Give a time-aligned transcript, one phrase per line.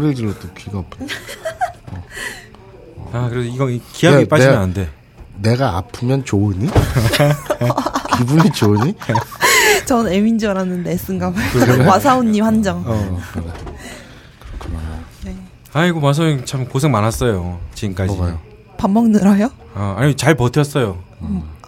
[0.00, 0.96] 소리를 질러도 귀가 아파.
[3.12, 4.60] 아 그래도 이거 기압이 네, 빠지면 네.
[4.60, 4.90] 안 돼.
[5.42, 6.68] 내가 아프면 좋으니?
[8.16, 8.94] 기분이 좋으니?
[9.86, 11.84] 전 M인 줄 알았는데 S인가 봐요.
[11.84, 12.82] 마사오님 한정.
[12.86, 13.20] 어.
[13.32, 13.44] 그래.
[15.72, 18.12] 아이고 마서 형참 고생 많았어요 지금까지.
[18.14, 18.40] 뭐가요?
[18.76, 19.50] 밥 먹느라요?
[19.74, 20.98] 아, 아니 잘 버텼어요.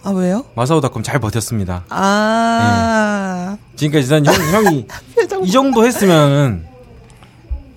[0.03, 0.43] 아 왜요?
[0.55, 1.85] 마사오닷컴 잘 버텼습니다.
[1.89, 4.33] 아 지금까지 난 형,
[4.65, 4.87] 형이
[5.45, 6.65] 이 정도 했으면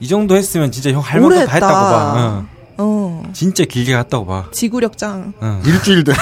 [0.00, 1.90] 이 정도 했으면 진짜 형 할 만큼 다 했다고 했다.
[1.90, 2.14] 봐.
[2.18, 2.46] 어.
[2.78, 4.44] 어 진짜 길게 갔다고 봐.
[4.52, 5.32] 지구력장.
[5.40, 5.62] 어.
[5.64, 6.18] 일주일 됐어.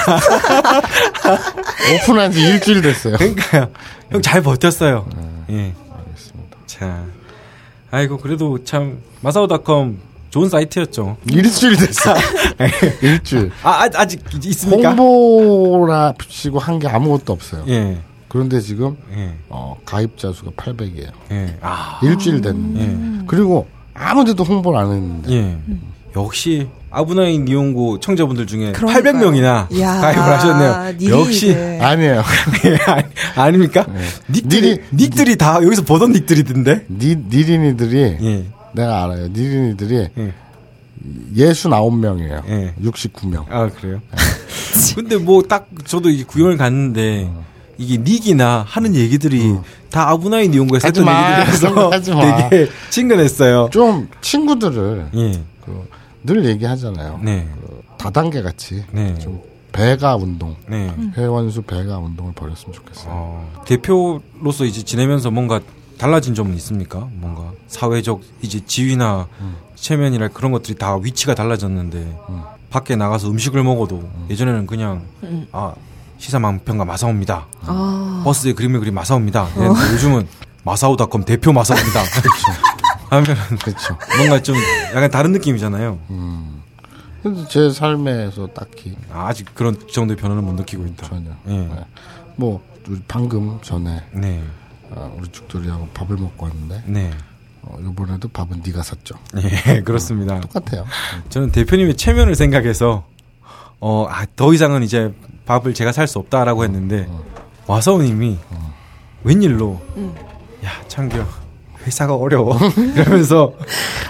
[2.03, 3.17] 오픈한 지 일주일 됐어요.
[3.17, 3.69] 그러니까요.
[4.11, 5.05] 형 잘 버텼어요.
[5.49, 5.53] 예.
[5.53, 6.57] 네, 알겠습니다.
[6.65, 7.03] 자.
[7.91, 11.17] 아이고 그래도 참 마사오닷컴 좋은 사이트였죠.
[11.29, 12.13] 일주일 됐어.
[13.01, 13.51] 일주일.
[13.63, 14.91] 아, 아 아직 있습니까?
[14.93, 17.63] 홍보라 치고 한 게 아무것도 없어요.
[17.67, 18.01] 예.
[18.35, 19.33] 그런데 지금 예.
[19.47, 21.09] 어, 가입자 수가 800이에요.
[21.31, 21.57] 예.
[21.61, 22.01] 아.
[22.03, 22.81] 일주일 됐는데.
[22.81, 23.23] 예.
[23.27, 25.31] 그리고 아무데도 홍보를 안 했는데.
[25.31, 25.57] 예.
[26.17, 29.03] 역시 아브나인 이용고 청자분들 중에 그러니까요.
[29.13, 30.97] 800명이나 야, 가입을 하셨네요.
[30.99, 31.79] 니리 역시 네.
[31.79, 32.23] 아니에요.
[32.65, 33.03] 예, 아니,
[33.37, 33.85] 아닙니까?
[34.29, 36.87] 닉들이 닉이- 닉들이 다 여기서 보던 닉들이던데.
[36.89, 38.45] 니, 니린이들이 예.
[38.73, 39.27] 내가 알아요.
[39.29, 40.33] 니린이들이 예.
[41.37, 42.49] 69명이에요.
[42.49, 42.73] 예.
[42.83, 43.45] 69명.
[43.49, 44.01] 아 그래요?
[44.93, 47.31] 근데 뭐 딱 저도 이 구경을 갔는데
[47.77, 49.55] 이게 닉이나 하는 얘기들이
[49.89, 51.05] 다 아브나인 이용고에서 하지 했던
[52.17, 52.49] 마.
[52.49, 53.69] 되게 친근했어요.
[53.71, 55.41] 좀 친구들을 예.
[55.65, 55.87] 그,
[56.23, 57.19] 늘 얘기하잖아요.
[57.23, 57.47] 네.
[57.61, 59.17] 그 다단계 같이 네.
[59.19, 59.41] 좀
[59.71, 60.93] 배가 운동, 네.
[61.17, 63.07] 회원수 배가 운동을 벌였으면 좋겠어요.
[63.09, 65.59] 어, 대표로서 이제 지내면서 뭔가
[65.97, 67.07] 달라진 점은 있습니까?
[67.13, 69.27] 뭔가 사회적 이제 지위나
[69.75, 72.17] 체면이나 그런 것들이 다 위치가 달라졌는데
[72.69, 75.03] 밖에 나가서 음식을 먹어도 예전에는 그냥
[75.51, 75.73] 아
[76.25, 77.45] 시사망평가 마사오입니다.
[77.67, 79.47] 아 버스에 그림을 그린 마사오입니다.
[79.55, 80.27] 이랬는데 요즘은
[80.63, 82.01] 마사오닷컴 대표 마사오입니다.
[83.11, 83.25] 하면
[83.63, 83.97] 그렇죠.
[84.17, 84.55] 뭔가 좀
[84.95, 85.99] 약간 다른 느낌이잖아요.
[87.21, 91.07] 근데 제 삶에서 딱히 아, 아직 그런 정도의 변화는 못 느끼고 있다.
[91.07, 91.29] 전혀.
[91.47, 91.51] 예.
[91.57, 91.85] 네.
[92.35, 92.61] 뭐
[93.07, 94.43] 방금 전에 네,
[94.95, 97.11] 아, 우리 죽돌이하고 밥을 먹고 왔는데 네,
[97.61, 99.15] 어, 이번에도 밥은 네가 샀죠.
[99.37, 100.39] 예, 그렇습니다.
[100.41, 100.85] 똑같아요.
[101.29, 103.05] 저는 대표님의 체면을 생각해서
[103.79, 105.13] 어, 아, 더 이상은 이제
[105.45, 107.07] 밥을 제가 살 수 없다라고 했는데
[107.67, 108.37] 와서우님이
[109.23, 109.79] 웬일로
[110.65, 111.23] 야 창규
[111.85, 112.57] 회사가 어려워
[112.95, 113.53] 이러면서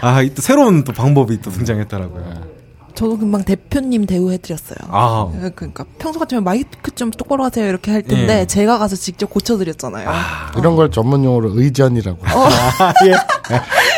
[0.01, 2.55] 아 또 새로운 또 방법이 또 등장했더라고요.
[2.93, 4.77] 저도 금방 대표님 대우해드렸어요.
[4.87, 8.45] 아, 그러니까 평소 같으면 마이크 좀 똑바로 하세요 이렇게 할 텐데 예.
[8.45, 10.09] 제가 가서 직접 고쳐드렸잖아요.
[10.57, 12.19] 이런 걸 전문용어로 의전이라고.
[12.25, 13.13] 아, 예.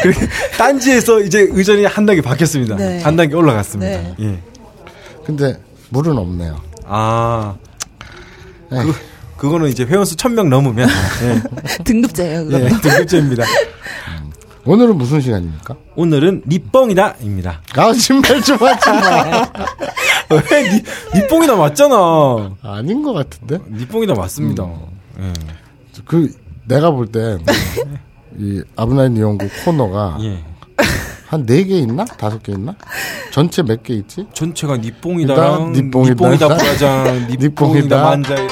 [0.01, 0.21] 그리고
[0.57, 2.75] 딴지에서 이제 의전이 한 단계 바뀌었습니다.
[2.77, 3.01] 네.
[3.03, 3.91] 한 단계 올라갔습니다.
[4.01, 4.15] 네.
[4.19, 4.39] 예.
[5.27, 6.55] 근데 물은 없네요.
[6.85, 7.55] 아,
[8.69, 8.93] 그,
[9.35, 11.43] 그거는 이제 회원수 1000명 넘으면 예,
[11.83, 12.63] 등급제예요 그것도.
[12.63, 13.43] 예, 등급제입니다.
[14.63, 15.75] 오늘은 무슨 시간입니까?
[15.97, 17.61] 오늘은 니뻥이다입니다.
[17.75, 19.51] 아, 신발 좀 하지 마.
[20.51, 20.83] 왜 니,
[21.15, 22.55] 니뽕이다 맞잖아.
[22.61, 23.59] 아닌 것 같은데?
[23.69, 24.65] 니뽕이다 맞습니다.
[25.19, 25.33] 예.
[26.05, 26.33] 그,
[26.65, 27.39] 내가 볼 땐,
[28.37, 30.43] 이, 아브나인 이용구 코너가 예.
[31.29, 32.05] 한 네 개 있나?
[32.05, 32.75] 다섯 개 있나?
[33.31, 34.25] 전체 몇 개 있지?
[34.33, 36.13] 전체가 니뽕이다랑 니뽕이다.
[36.13, 38.01] 니뽕이다 브라장, 니뽕이다 니뽕이다.
[38.03, 38.47] 만자이.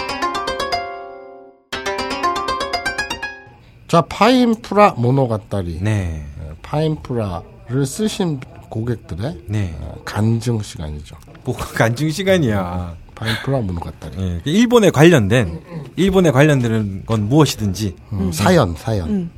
[3.88, 5.80] 자, 파인프라 모노가따리.
[5.82, 6.26] 네.
[6.64, 8.40] 파인프라를 쓰신
[8.70, 9.76] 고객들의 네.
[9.80, 11.16] 어, 간증 시간이죠.
[11.46, 12.96] 뭐 간증 시간이야.
[13.14, 14.16] 파인프라 모노가따리.
[14.20, 14.42] 예.
[14.44, 15.62] 일본에 관련된
[15.96, 19.30] 일본에 관련되는 건 무엇이든지 음, 사연, 사연.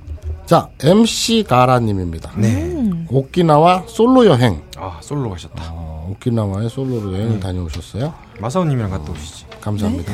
[0.47, 2.31] 자, MC 가라님입니다.
[2.37, 2.73] 네.
[3.09, 4.61] 오키나와 솔로 여행.
[4.77, 5.61] 아 솔로 가셨다.
[5.71, 8.13] 어, 오키나와에 솔로로 여행을 다녀오셨어요.
[8.39, 9.45] 마사오님이랑 갔다 오시지.
[9.59, 10.13] 감사합니다.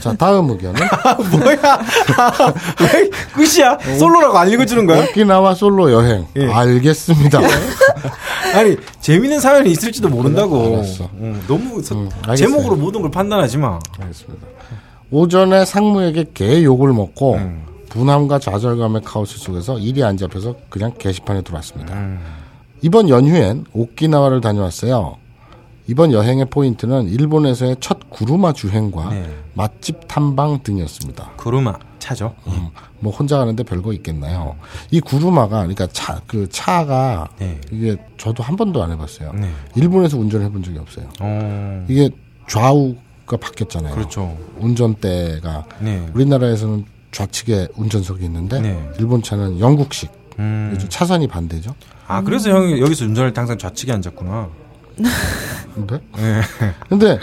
[0.00, 0.80] 자, 다음 의견은
[1.32, 1.80] 뭐야?
[2.80, 3.78] 왜 끝이야?
[3.98, 5.02] 솔로라고 안 읽어주는 거야?
[5.04, 6.26] 오키나와 솔로 여행.
[6.36, 6.46] 예.
[6.46, 7.40] 알겠습니다.
[8.54, 10.76] 아니 재밌는 사연이 있을지도 모른다고.
[10.76, 11.08] 알았어.
[11.20, 12.36] 응, 너무 서- 음, 알겠어요.
[12.36, 13.80] 제목으로 모든 걸 판단하지 마.
[14.00, 14.46] 알겠습니다.
[15.10, 17.64] 오전에 상무에게 개 욕을 먹고 음.
[17.92, 21.92] 분함과 좌절감의 카오스 속에서 일이 안 잡혀서 그냥 게시판에 들어왔습니다.
[21.94, 22.18] 음.
[22.80, 25.16] 이번 연휴엔 오키나와를 다녀왔어요.
[25.88, 29.30] 이번 여행의 포인트는 일본에서의 첫 구루마 주행과 네.
[29.52, 31.32] 맛집 탐방 등이었습니다.
[31.36, 32.34] 구루마 차죠.
[32.46, 32.68] 음,
[33.00, 34.56] 뭐 혼자 가는데 별거 있겠나요?
[34.90, 37.60] 이 구루마가 그러니까 차 그 차가 네.
[37.70, 39.32] 이게 저도 한 번도 안 해봤어요.
[39.34, 39.50] 네.
[39.76, 41.08] 일본에서 운전을 해본 적이 없어요.
[41.20, 42.08] 어, 이게
[42.48, 43.94] 좌우가 바뀌었잖아요.
[43.94, 44.34] 그렇죠.
[44.60, 46.08] 운전대가 네.
[46.14, 48.90] 우리나라에서는 좌측에 운전석이 있는데 네.
[48.98, 50.76] 일본 차는 영국식 음.
[50.88, 51.74] 차선이 반대죠.
[52.08, 54.48] 아, 그래서 형이 여기서 운전할 때 항상 좌측에 앉았구나.
[55.74, 56.40] 근데 네.
[56.88, 57.18] 근데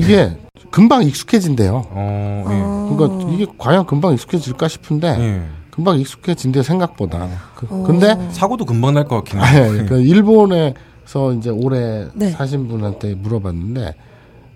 [0.00, 0.36] 이게
[0.70, 1.86] 금방 익숙해진대요.
[1.90, 5.22] 어, 그러니까 이게 과연 금방 익숙해질까 싶은데 예.
[5.22, 5.42] 예.
[5.70, 7.28] 금방 익숙해진대 생각보다.
[7.54, 9.70] 그, 근데 사고도 금방 날 것 같긴 해요.
[9.70, 12.30] 아니, 그 일본에서 이제 오래 네.
[12.30, 13.94] 사신 분한테 물어봤는데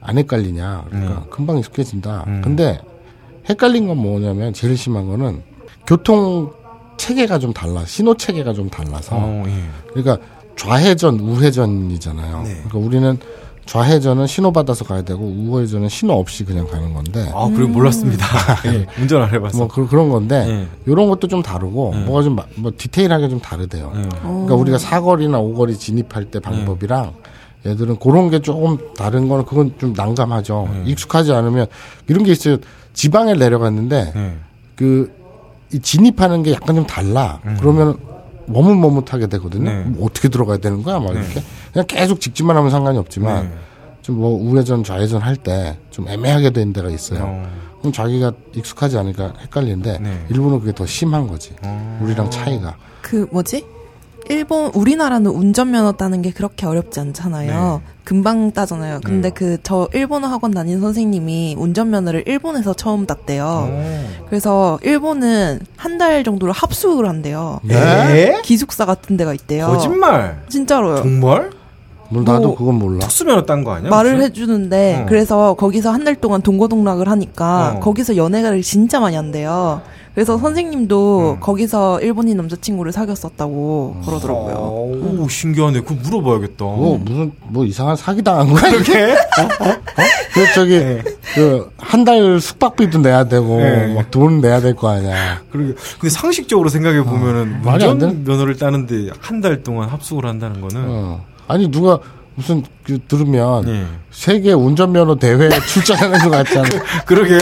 [0.00, 0.84] 안 헷갈리냐.
[0.90, 1.26] 그러니까 네.
[1.30, 2.24] 금방 익숙해진다.
[2.26, 2.40] 음.
[2.44, 2.80] 근데
[3.48, 5.42] 헷갈린 건 뭐냐면 제일 심한 거는
[5.86, 6.50] 교통
[6.96, 7.84] 체계가 좀 달라.
[7.86, 9.16] 신호 체계가 좀 달라서.
[9.16, 9.64] 어, 예.
[9.92, 10.18] 그러니까
[10.56, 12.42] 좌회전, 우회전이잖아요.
[12.42, 12.54] 네.
[12.68, 13.18] 그러니까 우리는
[13.66, 18.26] 좌회전은 신호 받아서 가야 되고 우회전은 신호 없이 그냥 가는 건데 아, 그래 몰랐습니다.
[18.66, 18.86] 예.
[19.00, 19.56] 운전 안 해봤어.
[19.58, 20.68] 뭐 그, 런 건데 예.
[20.86, 22.04] 이런 것도 좀 다르고 네.
[22.04, 23.90] 뭐가 좀 뭐 디테일하게 좀 다르대요.
[23.96, 24.08] 예.
[24.22, 27.14] 그러니까 우리가 사거리나 오거리 진입할 때 방법이랑
[27.66, 30.68] 얘들은 그런 게 조금 다른 거는 그건 좀 난감하죠.
[30.84, 31.66] 익숙하지 않으면
[32.06, 32.58] 이런 게 있어요.
[32.94, 34.34] 지방에 내려갔는데 예.
[34.76, 37.40] 그이 진입하는 게 약간 좀 달라.
[37.58, 37.98] 그러면
[38.46, 39.70] 머뭇머뭇하게 되거든요.
[39.70, 39.82] 네.
[39.84, 40.98] 뭐 어떻게 들어가야 되는 거야?
[41.00, 41.42] 막 이렇게
[41.72, 43.54] 그냥 계속 직진만 하면 상관이 없지만 네.
[44.02, 47.20] 좀뭐 우회전 좌회전 할 때 좀 애매하게 되는 데가 있어요.
[47.22, 47.48] 어.
[47.78, 50.26] 그럼 자기가 익숙하지 않으니까 헷갈리는데 네.
[50.30, 51.52] 일본은 그게 더 심한 거지.
[51.62, 51.98] 어.
[52.02, 52.76] 우리랑 차이가.
[53.00, 53.64] 그 뭐지?
[54.28, 57.82] 일본 우리나라는 운전면허 따는 게 그렇게 어렵지 않잖아요.
[57.84, 57.92] 네.
[58.04, 59.00] 금방 따잖아요.
[59.04, 59.34] 근데 네.
[59.34, 63.44] 그저 일본어 학원 다닌 선생님이 운전면허를 일본에서 처음 땄대요.
[63.70, 64.04] 어.
[64.28, 67.60] 그래서 일본은 한 달 정도를 합숙을 한대요.
[67.62, 68.40] 네?
[68.42, 69.66] 기숙사 같은 데가 있대요.
[69.68, 70.42] 거짓말.
[70.48, 70.96] 진짜로요.
[70.96, 71.50] 정말?
[72.14, 73.00] 뭐 나도 뭐, 그건 몰라.
[73.00, 73.90] 특수 면허 딴 거 아니야?
[73.90, 74.24] 말을 무슨?
[74.26, 75.06] 해주는데 어.
[75.08, 77.80] 그래서 거기서 한 달 동안 동고동락을 하니까 어.
[77.80, 79.80] 거기서 연애를 진짜 많이 한대요.
[80.14, 81.40] 그래서 선생님도 음.
[81.40, 84.54] 거기서 일본인 남자친구를 사귀었었다고 그러더라고요.
[84.54, 85.80] 어, 오, 신기하네.
[85.80, 86.64] 그거 물어봐야겠다.
[86.64, 88.70] 뭐 무슨 뭐 이상한 사기 당한 거야?
[88.70, 89.14] 그렇게?
[90.34, 90.80] 그 저기
[91.34, 93.92] 그한 달 숙박비도 내야 되고 네.
[93.94, 95.40] 막돈 내야 될 거 아니야.
[95.50, 95.74] 그러게.
[95.98, 101.20] 근데 상식적으로 생각해 보면은 어, 운전 면허를 따는데 한 달 동안 합숙을 한다는 거는 어.
[101.48, 101.98] 아니 누가
[102.34, 103.84] 무슨 그 들으면 예.
[104.10, 106.68] 세계 운전면허 대회 출전하는 것 같잖아.
[107.06, 107.38] 그러게요.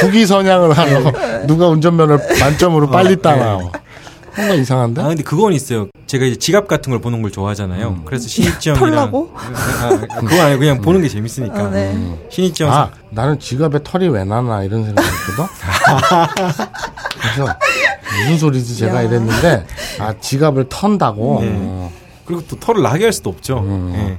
[0.00, 3.58] 국위 선양을 하러 누가 운전면허 만점으로 빨리 따나.
[4.36, 5.02] 뭔가 이상한데?
[5.02, 5.88] 아 근데 그건 있어요.
[6.06, 7.88] 제가 이제 지갑 같은 걸 보는 걸 좋아하잖아요.
[7.88, 8.02] 음.
[8.04, 9.32] 그래서 신입지영이랑 털라고?
[9.34, 9.88] 아, 아,
[10.20, 11.58] 그건 아니고 그냥 보는 게 재밌으니까.
[11.58, 12.16] 아, 네.
[12.30, 15.44] 신입지영 아, 나는 지갑에 털이 왜 나나 이런 생각했거든.
[17.20, 17.54] 그래서
[18.22, 19.02] 무슨 소리지 제가 야.
[19.02, 19.66] 이랬는데
[19.98, 21.38] 아 지갑을 턴다고.
[21.42, 21.52] 네.
[21.58, 21.92] 어.
[22.28, 23.60] 그리고 또 털을 나게 할 수도 없죠.
[23.60, 23.92] 음.
[23.96, 24.18] 예.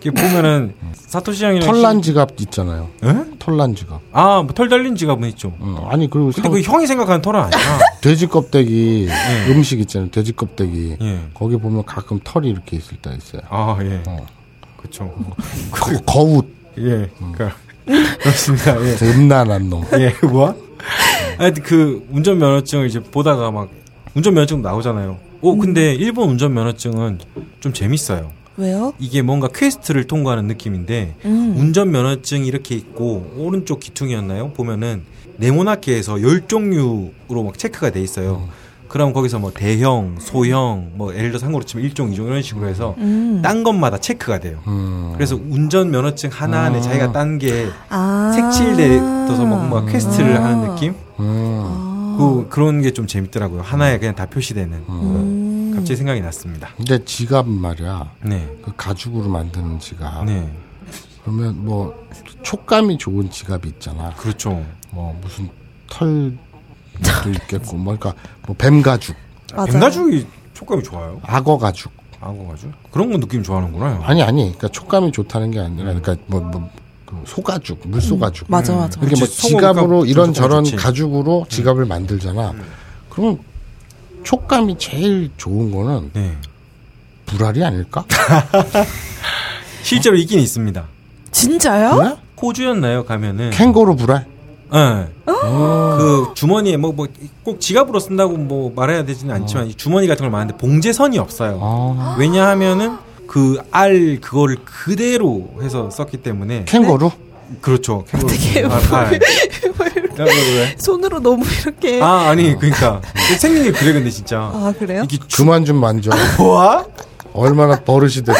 [0.00, 2.88] 이게 보면은 사토시 형이랑 털난 신- 지갑 있잖아요.
[3.04, 3.24] 예?
[3.38, 4.00] 털난 지갑.
[4.12, 5.52] 아, 뭐 털 달린 지갑은 있죠.
[5.58, 7.50] 어, 아니 그리고 근데 상- 그 형이 생각하는 털은 아니야.
[8.00, 9.08] 돼지 껍데기
[9.48, 10.08] 음식 있잖아요.
[10.10, 10.96] 돼지 껍데기.
[11.02, 11.20] 예.
[11.34, 13.42] 거기 보면 가끔 털이 이렇게 있을 때 있어요.
[13.50, 14.00] 아, 예.
[14.06, 14.24] 어.
[14.80, 15.12] 그쵸.
[15.72, 16.46] 거, 거웃.
[16.78, 17.10] 예.
[17.18, 17.56] 그러니까
[18.22, 18.76] 그렇습니다.
[18.82, 18.96] 예.
[19.10, 19.84] 음란한 놈.
[19.98, 20.54] 예, 뭐?
[21.36, 23.68] 하여튼 그 운전면허증을 이제 보다가 막
[24.14, 25.18] 운전면허증 나오잖아요.
[25.42, 27.18] 오, 근데 일본 운전면허증은
[27.60, 28.32] 좀 재밌어요.
[28.56, 28.92] 왜요?
[28.98, 31.54] 이게 뭔가 quest를 통과하는 느낌인데 음.
[31.56, 34.52] 운전면허증이 이렇게 있고 오른쪽 귀퉁이였나요?
[34.52, 35.02] 보면은
[35.38, 38.48] 네모나게에서 열 종류로 막 체크가 돼 있어요.
[38.88, 42.96] 그럼 거기서 뭐 대형, 소형, 뭐 예를 들어서 한국으로 치면 1종, 2종 이런 식으로 해서
[42.98, 43.40] 음.
[43.42, 44.58] 딴 것마다 체크가 돼요.
[44.66, 45.12] 음.
[45.14, 46.80] 그래서 운전 면허증 하나 안에 아.
[46.82, 48.32] 자기가 딴게 아.
[48.34, 50.44] 색칠돼서 뭐 뭔가 quest를 아.
[50.44, 50.94] 하는 느낌?
[51.20, 51.89] 음.
[52.20, 53.62] 그, 그런 게 좀 재밌더라고요.
[53.62, 54.84] 하나에 그냥 다 표시되는.
[54.88, 55.72] 음.
[55.74, 56.68] 갑자기 생각이 났습니다.
[56.76, 58.10] 근데 지갑은 말이야.
[58.24, 58.48] 네.
[58.62, 60.24] 그 가죽으로 만드는 지갑.
[60.26, 60.50] 네.
[61.22, 61.94] 그러면 뭐
[62.42, 64.10] 촉감이 좋은 지갑이 있잖아.
[64.16, 64.64] 그렇죠.
[64.90, 65.48] 뭐 무슨
[65.88, 66.36] 털도
[67.34, 68.14] 있겠고, 뭐 그러니까
[68.46, 69.14] 뭐 뱀 가죽,
[69.54, 69.66] 맞아요.
[69.72, 71.20] 뱀 가죽이 촉감이 좋아요.
[71.22, 71.92] 악어 가죽.
[72.20, 72.70] 악어 가죽?
[72.90, 74.00] 그런 거 느낌 좋아하는구나.
[74.02, 76.68] 아니 아니, 그러니까 촉감이 좋다는 게 아니라, 그러니까 뭐 뭐.
[77.10, 78.46] 그 소가죽, 물소가죽.
[78.48, 79.00] 맞아, 맞아.
[79.00, 80.76] 이렇게 뭐 그치, 지갑으로 소가 이런 저런 좋지.
[80.76, 82.54] 가죽으로 지갑을 만들잖아.
[83.10, 83.38] 그러면
[84.22, 86.36] 촉감이 제일 좋은 거는 네.
[87.26, 88.04] 불알이 아닐까?
[89.82, 90.84] 실제로 있긴 있습니다.
[91.32, 91.96] 진짜요?
[91.96, 92.16] 그래?
[92.40, 93.04] 호주였나요?
[93.04, 93.50] 가면은.
[93.50, 94.26] 캥거루 불알?
[94.72, 95.06] 예.
[95.26, 97.06] 그 주머니에 뭐 뭐
[97.42, 101.58] 꼭 지갑으로 쓴다고 뭐 말해야 되지는 않지만 이 주머니 같은 걸 말하는데 봉제선이 없어요.
[101.60, 102.96] 아, 왜냐하면은
[103.30, 107.12] 그 알 그거를 그대로 해서 썼기 때문에 캥거루?
[107.60, 108.04] 그렇죠.
[108.10, 108.26] 캥거루.
[108.32, 109.14] 어떻게 알, 알.
[109.14, 110.76] 야, 왜, 왜?
[110.78, 112.02] 손으로 너무 이렇게.
[112.02, 113.00] 아, 아 아니 그러니까
[113.38, 115.04] 생긴 게 그래 근데 진짜 그래요?
[115.04, 116.10] 이게 그만 좀 만져.
[116.36, 116.84] 좋아?
[117.32, 118.34] 얼마나 버릇이 됐으면.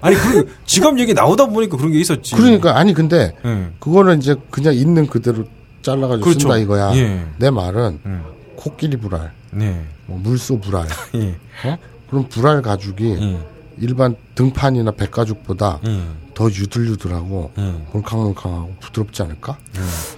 [0.00, 2.34] 아니 그 직업 얘기 나오다 보니까 그런 게 있었지.
[2.34, 3.66] 그러니까 아니 근데 예.
[3.78, 5.44] 그거는 이제 그냥 있는 그대로
[5.82, 6.40] 잘라가지고 그렇죠.
[6.40, 6.96] 쓴다 이거야.
[6.96, 7.26] 예.
[7.36, 8.24] 내 말은 음.
[8.56, 9.84] 코끼리 불알, 네.
[10.06, 11.34] 뭐 물소 불알, 예.
[11.68, 11.76] 어?
[12.08, 13.38] 그럼 불알 가죽이 예.
[13.80, 16.00] 일반 등판이나 백가죽보다 예.
[16.34, 17.74] 더 유들유들하고 예.
[17.92, 19.56] 몰캉몰캉하고 부드럽지 않을까?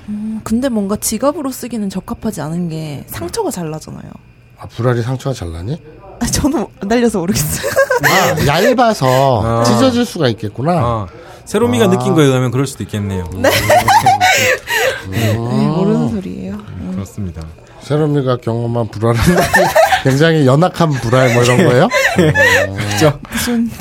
[0.09, 4.11] 음, 근데 뭔가 직업으로 쓰기는 적합하지 않은 게 상처가 잘 나잖아요.
[4.59, 5.81] 아 불알이 상처가 잘 나니?
[6.21, 7.71] 아, 저는 날려서 모르겠어요.
[8.05, 9.65] 아, 얇아서 아.
[9.65, 10.73] 찢어질 수가 있겠구나.
[10.73, 11.07] 아,
[11.45, 11.89] 세로미가 아.
[11.91, 13.29] 느낀 거에 의하면 그럴 수도 있겠네요.
[13.35, 13.51] 네.
[15.11, 16.59] 네, 모르는 소리예요.
[16.93, 17.43] 그렇습니다.
[17.83, 19.21] 세롬이가 경험한 불알은
[20.05, 21.89] 굉장히 연약한 불알 뭐 이런 거예요?
[22.91, 23.19] 그죠?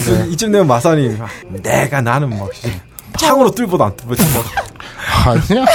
[0.05, 2.49] 그 이쯤 되면 마산이 아, 내가 나는 막
[3.17, 4.13] 창으로 뚫보도 안 뚫고
[5.25, 5.65] 아니야.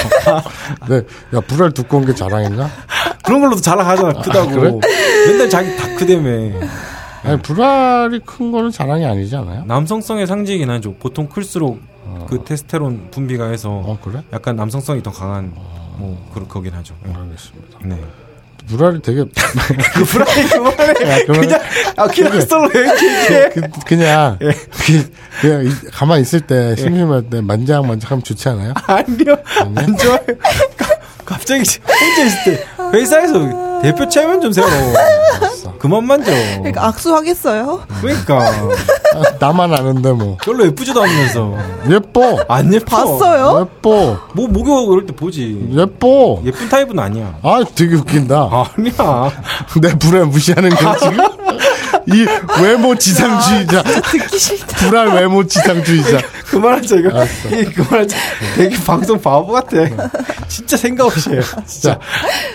[0.89, 1.01] 네,
[1.35, 2.69] 야 불알 두꺼운 게 자랑인가?
[3.23, 4.49] 그런 걸로도 자랑하잖아 크다고.
[4.51, 4.71] 그래?
[5.27, 6.29] 맨날 자기 다 크다며.
[7.23, 9.63] 아니 불알이 큰 거는 자랑이 아니지 않아요?
[9.65, 10.95] 남성성의 상징이긴 하죠.
[10.95, 11.79] 보통 클수록
[12.27, 14.21] 그 테스테론 분비가 해서 어 그래?
[14.33, 15.53] 약간 남성성이 더 강한
[15.97, 16.95] 뭐 그런 거긴 하죠.
[17.07, 17.13] 예.
[17.13, 17.79] 알겠습니다.
[17.83, 18.01] 네.
[18.67, 19.23] 불알이 되게
[19.93, 20.93] 그 브라이 그만해.
[21.25, 21.59] 그만- 그냥
[21.95, 23.49] 아 그냥 솔로 얘기해.
[23.49, 24.51] 그, 그냥 예.
[25.41, 28.73] 그, 이- 가만히 있을 때 심심할 때 만장만장하면 좋지 않아요?
[28.87, 29.37] 아니요
[29.75, 30.19] 안 좋아요.
[30.77, 34.67] 가- 갑자기 혼자 있을 때 회사에서 대표 체면 좀 세워.
[35.79, 36.31] 그만 만져.
[36.57, 37.81] 그러니까 악수하겠어요?
[38.01, 41.55] 그러니까 아, 나만 아는데 뭐 별로 예쁘지도 않으면서
[41.89, 42.85] 예뻐 안 예뻐.
[42.97, 43.61] 봤어요?
[43.61, 45.69] 예뻐 뭐 목욕하고 그럴 때 보지.
[45.73, 47.37] 예뻐 예쁜 타입은 아니야.
[47.43, 49.31] 아 되게 웃긴다 아니야.
[49.81, 51.17] 내 불알 무시하는 게 지금
[52.07, 52.25] 이
[52.61, 54.77] 외모 지상주의자 듣기 싫다.
[54.77, 57.25] 불알 외모 지상주의자 그만하자 이거.
[57.55, 58.17] 이 그만하자.
[58.55, 59.77] 되게 방송 바보 같아.
[60.47, 61.39] 진짜 생각 없이 해.
[61.81, 61.99] 자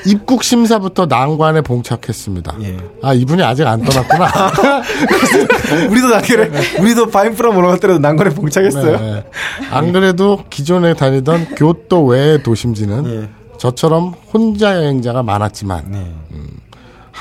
[0.06, 2.76] 입국 심사부터 난관에 봉착했습니다 예.
[3.02, 4.52] 아 이분이 아직 안 떠났구나
[5.90, 6.50] 우리도 나 그래.
[6.80, 8.98] 우리도 바인프라 모노가테라도 난관에 봉착했어요.
[8.98, 9.24] 네.
[9.70, 13.28] 안 그래도 기존에 다니던 교토 외의 도심지는 예.
[13.58, 16.12] 저처럼 혼자 여행자가 많았지만 네.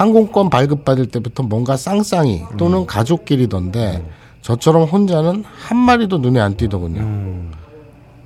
[0.01, 4.03] 항공권 발급받을 때부터 뭔가 쌍쌍이 또는 가족끼리던데
[4.41, 7.01] 저처럼 혼자는 한 마리도 눈에 안 띄더군요.
[7.01, 7.51] 음.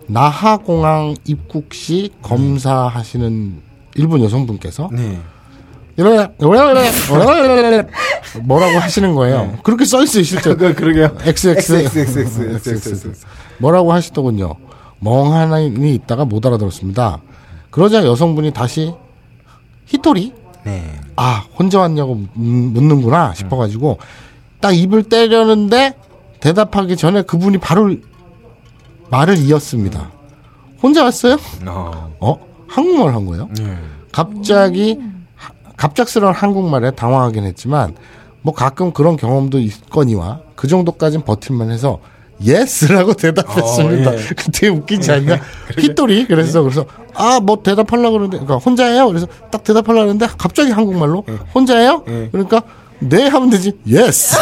[0.07, 3.61] 나하공항 입국 시 검사하시는
[3.95, 5.19] 일본 여성분께서 네.
[8.43, 9.57] 뭐라고 하시는 거예요.
[9.63, 10.55] 그렇게 써 있어요 실제.
[10.55, 11.17] 그 그러게요.
[11.25, 13.11] XXX XXX.
[13.57, 14.55] 뭐라고 하시더군요.
[14.99, 17.21] 멍하니 있다가 못 알아들었습니다.
[17.69, 18.93] 그러자 여성분이 다시
[19.87, 20.99] 히토리 네.
[21.15, 23.99] 아 혼자 왔냐고 묻- 묻는구나 싶어가지고
[24.59, 25.93] 딱 입을 때려는데
[26.39, 27.95] 대답하기 전에 그분이 바로
[29.09, 30.11] 말을 이었습니다.
[30.81, 31.37] 혼자 왔어요?
[31.67, 32.15] 어.
[32.19, 33.47] 어 한국말 한 거예요?
[33.57, 33.77] 네.
[34.11, 34.99] 갑자기
[35.35, 37.95] 하- 갑작스러운 한국말에 당황하긴 했지만
[38.41, 41.99] 뭐 가끔 그런 경험도 있거니와 그 정도까진 버틸만 해서
[42.43, 44.11] yes라고 대답했습니다.
[44.11, 44.19] 어, 예.
[44.51, 45.39] 되게 웃기지 않냐?
[45.77, 49.07] ひとり 그래서 그래서 아 뭐 대답하려고 그러는데 그러니까 혼자예요.
[49.07, 51.23] 그래서 딱 대답하려고 하는데 갑자기 한국말로
[51.53, 52.03] 혼자예요?
[52.07, 52.29] 예.
[52.31, 52.61] 그러니까
[52.99, 53.73] 네 하면 되지.
[53.87, 54.35] Yes.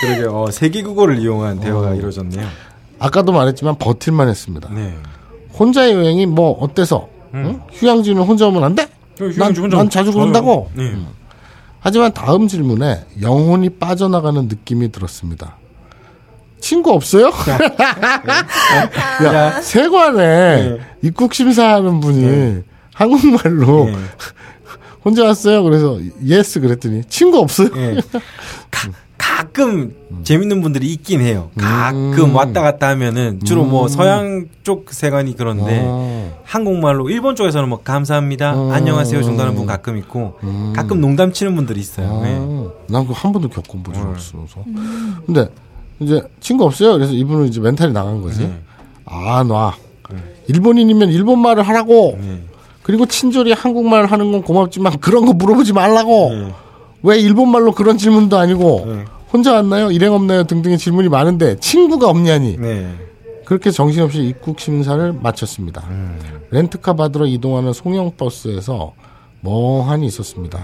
[0.00, 2.46] 그러게 어, 세 개 국어를 이용한 대화가 이루어졌네요.
[2.98, 4.68] 아까도 말했지만 버틸만 했습니다.
[4.72, 4.94] 네.
[5.58, 7.08] 혼자 여행이 뭐 어때서?
[7.34, 7.60] 응?
[7.72, 8.88] 휴양지는 혼자 오면 안 돼?
[9.38, 10.70] 난, 난 자주 그런다고.
[10.74, 10.94] 네.
[11.80, 15.56] 하지만 다음 질문에 영혼이 빠져나가는 느낌이 들었습니다.
[16.66, 17.30] 친구 없어요?
[19.24, 20.78] 야, 세관에 네.
[21.00, 23.94] 입국 심사하는 분이 한국말로 네.
[25.04, 25.62] 혼자 왔어요.
[25.62, 27.68] 그래서 yes 그랬더니 친구 없어요.
[27.76, 28.00] 예.
[28.72, 29.94] 가, 가끔
[30.24, 31.50] 재밌는 분들이 있긴 해요.
[31.56, 36.42] 가끔 왔다 갔다 하면은 주로 뭐 서양 쪽 세관이 그런데 어.
[36.42, 38.72] 한국말로 일본 쪽에서는 뭐 감사합니다, 음.
[38.72, 40.36] 안녕하세요 정도 하는 분 가끔 있고
[40.74, 42.22] 가끔 농담 치는 분들이 있어요.
[42.24, 42.34] 예.
[42.36, 44.64] 아, 난그 한 번도 겪어보지 않았어서.
[45.26, 45.48] 근데
[46.00, 46.94] 이제 친구 없어요.
[46.94, 48.40] 그래서 이분은 이제 멘탈이 나간 거지.
[48.42, 48.60] 네.
[49.04, 49.74] 아 놔.
[50.48, 52.18] 일본인이면 일본 말을 하라고.
[52.20, 52.42] 네.
[52.82, 56.30] 그리고 친절히 한국말 하는 건 고맙지만 그런 거 물어보지 말라고.
[56.32, 56.54] 네.
[57.02, 59.04] 왜 일본 말로 그런 질문도 아니고 네.
[59.32, 59.90] 혼자 왔나요?
[59.90, 60.44] 일행 없나요?
[60.44, 62.56] 등등의 질문이 많은데 친구가 없냐니.
[62.58, 62.94] 네.
[63.44, 65.84] 그렇게 정신없이 입국 심사를 마쳤습니다.
[66.50, 68.92] 렌트카 받으러 이동하는 송영 버스에서
[69.40, 70.58] 멍하니 있었습니다.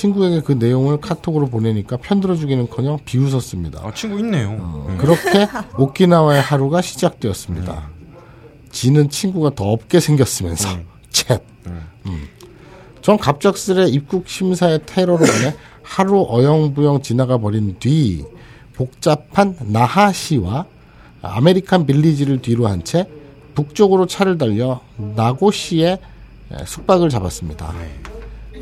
[0.00, 3.80] 친구에게 그 내용을 카톡으로 보내니까 편들어주기는커녕 비웃었습니다.
[3.82, 4.84] 아 친구 있네요.
[4.88, 4.96] 네.
[4.98, 5.48] 그렇게
[5.78, 7.88] 오키나와의 하루가 시작되었습니다.
[8.70, 10.68] 지는 친구가 더 없게 생겼으면서
[11.10, 11.40] 챗.
[11.66, 12.28] 음.
[13.00, 18.24] 전 갑작스레 입국 심사의 테러로 인해 하루 어영부영 지나가 버린 뒤
[18.74, 20.66] 복잡한 나하시와
[21.22, 23.08] 아메리칸 빌리지를 뒤로 한 채
[23.54, 25.98] 북쪽으로 차를 달려 나고시에
[26.66, 27.72] 숙박을 잡았습니다.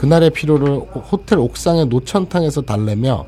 [0.05, 0.81] 그날의 피로를
[1.11, 3.25] 호텔 옥상의 노천탕에서 달래며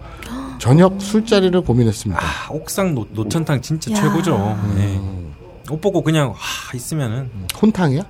[0.59, 2.21] 저녁 술자리를 고민했습니다.
[2.23, 3.95] 아, 옥상 노, 노천탕 진짜 야.
[3.95, 4.59] 최고죠.
[4.77, 5.01] 네.
[5.71, 6.37] 옷 벗고 그냥 와,
[6.75, 7.31] 있으면은
[7.61, 8.03] 혼탕이야?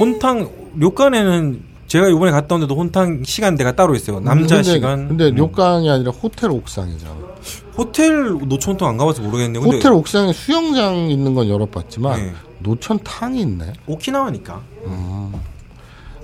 [0.00, 4.18] 혼탕 료칸에는 제가 이번에 갔다 온데도 혼탕 시간대가 따로 있어요.
[4.18, 5.08] 남자 근데, 시간.
[5.08, 5.36] 근데 음.
[5.36, 7.14] 료강이 아니라 호텔 옥상이잖아.
[7.78, 8.10] 호텔
[8.44, 9.62] 노천탕 안 가봐서 모르겠네요.
[9.62, 12.32] 근데 호텔 옥상에 수영장 있는 건 열어봤지만 네.
[12.58, 13.72] 노천탕이 있네.
[13.86, 14.60] 오키나와니까.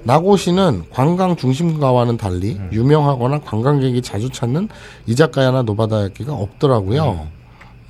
[0.04, 4.68] 나고시는 관광 중심가와는 달리 유명하거나 관광객이 자주 찾는
[5.06, 7.28] 이자카야나 노바다야끼가 없더라고요.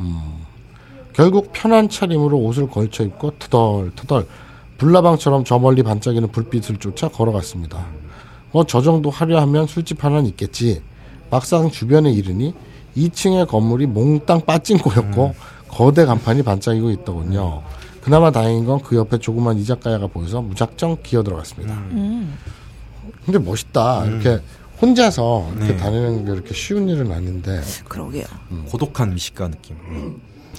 [0.00, 0.20] 음.
[1.14, 4.26] 결국 편한 차림으로 옷을 걸쳐 입고 터덜터덜
[4.78, 7.86] 불나방처럼 저 멀리 반짝이는 불빛을 쫓아 걸어갔습니다.
[8.52, 10.82] 뭐 저 정도 화려하면 술집 하나는 있겠지.
[11.30, 12.54] 막상 주변에 이르니
[12.96, 15.34] 2층의 건물이 몽땅 빠진코였고
[15.68, 17.62] 거대 간판이 반짝이고 있더군요.
[18.02, 21.72] 그나마 다행인 건 그 옆에 조그만 이자카야가 보여서 무작정 기어 들어갔습니다.
[21.92, 22.36] 음.
[23.24, 24.06] 근데 멋있다.
[24.06, 24.40] 이렇게
[24.80, 25.76] 혼자서 이렇게 네.
[25.76, 27.60] 다니는 게 이렇게 쉬운 일은 아닌데.
[27.88, 28.24] 그러게요.
[28.68, 29.76] 고독한 미식가 느낌.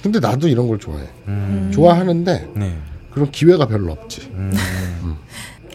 [0.02, 1.06] 근데 나도 이런 걸 좋아해.
[1.28, 1.70] 음.
[1.72, 2.78] 좋아하는데 네.
[3.10, 4.22] 그런 기회가 별로 없지.
[4.32, 4.52] 음.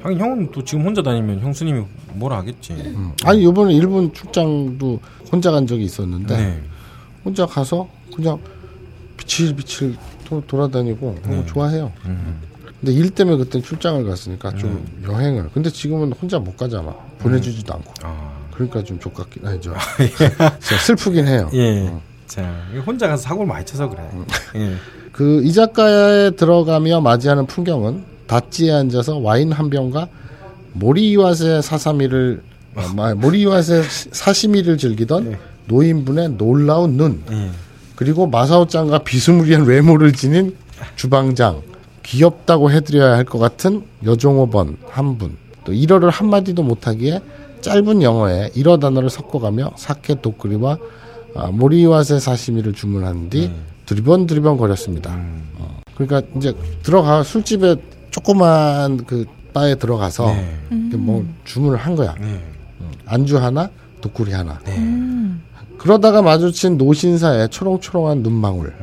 [0.02, 1.84] 하긴 형은 또 지금 혼자 다니면 형수님이
[2.14, 2.74] 뭐라 하겠지.
[2.74, 3.12] 음.
[3.26, 5.00] 아니 이번에 일본 출장도
[5.32, 6.62] 혼자 간 적이 있었는데 네.
[7.24, 8.40] 혼자 가서 그냥
[9.18, 9.96] 비칠비칠
[10.30, 11.46] 도, 돌아다니고 네.
[11.48, 11.92] 좋아해요.
[12.06, 12.40] 음.
[12.80, 15.50] 근데 일 때문에 그때 출장을 갔으니까 좀 여행을.
[15.54, 16.94] 근데 지금은 혼자 못 가잖아.
[17.20, 17.94] 보내주지도 않고.
[18.04, 18.32] 아.
[18.54, 19.74] 그러니까 좀 족같긴 아니죠.
[20.60, 21.50] 진짜 슬프긴 해요.
[21.54, 21.92] 예.
[22.28, 24.02] 자, 이거 혼자 가서 사고를 많이 쳐서 그래.
[24.56, 24.76] 예.
[25.12, 30.08] 그 이자카야에 들어가며 맞이하는 풍경은 다찌에 앉아서 와인 한 병과
[30.74, 32.42] 모리이와세 사사미를
[32.76, 37.50] 어, 마- 모리이와세 사시미를 즐기던 노인분의 놀라운 눈 예.
[38.00, 40.56] 그리고 마사오짱과 비스무리한 외모를 지닌
[40.96, 41.62] 주방장
[42.04, 47.20] 귀엽다고 해드려야 할 것 같은 여종업원 한 분또 일어를 한마디도 못하기에
[47.60, 50.78] 짧은 영어에 일어 단어를 섞어가며 사케 도쿠리와
[51.36, 53.52] 아, 모리와세 사시미를 주문한 뒤
[53.86, 55.14] 두리번 두리번 거렸습니다.
[55.58, 57.76] 어, 그러니까 이제 들어가 술집에
[58.12, 60.96] 조그만 그 바에 들어가서 네.
[60.96, 62.16] 뭐 주문을 한 거야.
[62.18, 62.42] 네.
[63.06, 64.58] 안주 하나, 도쿠리 하나.
[64.64, 64.78] 네.
[65.80, 68.74] 그러다가 마주친 노신사의 초롱초롱한 눈망울.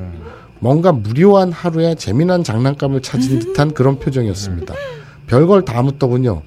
[0.59, 4.75] 뭔가 무료한 하루에 재미난 장난감을 찾은 듯한 그런 표정이었습니다.
[5.27, 6.43] 별걸 다 묻더군요.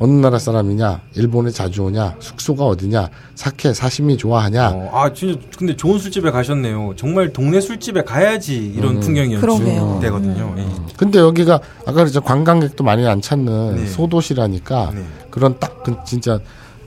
[0.00, 4.70] 어느 나라 사람이냐, 일본에 자주 오냐, 숙소가 어디냐, 사케, 사시미 좋아하냐.
[4.70, 6.94] 어, 아, 진짜 근데 좋은 술집에 가셨네요.
[6.96, 9.40] 정말 동네 술집에 가야지 이런 풍경이었죠.
[9.40, 10.00] 그러게요.
[10.02, 10.52] 되거든요.
[10.58, 10.66] 예.
[10.96, 13.86] 근데 여기가 아까 그랬죠 관광객도 많이 안 찾는 네.
[13.86, 15.04] 소도시라니까 네.
[15.30, 16.40] 그런 딱 그 진짜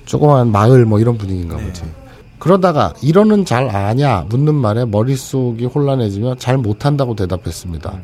[0.05, 1.67] 조그만 마을 뭐 이런 분위기인가 네.
[1.67, 1.83] 보지.
[2.51, 7.99] 그러다가 이러는 잘 아냐 묻는 말에 머릿속이 혼란해지며 잘 못한다고 대답했습니다.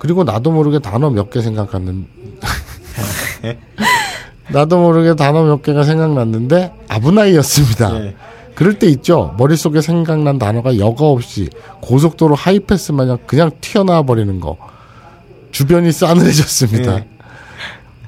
[0.00, 2.06] 그리고 나도 모르게 단어 몇 개 생각하는
[4.50, 8.00] 나도 모르게 단어 몇 개가 생각났는데 아브나이였습니다.
[8.04, 8.16] 예.
[8.56, 9.32] 그럴 때 있죠.
[9.38, 11.48] 머릿속에 생각난 단어가 여과 없이
[11.80, 14.56] 고속도로 하이패스 마냥 그냥 튀어나와 버리는 거.
[15.52, 16.96] 주변이 싸늘해졌습니다.
[16.96, 17.08] 예.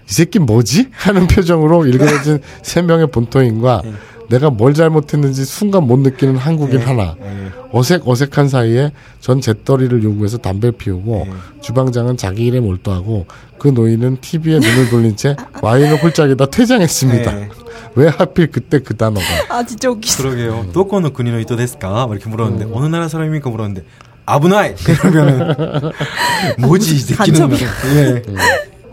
[0.09, 0.88] 이 새끼 뭐지?
[0.90, 3.83] 하는 표정으로 일그러진 세 명의 본토인과
[4.30, 7.16] 내가 뭘 잘못했는지 순간 못 느끼는 한국인 하나.
[7.20, 7.50] 예.
[7.72, 11.26] 어색 어색한 사이에 전 재떨이를 요구해서 담배를 피우고
[11.60, 13.26] 주방장은 자기 일에 몰두하고
[13.58, 17.32] 그 노인은 TV에 눈을 돌린 채 와인을 홀짝이다 퇴장했습니다.
[17.32, 17.48] 네.
[17.96, 19.24] 왜 하필 그때 그 단어가?
[19.48, 20.22] 아 진짜 웃기다.
[20.22, 20.66] 그러게요.
[20.72, 22.06] 도코노 국의 이토 데스까?
[22.06, 23.84] 막 이렇게 물었는데 어느 나라 사람입니까 물었는데
[24.26, 25.54] 아브나이 그러면은
[26.58, 27.50] 뭐지 이 새끼는.
[27.96, 28.22] 예.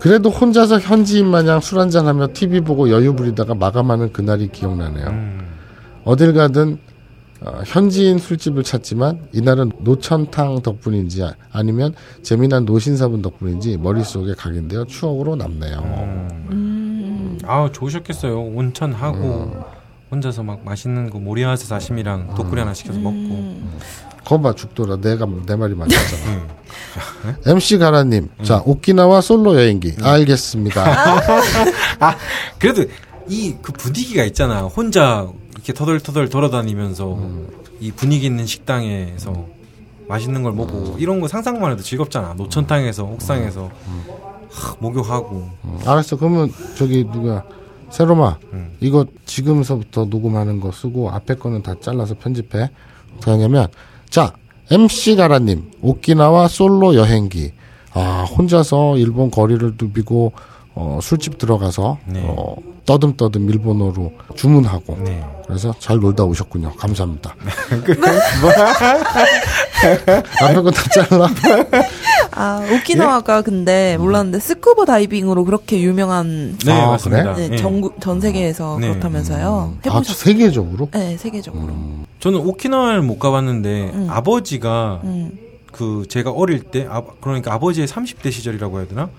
[0.00, 5.06] 그래도 혼자서 현지인 마냥 술 한잔하며 TV 보고 여유 부리다가 마감하는 그날이 기억나네요.
[5.08, 5.40] 음.
[6.04, 6.78] 어딜 가든
[7.40, 15.36] 어, 현지인 술집을 찾지만 이날은 노천탕 덕분인지 아- 아니면 재미난 노신사분 덕분인지 머릿속에 각인되어 추억으로
[15.36, 15.78] 남네요.
[16.50, 17.38] 음.
[17.44, 18.40] 아 좋으셨겠어요.
[18.40, 19.52] 온천 하고
[20.10, 23.60] 혼자서 막 맛있는 거 모리아세 사심이랑 도쿠리 하나 시켜서 먹고.
[24.28, 26.46] 거봐 죽더라 내가 내 말이 맞았잖아.
[27.46, 30.84] MC 가라님, 자 오키나와 솔로 여행기 알겠습니다.
[32.58, 32.84] 그래도
[33.30, 34.62] 이 그 분위기가 있잖아.
[34.64, 37.18] 혼자 이렇게 터덜터덜 돌아다니면서
[37.80, 39.46] 이 분위기 있는 식당에서
[40.08, 42.34] 맛있는 걸 먹고 이런 거 상상만 해도 즐겁잖아.
[42.34, 43.70] 노천탕에서 옥상에서
[44.50, 45.48] 하, 목욕하고.
[45.86, 46.16] 알았어.
[46.16, 47.44] 그러면 저기 누가
[47.90, 48.76] 세로마 음.
[48.80, 52.70] 이거 지금서부터 녹음하는 거 쓰고 앞에 거는 다 잘라서 편집해.
[53.24, 53.68] 하냐면
[54.10, 54.32] 자
[54.70, 57.52] MC 가라님 오키나와 솔로 여행기.
[57.94, 60.32] 아 혼자서 일본 거리를 누비고
[60.80, 62.22] 어, 술집 들어가서 네.
[62.24, 62.54] 어,
[62.86, 65.20] 떠듬떠듬 일본어로 주문하고 네.
[65.44, 66.72] 그래서 잘 놀다 오셨군요.
[66.76, 67.34] 감사합니다.
[70.40, 71.26] 앞에 거다 잘라.
[72.30, 77.34] 아 오키나와가 근데 몰랐는데 스쿠버 다이빙으로 그렇게 유명한 네, 아, 맞습니다.
[77.34, 77.56] 네, 예.
[77.56, 78.90] 전국 전 세계에서 네.
[78.90, 79.74] 그렇다면서요.
[79.76, 80.14] 아, 해보셨어요?
[80.14, 80.88] 세계적으로?
[80.92, 81.64] 네, 세계적으로.
[81.64, 84.06] 음, 저는 오키나와를 못 가봤는데 음.
[84.08, 85.36] 아버지가 음.
[85.72, 89.10] 그 제가 어릴 때 아, 그러니까 아버지의 30대 시절이라고 해야 되나?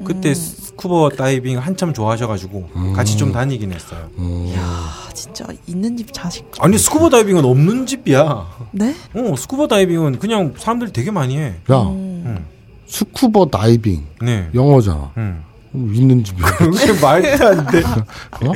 [0.00, 0.04] 음.
[0.04, 4.08] 그때 스쿠버 다이빙 한참 좋아하셔가지고 같이 좀 다니긴 했어요.
[4.18, 4.54] 음.
[4.56, 6.44] 아, 진짜 있는 집 자식.
[6.60, 8.46] 아니 스쿠버 다이빙은 없는 집이야.
[8.72, 8.94] 네?
[9.14, 11.54] 어 스쿠버 다이빙은 그냥 사람들이 되게 많이 해.
[11.70, 12.22] 야, 음.
[12.26, 12.44] 응.
[12.86, 14.48] 스쿠버 다이빙 네.
[14.54, 15.12] 영어잖아.
[15.16, 15.42] 응.
[15.74, 16.46] 있는 집이야.
[16.58, 17.82] 그게 말도 안 돼.
[17.84, 18.52] 어?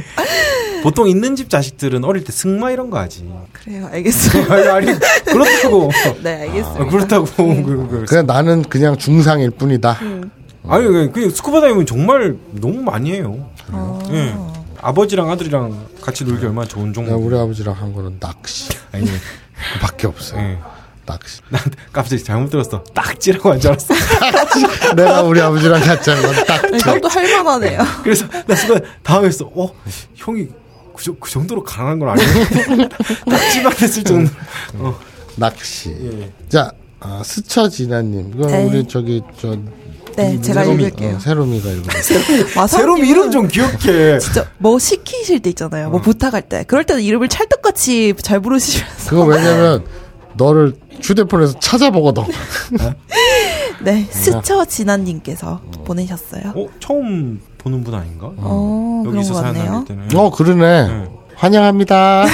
[0.83, 3.29] 보통 있는 집 자식들은 어릴 때 승마 이런 거 하지.
[3.53, 3.89] 그래요.
[3.93, 4.45] 알겠어요.
[4.53, 5.91] 아니, 아니 그렇다고.
[6.23, 6.83] 네, 알겠습니다.
[6.83, 7.25] 아, 그렇다고.
[7.27, 9.93] 그, 그, 그냥 나는 그냥 중상일 뿐이다.
[10.03, 10.31] 음.
[10.69, 13.49] 아니 그, 그 스쿠버 다이빙은 정말 너무 많이 해요.
[13.71, 13.99] 아.
[14.13, 14.35] 예.
[14.81, 17.15] 아버지랑 아들이랑 같이 놀기 얼마나 좋은 종목.
[17.25, 18.71] 우리 아버지랑 한 거는 낚시.
[18.93, 19.07] 아니,
[19.75, 20.41] 그밖에 없어요.
[20.41, 20.59] 예.
[21.07, 21.41] 낚시.
[21.51, 21.61] 난
[21.93, 22.83] 갑자기 잘못 들었어.
[22.95, 23.95] 딱지라고 한 줄 알았어.
[24.95, 26.63] 내가 우리 아버지랑 같이 한 건 딱.
[26.71, 27.81] 네, 이것도 할만하네요.
[28.05, 29.47] 그래서 나 순간 당황했어.
[29.55, 29.73] 어,
[30.15, 30.47] 형이
[30.95, 32.27] 그, 정- 그 정도로 강한 건 아니야.
[33.29, 34.31] 딱지만 했을 정도.
[34.75, 34.97] 어,
[35.37, 35.91] 낚시.
[36.01, 36.31] 예.
[36.49, 36.71] 자,
[37.01, 38.33] 아, 스처지나님.
[38.35, 38.65] 이건 네.
[38.65, 39.57] 우리 저기, 저,
[40.17, 40.83] 네, 제가 세롬이.
[40.85, 41.17] 읽을게요.
[41.17, 41.83] 어, 세롬이가 읽어.
[42.57, 44.19] 마사오님은 새롬 이름 좀 기억해.
[44.19, 45.91] 진짜 뭐 시키실 때 있잖아요.
[45.91, 46.65] 뭐 부탁할 때.
[46.67, 49.11] 그럴 때는 이름을 찰떡같이 잘 부르시면서.
[49.11, 49.85] 그거 왜냐면,
[50.35, 52.25] 너를 휴대폰에서 찾아보거든.
[53.83, 56.53] 네, 스쳐 진아님께서 보내셨어요.
[56.55, 58.31] 어, 처음 보는 분 아닌가?
[58.37, 59.73] 어, 그런 여기서 것 사연 같네요.
[59.73, 60.17] 남길 때는.
[60.17, 60.89] 어, 그러네.
[60.89, 61.09] 네.
[61.35, 62.25] 환영합니다.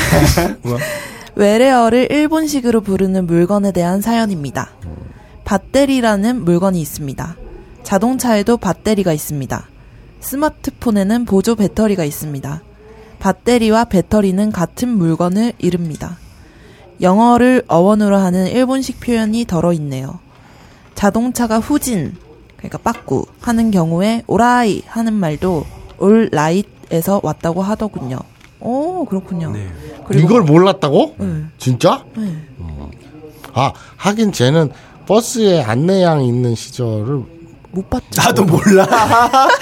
[1.35, 4.71] 외래어를 일본식으로 부르는 물건에 대한 사연입니다.
[5.45, 7.37] 밧데리라는 물건이 있습니다.
[7.88, 9.66] 자동차에도 밧데리가 있습니다.
[10.20, 12.62] 스마트폰에는 보조 배터리가 있습니다.
[13.18, 16.18] 밧데리와 배터리는 같은 물건을 이릅니다.
[17.01, 20.18] 영어를 어원으로 하는 일본식 표현이 덜어 있네요.
[20.94, 22.14] 자동차가 후진,
[22.59, 25.64] 그러니까 빠꾸 하는 경우에 오라이 하는 말도
[25.96, 28.18] 올라잇에서 왔다고 하더군요.
[28.61, 29.53] 오, 그렇군요.
[29.53, 29.66] 네.
[30.12, 31.14] 이걸 몰랐다고?
[31.16, 31.44] 네.
[31.57, 32.05] 진짜?
[32.14, 32.37] 네.
[33.55, 34.72] 아, 하긴 쟤는
[35.07, 37.38] 버스에 안내양 있는 시절을
[37.79, 38.07] 못 봤죠.
[38.21, 38.85] 나도 몰라.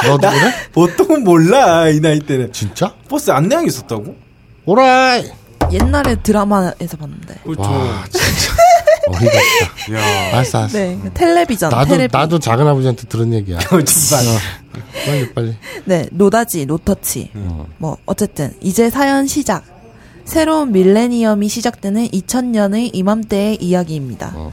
[0.06, 0.52] 너도 그래?
[0.72, 2.52] 보통은 몰라 이 나이 때는.
[2.52, 2.94] 진짜?
[3.08, 4.16] 버스 안내양 있었다고?
[4.64, 5.30] 오라이!
[5.72, 7.34] 옛날에 드라마에서 봤는데.
[7.44, 7.62] 그렇죠.
[7.62, 8.52] 와, 진짜.
[9.08, 9.94] 어이가 없다.
[9.94, 10.34] 야.
[10.34, 10.78] 알았어, 알았어.
[10.78, 11.70] 네, 텔레비전.
[11.70, 12.16] 나도, 텔레비.
[12.16, 13.58] 나도 작은 아버지한테 들은 얘기야.
[13.70, 13.78] 어,
[15.06, 15.56] 빨리, 빨리.
[15.84, 17.30] 네, 노다지, 노터치.
[17.34, 17.66] 어.
[17.78, 19.64] 뭐 어쨌든 이제 사연 시작.
[20.24, 24.32] 새로운 밀레니엄이 시작되는 2000년의 이맘때의 이야기입니다.
[24.34, 24.52] 어.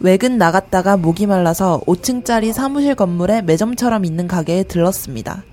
[0.00, 5.44] 외근 나갔다가 목이 말라서 5층짜리 사무실 건물에 매점처럼 있는 가게에 들렀습니다.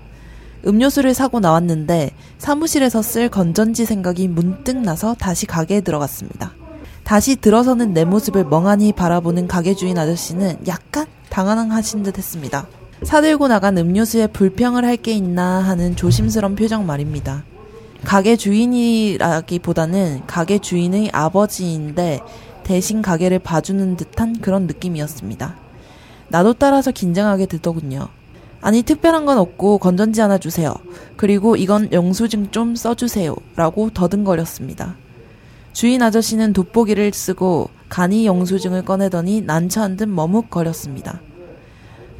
[0.66, 6.52] 음료수를 사고 나왔는데 사무실에서 쓸 건전지 생각이 문득 나서 다시 가게에 들어갔습니다.
[7.04, 12.66] 다시 들어서는 내 모습을 멍하니 바라보는 가게 주인 아저씨는 약간 당황하신 듯 했습니다.
[13.02, 17.44] 사들고 나간 음료수에 불평을 할 게 있나 하는 조심스런 표정 말입니다.
[18.04, 22.20] 가게 주인이라기보다는 가게 주인의 아버지인데
[22.68, 25.56] 대신 가게를 봐주는 듯한 그런 느낌이었습니다.
[26.28, 28.08] 나도 따라서 긴장하게 되더군요.
[28.60, 30.74] 아니 특별한 건 없고 건전지 하나 주세요.
[31.16, 33.34] 그리고 이건 영수증 좀 써주세요.
[33.56, 34.96] 라고 더듬거렸습니다.
[35.72, 41.22] 주인 아저씨는 돋보기를 쓰고 간이 영수증을 꺼내더니 난처한 듯 머뭇거렸습니다.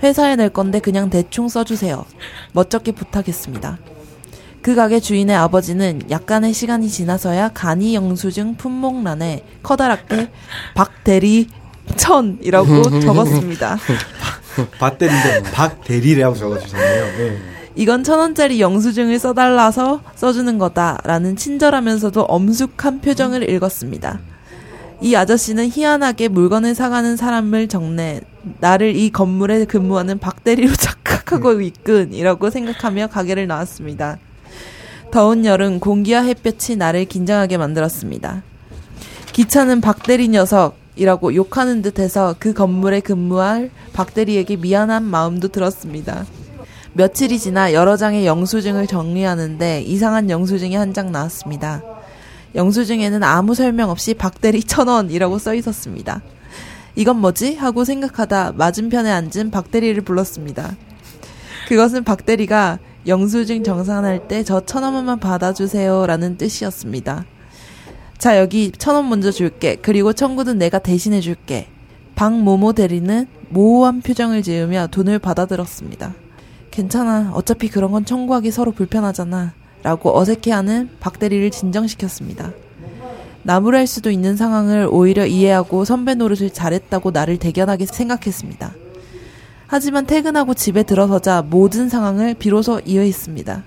[0.02, 2.06] 회사에 낼 건데 그냥 대충 써주세요.
[2.54, 3.78] 멋쩍게 부탁했습니다.
[4.62, 10.30] 그 가게 주인의 아버지는 약간의 시간이 지나서야 간이 영수증 품목란에 커다랗게
[10.74, 11.48] 박대리
[11.96, 13.78] 천이라고 적었습니다.
[14.78, 17.04] 밭대리인데 박대리라고 적어주셨네요.
[17.18, 17.38] 네.
[17.76, 24.18] 이건 천 원짜리 영수증을 써달라서 써주는 거다라는 친절하면서도 엄숙한 표정을 읽었습니다.
[25.00, 28.20] 이 아저씨는 희한하게 물건을 사가는 사람을 적내
[28.58, 34.18] 나를 이 건물에 근무하는 박대리로 착각하고 있군이라고 생각하며 가게를 나왔습니다.
[35.10, 38.42] 더운 여름 공기와 햇볕이 나를 긴장하게 만들었습니다.
[39.32, 46.26] 기차는 박대리 녀석이라고 욕하는 듯해서 그 건물에 근무할 박대리에게 미안한 마음도 들었습니다.
[46.92, 51.82] 며칠이 지나 여러 장의 영수증을 정리하는데 이상한 영수증이 한 장 나왔습니다.
[52.54, 56.22] 영수증에는 아무 설명 없이 박대리 천 원이라고 써 있었습니다.
[56.96, 57.54] 이건 뭐지?
[57.54, 60.76] 하고 생각하다 맞은편에 앉은 박대리를 불렀습니다.
[61.68, 67.24] 그것은 박대리가 영수증 정산할 때 저 천 원만 받아주세요 라는 뜻이었습니다.
[68.18, 69.76] 자, 여기 천 원 먼저 줄게.
[69.76, 71.68] 그리고 청구는 내가 대신해 줄게.
[72.16, 76.14] 박모모 대리는 모호한 표정을 지으며 돈을 받아들었습니다.
[76.70, 77.30] 괜찮아.
[77.34, 79.54] 어차피 그런 건 청구하기 서로 불편하잖아.
[79.82, 82.50] 라고 어색해하는 박 대리를 진정시켰습니다.
[83.44, 88.72] 나무랄 수도 있는 상황을 오히려 이해하고 선배 노릇을 잘했다고 나를 대견하게 생각했습니다.
[89.68, 93.62] 하지만 퇴근하고 집에 들어서자 모든 상황을 비로소 이해했습니다.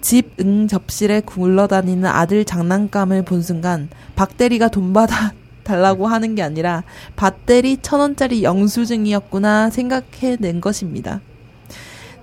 [0.00, 6.82] 집 응 접실에 굴러다니는 아들 장난감을 본 순간 박대리가 돈 받아 달라고 하는 게 아니라
[7.14, 11.20] 밭대리 천 원짜리 영수증이었구나 생각해낸 것입니다.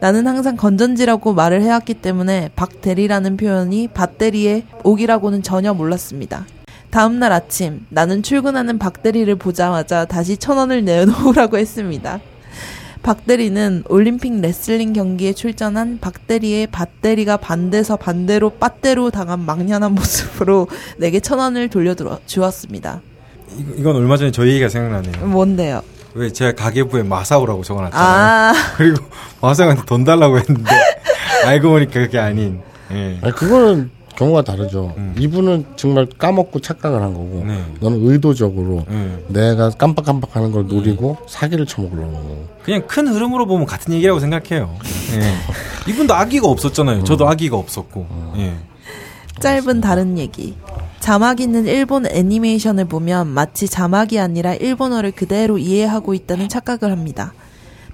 [0.02, 6.48] 나는 항상 건전지라고 말을 해왔기 때문에 박대리라는 표현이 밭대리의 옥이라고는 전혀 몰랐습니다.
[6.90, 12.20] 다음날 아침 나는 출근하는 박대리를 보자마자 다시 천 원을 내놓으라고 했습니다.
[13.14, 20.68] 박대리는 올림픽 레슬링 경기에 출전한 박대리의 밭대리가 반대서 반대로 빠대로 당한 망연한 모습으로
[21.00, 23.02] 내게 천 원을 돌려주었습니다.
[23.58, 25.26] 이- 이건 얼마 전에 저희 얘기가 생각나네요.
[25.26, 25.82] 뭔데요?
[26.14, 28.06] 왜 제가 가계부에 마사오라고 적어놨잖아요.
[28.08, 29.04] 아, 그리고
[29.42, 30.70] 마사오한테 돈 달라고 했는데
[31.48, 32.60] 알고 보니까 그게 아닌.
[32.92, 33.18] 예.
[33.24, 34.94] 아니, 그거는 경우가 다르죠.
[34.98, 35.16] 음.
[35.18, 37.64] 이분은 정말 까먹고 착각을 한 거고, 네.
[37.80, 39.24] 너는 의도적으로 예.
[39.30, 41.26] 내가 깜빡깜빡하는 걸 노리고 음.
[41.26, 42.46] 사기를 쳐먹으려는 거고.
[42.62, 44.76] 그냥 큰 흐름으로 보면 같은 얘기라고 생각해요.
[45.16, 45.34] 예.
[45.90, 47.06] 이분도 아기가 없었잖아요.
[47.06, 48.08] 저도 아기가 없었고.
[48.38, 48.56] 예.
[49.40, 50.58] 짧은 다른 얘기.
[51.00, 57.34] 자막 있는 일본 애니메이션을 보면 마치 자막이 아니라 일본어를 그대로 이해하고 있다는 착각을 합니다.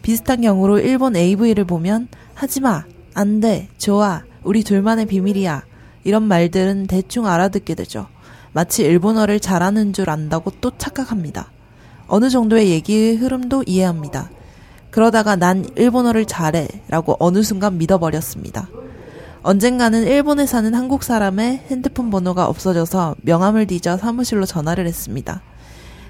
[0.01, 5.61] 비슷한 경우로 일본 AV를 보면 하지마, 안 돼, 좋아, 우리 둘만의 비밀이야.
[6.05, 8.07] 이런 말들은 대충 알아듣게 되죠.
[8.53, 11.51] 마치 일본어를 잘하는 줄 안다고 또 착각합니다.
[12.07, 14.29] 어느 정도의 얘기의 흐름도 이해합니다.
[14.91, 18.69] 그러다가 난 일본어를 잘해 라고 어느 순간 믿어버렸습니다.
[19.41, 25.41] 언젠가는 일본에 사는 한국 사람의 핸드폰 번호가 없어져서 명함을 뒤져 사무실로 전화를 했습니다.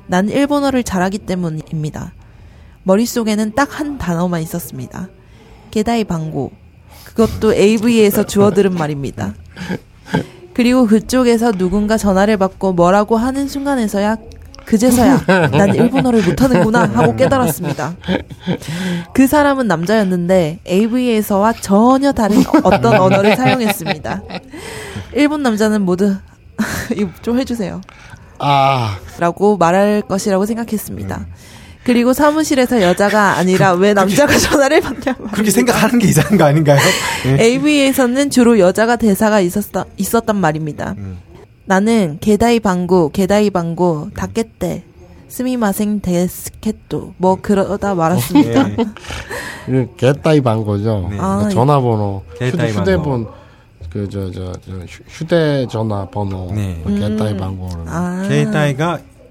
[0.07, 2.13] 난 일본어를 잘하기 때문입니다.
[2.83, 5.09] 머릿속에는 딱 한 단어만 있었습니다.
[5.71, 6.51] 게다이 방고.
[7.15, 9.33] 그것도 AV에서 주워들은 말입니다.
[10.53, 14.17] 그리고 그쪽에서 누군가 전화를 받고 뭐라고 하는 순간에서야
[14.65, 17.95] 그제서야 난 일본어를 못하는구나 하고 깨달았습니다.
[19.13, 24.23] 그 사람은 남자였는데 AV에서와 전혀 다른 어떤 언어를 사용했습니다.
[25.13, 26.15] 일본 남자는 모두
[26.95, 27.81] 이거 좀 해주세요.
[28.39, 31.25] 아, 라고 말할 것이라고 생각했습니다.
[31.85, 35.31] 그리고 사무실에서 여자가 아니라 왜 남자가 전화를 받냐 말.
[35.31, 36.79] 그렇게 생각하는 게 이상한 거 아닌가요?
[37.27, 37.43] 예.
[37.43, 40.95] AV에서는 주로 여자가 대사가 있었다, 있었단 말입니다.
[40.97, 41.19] 음.
[41.65, 44.83] 나는 게다이 방구, 게다이 방구, 닦겠대.
[45.27, 48.69] 스미마생 데스켓도 뭐 그러다 말았습니다.
[48.71, 48.75] 예.
[50.63, 51.07] 거죠.
[51.11, 51.17] 네.
[51.19, 53.27] 아, 전화번호, 개따이 휴대, 휴대폰,
[53.89, 56.79] 그, 저, 저, 저, 휴- 휴대전화 번호, 네.
[56.83, 57.83] 뭐 개따이 방고를.
[57.87, 58.25] 아,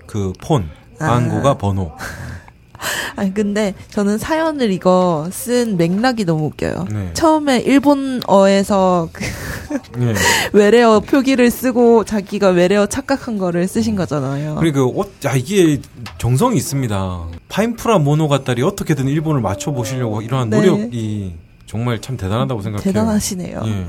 [0.07, 1.93] 그 폰, 방구가 번호.
[3.17, 6.87] 아니 근데 저는 사연을 이거 쓴 맥락이 너무 웃겨요.
[6.91, 7.11] 네.
[7.15, 9.25] 처음에 일본어에서 그
[10.01, 10.15] 예.
[10.53, 14.57] 외래어 표기를 쓰고 자기가 외래어 착각한 거를 쓰신 거잖아요.
[14.57, 15.81] 그리고 그, 어, 야, 이게
[16.19, 17.23] 정성이 있습니다.
[17.49, 20.57] 파인프라 모노가딸이 어떻게든 일본을 맞춰 보시려고 이러한 네.
[20.57, 21.35] 노력이
[21.67, 22.85] 정말 참 대단하다고 생각해요.
[22.85, 23.63] 대단하시네요.
[23.65, 23.87] 예.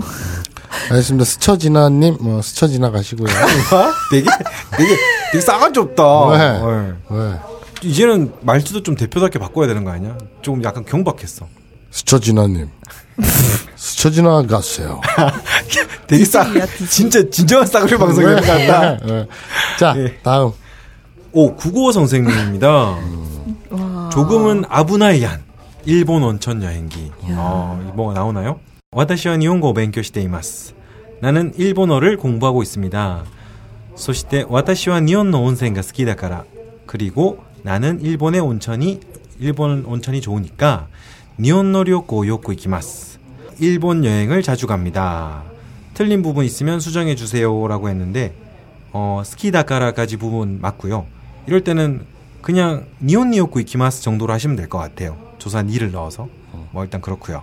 [0.90, 1.26] 알겠습니다.
[1.26, 3.28] 스쳐 지나님, 뭐, 스쳐 지나 가시고요.
[4.12, 4.30] 되게,
[4.78, 4.96] 되게,
[5.32, 6.04] 되게 싸가지 없다.
[6.38, 6.62] 네.
[6.62, 6.94] 예.
[7.10, 7.34] 왜?
[7.85, 10.17] 이제는 말투도 좀 대표답게 바꿔야 되는 거 아니야?
[10.43, 11.47] 조금 약간 경박했어.
[11.91, 12.69] 스쳐지나님.
[13.77, 15.01] 스쳐지나 가세요.
[16.07, 16.89] 되게 싸, 디즈니야, 디즈니.
[16.89, 18.97] 진짜, 진정한 싸구려 방송인 것 같다.
[19.07, 19.27] 네.
[19.79, 20.19] 자, 예.
[20.23, 20.53] 다음.
[21.33, 22.69] 오, 국어 선생님입니다.
[23.71, 24.11] 와.
[24.13, 25.43] 조금은 아부나이한
[25.87, 27.11] 일본 온천 여행기.
[27.31, 28.61] 어, 뭐가 나오나요?
[28.93, 30.75] 私は日本語を勉強しています.
[31.21, 33.25] 나는 일본어를 공부하고 있습니다.
[33.95, 36.45] そして私は日本の温泉が好きだから.
[36.87, 39.00] 그리고 나는 일본의 온천이
[39.40, 40.86] 일본 온천이 좋으니까
[41.40, 43.18] 니온노리오코 요코 이키마스.
[43.60, 45.42] 일본 여행을 자주 갑니다.
[45.96, 48.36] 틀린 부분 있으면 수정해 주세요라고 했는데
[48.92, 51.08] 어, 스키다카라까지 부분 맞고요.
[51.48, 52.02] 이럴 때는
[52.44, 55.18] 그냥 니온 니오코 이키마스 정도로 하시면 될 것 같아요.
[55.40, 56.28] 조사 니를 넣어서
[56.70, 57.42] 뭐 일단 그렇고요.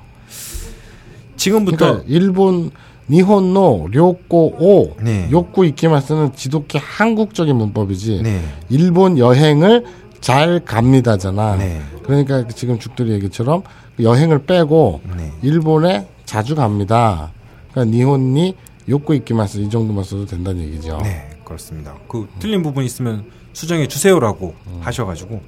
[1.36, 2.70] 지금부터 그러니까 일본
[3.10, 5.28] 니혼노 료코오 네.
[5.32, 8.40] 요코 이키마스는 지독히 한국적인 문법이지 네.
[8.70, 9.84] 일본 여행을
[10.22, 11.56] 잘 갑니다잖아.
[11.56, 11.82] 네.
[12.04, 13.62] 그러니까 지금 죽들이 얘기처럼
[14.00, 15.32] 여행을 빼고 네.
[15.42, 17.32] 일본에 자주 갑니다.
[17.72, 18.56] 그러니까 니혼니
[18.88, 20.98] 욕구 이키마스 이 정도만 써도 된다는 얘기죠.
[21.02, 21.94] 네, 그렇습니다.
[22.08, 25.42] 그 틀린 부분 있으면 수정해 주세요라고 하셔가지고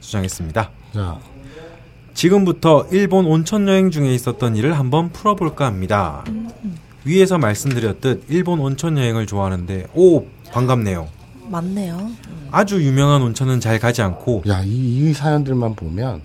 [0.00, 0.70] 수정했습니다.
[0.94, 1.18] 자,
[2.14, 6.24] 지금부터 일본 온천 여행 중에 있었던 일을 한번 풀어볼까 합니다.
[7.04, 11.08] 위에서 말씀드렸듯 일본 온천 여행을 좋아하는데 오 반갑네요.
[11.50, 12.10] 맞네요.
[12.50, 16.22] 아주 유명한 온천은 잘 가지 않고 야, 이, 이 사연들만 보면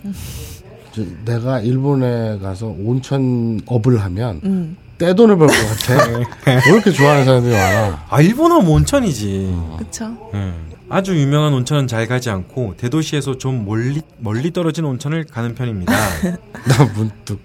[0.93, 6.07] 저, 내가 일본에 가서 온천업을 하면 음, 떼돈을 벌 것 같아.
[6.47, 8.05] 왜 이렇게 좋아하는 사람들이 많아?
[8.09, 9.53] 아 일본하면 온천이지.
[9.79, 10.15] 그쵸.
[10.35, 10.53] 예.
[10.89, 15.91] 아주 유명한 온천은 잘 가지 않고 대도시에서 좀 멀리 멀리 떨어진 온천을 가는 편입니다.
[16.67, 17.39] 나 문득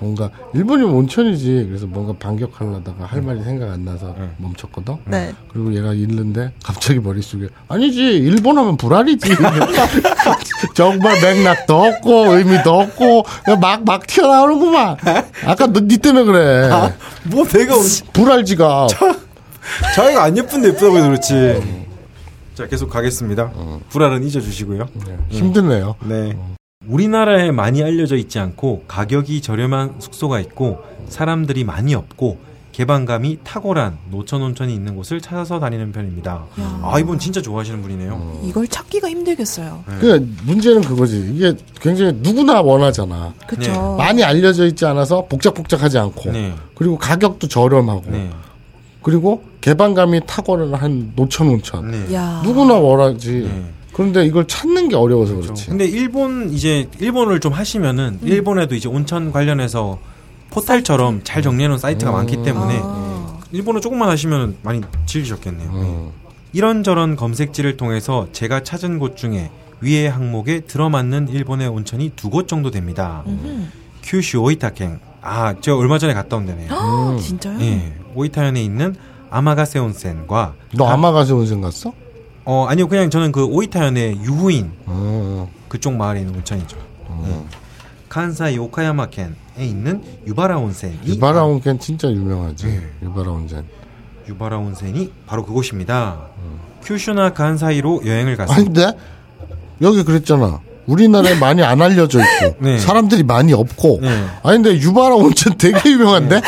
[0.00, 4.96] 뭔가 일본이 온천이지 그래서 뭔가 반격하려다가 할 말이 생각 안 나서 멈췄거든.
[5.04, 5.32] 네.
[5.52, 9.28] 그리고 얘가 읽는데 갑자기 머릿속에 아니지 일본 하면 불알이지
[10.74, 13.24] 정말 맥락도 없고 의미도 없고
[13.60, 14.96] 막막 튀어나오는구만
[15.44, 16.68] 아까 너, 니 때문에 그래
[17.24, 17.74] 뭐 내가
[18.12, 18.86] 불알지가
[19.94, 21.80] 자기가 안 예쁜데 예쁘다고 해서 그렇지.
[22.54, 23.52] 자 계속 가겠습니다.
[23.90, 24.88] 불알은 잊어주시고요.
[25.30, 26.36] 힘드네요 네.
[26.86, 32.38] 우리나라에 많이 알려져 있지 않고 가격이 저렴한 숙소가 있고 사람들이 많이 없고
[32.72, 36.46] 개방감이 탁월한 노천 온천이 있는 곳을 찾아서 다니는 편입니다.
[36.82, 38.40] 아 이분 진짜 좋아하시는 분이네요.
[38.44, 39.84] 이걸 찾기가 힘들겠어요.
[40.00, 43.96] 그 문제는 그거지 이게 굉장히 누구나 원하잖아 그쵸.
[43.98, 46.54] 많이 알려져 있지 않아서 복잡복잡하지 않고 네.
[46.74, 48.30] 그리고 가격도 저렴하고 네.
[49.02, 52.14] 그리고 개방감이 탁월한 노천 온천 네.
[52.14, 52.40] 야.
[52.42, 53.64] 누구나 원하지 네.
[54.00, 59.30] 그런데 이걸 찾는 게 어려워서 그렇지 근데 일본 이제 일본을 좀 하시면은 일본에도 이제 온천
[59.30, 59.98] 관련해서
[60.48, 63.38] 포탈처럼 잘 정리해 놓은 사이트가 많기 때문에 아.
[63.52, 65.70] 일본어 조금만 하시면 많이 즐기셨겠네요.
[65.70, 66.10] 음.
[66.54, 69.50] 이런저런 검색지를 통해서 제가 찾은 곳 중에
[69.82, 73.22] 위의 항목에 들어맞는 일본의 온천이 두 곳 정도 됩니다.
[74.02, 74.98] 큐슈 오이타켄.
[75.20, 76.70] 아, 저 얼마 전에 갔다 온 데네요.
[76.72, 77.60] 아, 진짜요?
[77.60, 77.92] 예.
[78.14, 78.96] 오이타현에 있는
[79.28, 81.92] 아마가세 온센과 너 아마가세 온천 갔어?
[82.44, 82.88] 어, 아니요.
[82.88, 86.76] 그냥 저는 그 오이타현의 유후인 어, 그쪽 마을에 있는 온천이죠.
[87.26, 87.36] 예.
[88.08, 92.80] 칸사이 오카야마켄에 있는 유바라 온센이 유바라 온천 진짜 유명하지 네.
[93.02, 93.64] 유바라 온천
[94.28, 96.26] 유바라 온센이 바로 그곳입니다.
[96.82, 98.82] 큐슈나 간사이로 여행을 갔습니다.
[98.88, 98.98] 아닌데
[99.82, 102.78] 여기 그랬잖아 우리나라에 많이 안 알려져 있고 네.
[102.78, 104.24] 사람들이 많이 없고 네.
[104.42, 106.40] 아닌데 유바라 온천 되게 유명한데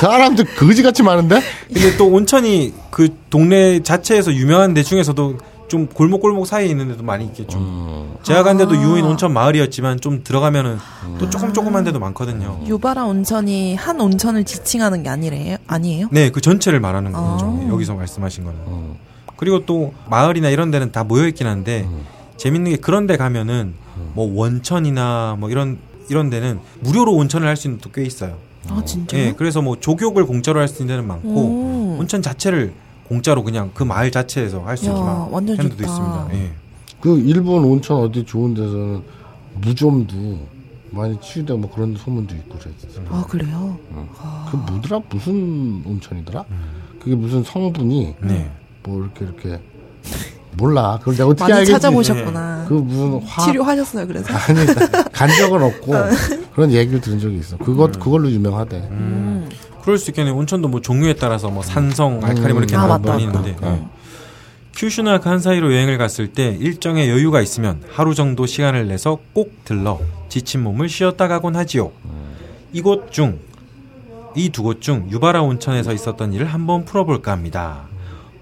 [0.00, 1.40] 사람들 거지같이 많은데
[1.72, 5.38] 근데 또 온천이 그 동네 자체에서 유명한 데 중에서도
[5.68, 7.56] 좀 골목골목 사이에 있는 데도 많이 있겠죠.
[7.58, 8.14] 음.
[8.24, 10.78] 제가 간 데도 유인 온천 마을이었지만 좀 들어가면은
[11.20, 12.60] 또 조금 조금한 데도 많거든요.
[12.66, 15.58] 유바라 온천이 한 온천을 지칭하는 게 아니래요?
[15.68, 16.08] 아니에요?
[16.10, 17.60] 네, 그 전체를 말하는 거죠.
[17.62, 17.68] 아.
[17.70, 18.58] 여기서 말씀하신 거는.
[18.66, 18.94] 음.
[19.36, 21.88] 그리고 또 마을이나 이런 데는 다 모여 있긴 한데
[22.40, 23.74] 재밌는 게 그런 데 가면은
[24.14, 28.38] 뭐 원천이나 뭐 이런 이런 데는 무료로 온천을 할 수 있는 데도 꽤 있어요.
[28.68, 29.20] 아, 진짜요?
[29.22, 31.96] 예, 그래서 뭐 조격을 공짜로 할 수 있는 데는 많고 오.
[32.00, 32.72] 온천 자체를
[33.08, 35.74] 공짜로 그냥 그 마을 자체에서 할수 야, 있게만 완전 좋다.
[35.74, 36.28] 있습니다.
[36.32, 36.52] 예.
[37.00, 39.02] 그 일본 온천 어디 좋은 데서는
[39.60, 40.38] 무좀도
[40.90, 43.78] 많이 치유되고 뭐 그런 소문도 있고 그랬어 아, 그래요?
[44.50, 46.44] 그 뭐더라 무슨 온천이더라
[47.00, 48.50] 그게 무슨 성분이 네.
[48.82, 49.60] 뭐 이렇게 이렇게
[50.56, 52.64] 몰라 그걸 내가 어떻게 많이 알겠지 찾아보셨구나.
[52.68, 54.32] 그 무슨 화 치료하셨어요, 그래서?
[54.34, 54.66] 아니
[55.12, 55.92] 간 적은 없고
[56.54, 59.48] 그런 얘기를 들은 적이 있어 그것 그걸로 유명하대 음.
[59.82, 60.34] 그럴 수 있겠네요.
[60.36, 63.38] 온천도 뭐 종류에 따라서 뭐 산성, 알칼리 뭐 이렇게 아, 나- 맞다, 많이 맞다.
[63.40, 63.86] 있는데 음.
[64.76, 70.62] 큐슈나 칸사이로 여행을 갔을 때 일정의 여유가 있으면 하루 정도 시간을 내서 꼭 들러 지친
[70.62, 71.92] 몸을 쉬었다 가곤 하지요.
[72.72, 73.38] 이곳 중
[74.36, 77.88] 이 두 곳 중 유바라 온천에서 있었던 일을 한번 풀어볼까 합니다.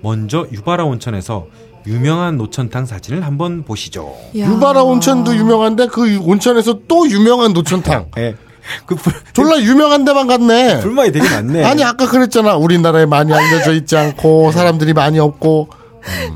[0.03, 1.47] 먼저 유바라 온천에서
[1.92, 4.14] 유명한 노천탕 사진을 한번 보시죠.
[4.38, 4.46] 야.
[4.46, 8.37] 유바라 온천도 유명한데 그 온천에서 또 유명한 노천탕 예.
[8.85, 11.64] 그 불, 졸라 유명한 데만 갔네 불만이 되게 많네.
[11.64, 15.70] 아니 아까 그랬잖아 우리나라에 많이 알려져 있지 않고 사람들이 많이 없고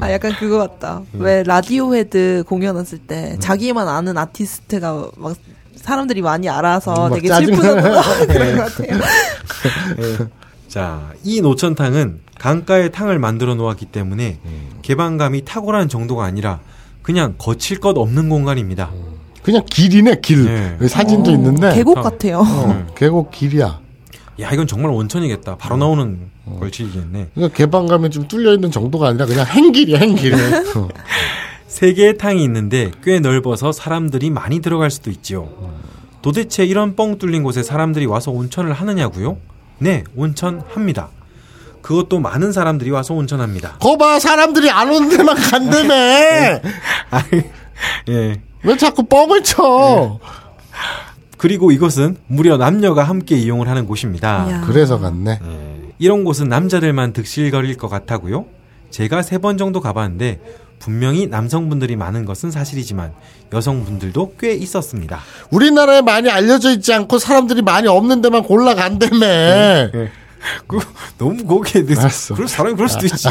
[0.00, 1.02] 아, 약간 그거 같다.
[1.12, 5.36] 왜 라디오 헤드 공연 왔을 때 자기만 아는 아티스트가 막
[5.76, 7.28] 사람들이 많이 알아서 막 되게.
[7.28, 8.66] 슬프고 그런 것 같아요.
[10.72, 14.38] 자, 이 노천탕은 강가에 탕을 만들어 놓았기 때문에
[14.80, 16.60] 개방감이 탁월한 정도가 아니라
[17.02, 18.90] 그냥 거칠 것 없는 공간입니다.
[19.42, 20.76] 그냥 길이네 길 네.
[20.80, 22.00] 여기 사진도 어, 있는데 계곡 어.
[22.02, 22.38] 같아요.
[22.38, 23.80] 어, 계곡 길이야
[24.40, 25.58] 야, 이건 정말 온천이겠다.
[25.58, 27.28] 바로 나오는 걸치기겠네.
[27.34, 30.32] 그러니까 개방감이 좀 뚫려 있는 정도가 아니라 그냥 행길이야 행길
[30.74, 30.88] 어.
[31.66, 35.50] 세 개의 탕이 있는데 꽤 넓어서 사람들이 많이 들어갈 수도 있지요.
[36.22, 39.36] 도대체 이런 뻥 뚫린 곳에 사람들이 와서 온천을 하느냐고요?
[39.82, 41.08] 네, 온천합니다.
[41.82, 43.78] 그것도 많은 사람들이 와서 온천합니다.
[43.80, 45.92] 거봐 사람들이 안 오는 데만 간다며
[47.10, 47.42] 아이,
[48.08, 48.40] 예.
[48.62, 50.20] 왜 자꾸 뻥을 쳐
[51.36, 54.46] 그리고 이것은 무려 남녀가 함께 이용을 하는 곳입니다.
[54.48, 54.60] 이야.
[54.64, 55.40] 그래서 갔네
[55.98, 58.46] 이런 곳은 남자들만 득실거릴 것 같다고요?
[58.90, 60.40] 제가 세 번 정도 가봤는데
[60.82, 63.12] 분명히 남성분들이 많은 것은 사실이지만
[63.52, 65.20] 여성분들도 꽤 있었습니다.
[65.50, 69.16] 우리나라에 많이 알려져 있지 않고 사람들이 많이 없는 데만 골라 간다며
[70.66, 70.80] 그
[71.18, 72.34] 너무 거기에 대해서 알았어.
[72.34, 73.28] 그럴 사람이 그럴 수도 있지.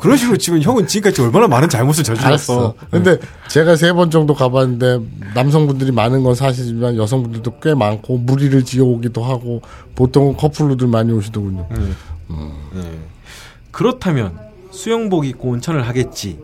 [0.00, 2.28] 그런 식으로 치면 형은 지금까지 얼마나 많은 잘못을 저질렀어.
[2.30, 2.74] 알았어.
[2.90, 5.00] 근데 제가 세 번 정도 가봤는데
[5.34, 9.60] 남성분들이 많은 건 사실이지만 여성분들도 꽤 많고 무리를 지어오기도 하고
[9.94, 11.68] 보통은 커플로들 많이 오시더군요.
[11.76, 12.98] 예.
[13.70, 14.38] 그렇다면
[14.70, 16.38] 수영복 입고 온천을 하겠지.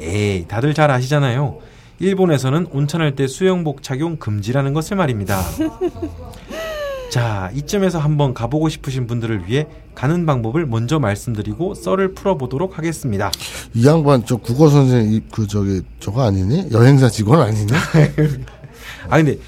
[0.00, 1.58] 에이, 다들 잘 아시잖아요.
[1.98, 5.40] 일본에서는 온천할 때 수영복 착용 금지라는 것을 말입니다.
[7.10, 13.30] 자, 이쯤에서 한번 가보고 싶으신 분들을 위해 가는 방법을 먼저 말씀드리고 썰을 풀어보도록 하겠습니다.
[13.72, 16.66] 이 양반 저 국어 선생 이- 그 저기 저거 아니니?
[16.72, 17.72] 여행사 직원 아니니?
[19.08, 19.38] 아 근데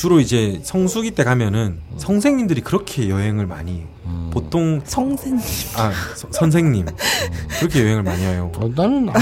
[0.00, 3.82] 주로 이제 성수기 때 가면은 선생님들이 그렇게 여행을 많이
[4.30, 5.38] 보통 성세님.
[5.76, 6.86] 아 서- 선생님
[7.58, 8.50] 그렇게 여행을 많이 해요.
[8.56, 9.12] 어, 나는 아,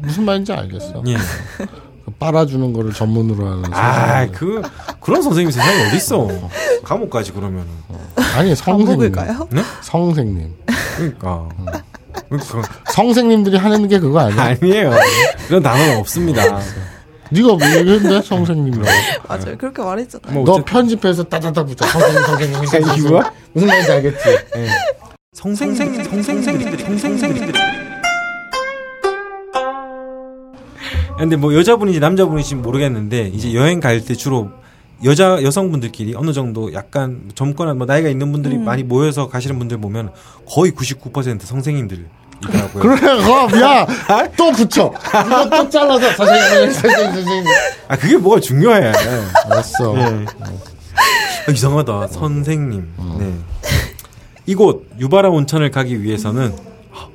[0.00, 1.02] 무슨 말인지 알겠어.
[1.06, 1.16] 예.
[1.58, 4.32] 그 빨아주는 거를 전문으로 하는 아, 선생님.
[4.32, 4.62] 그
[5.00, 6.26] 그런 선생님 세상에 어디 있어?
[6.82, 7.66] 감옥 가지 그러면은.
[8.34, 9.12] 아니 성생님.
[9.50, 9.62] 네?
[9.82, 10.54] 성생님.
[10.96, 11.48] 그러니까.
[12.30, 12.62] 그러니까
[12.94, 14.42] 성생님들이 하는 게 그거 아니야?
[14.58, 14.92] 아니에요.
[15.46, 16.58] 그런 단어는 없습니다.
[17.32, 18.88] 네가 뭐 얘기했는데 성생님이라고.
[19.28, 19.56] 맞아요.
[19.58, 20.32] 그렇게 말했잖아요.
[20.34, 21.86] 뭐너 어쨌든 편집해서 따다다 붙여.
[21.86, 23.06] 성생님, 성생님, 성생님.
[23.06, 23.22] 이거?
[23.52, 24.18] 무슨 말인지 알겠지?
[25.32, 27.58] 성생생 성생생님들이 성생생님들이.
[31.18, 34.50] 근데 뭐 여자분인지 남자분인지 모르겠는데 이제 여행 갈 때 주로
[35.04, 40.10] 여자 여성분들끼리 어느 정도 약간 젊거나 뭐 나이가 있는 분들이 많이 모여서 가시는 분들 보면
[40.48, 42.06] 거의 99% 선생님들
[42.48, 42.82] 이더라고요.
[42.82, 43.86] 그래, 그럼, 야!
[44.36, 44.92] 또 붙여!
[45.26, 47.44] 이거 또 잘라서 선생님, 선생님, 선생님.
[47.88, 48.92] 아 그게 뭐가 중요해.
[49.50, 49.94] 알았어.
[49.98, 50.26] 예.
[51.46, 52.08] 아, 이상하다.
[52.08, 52.88] 선생님.
[53.18, 53.32] 네.
[54.46, 56.52] 이곳 유바라 온천을 가기 위해서는
[56.92, 57.06] 아,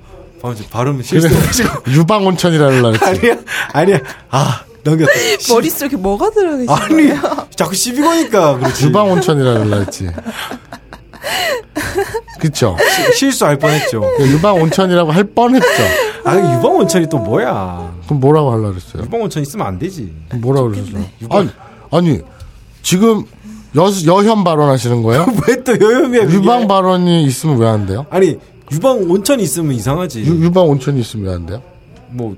[0.42, 3.06] 방금 발음 실수해가지고 유방 온천이라는 날 했지.
[3.06, 3.36] 아니야
[3.74, 4.00] 아니야
[4.30, 5.12] 아 넘겼다.
[5.40, 7.48] 시- 머릿속에 뭐가 들어계신 아니 거예요?
[7.56, 8.86] 자꾸 시비 거니까 그렇지.
[8.86, 10.10] 유방 온천이라는 날 했지.
[12.40, 12.76] 그쵸?
[13.12, 14.02] 시- 실수할 뻔했죠.
[14.20, 15.68] 유방 온천이라고 할 뻔했죠.
[16.24, 17.94] 아 유방 온천이 또 뭐야?
[18.06, 19.04] 그럼 뭐라고 하려고 그랬어요?
[19.04, 20.14] 유방 온천 있으면 안 되지.
[20.36, 21.06] 뭐라고 그랬어요?
[21.30, 21.50] 아니,
[21.92, 22.20] 아니,
[22.84, 23.24] 지금
[23.76, 25.26] 여, 여현 발언하시는 거예요?
[25.48, 26.26] 왜 또 여염이야?
[26.26, 26.36] 그게?
[26.38, 28.06] 유방 발언이 있으면 왜 안 돼요?
[28.10, 28.38] 아니
[28.72, 30.22] 유방 온천이 있으면 이상하지.
[30.26, 31.62] 유, 유방 온천이 있으면 왜 안 돼요?
[32.10, 32.36] 뭐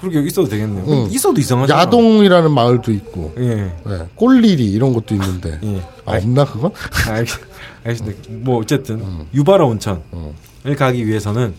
[0.00, 0.84] 그렇게 있어도 되겠네요.
[0.88, 1.08] 응.
[1.10, 1.72] 있어도 이상하지.
[1.72, 3.70] 야동이라는 마을도 있고, 예.
[3.84, 5.58] 네, 꼴리리 이런 것도 있는데.
[5.62, 5.82] 예.
[6.06, 6.70] 아, 없나, 그건?
[7.06, 7.26] 알,
[7.84, 8.22] 알겠습니다.
[8.30, 11.54] 뭐 어쨌든 유바라 온천을 가기 위해서는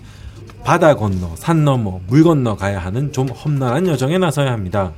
[0.63, 4.93] 바다 건너, 산 넘어, 물 건너 가야 하는 좀 험난한 여정에 나서야 합니다.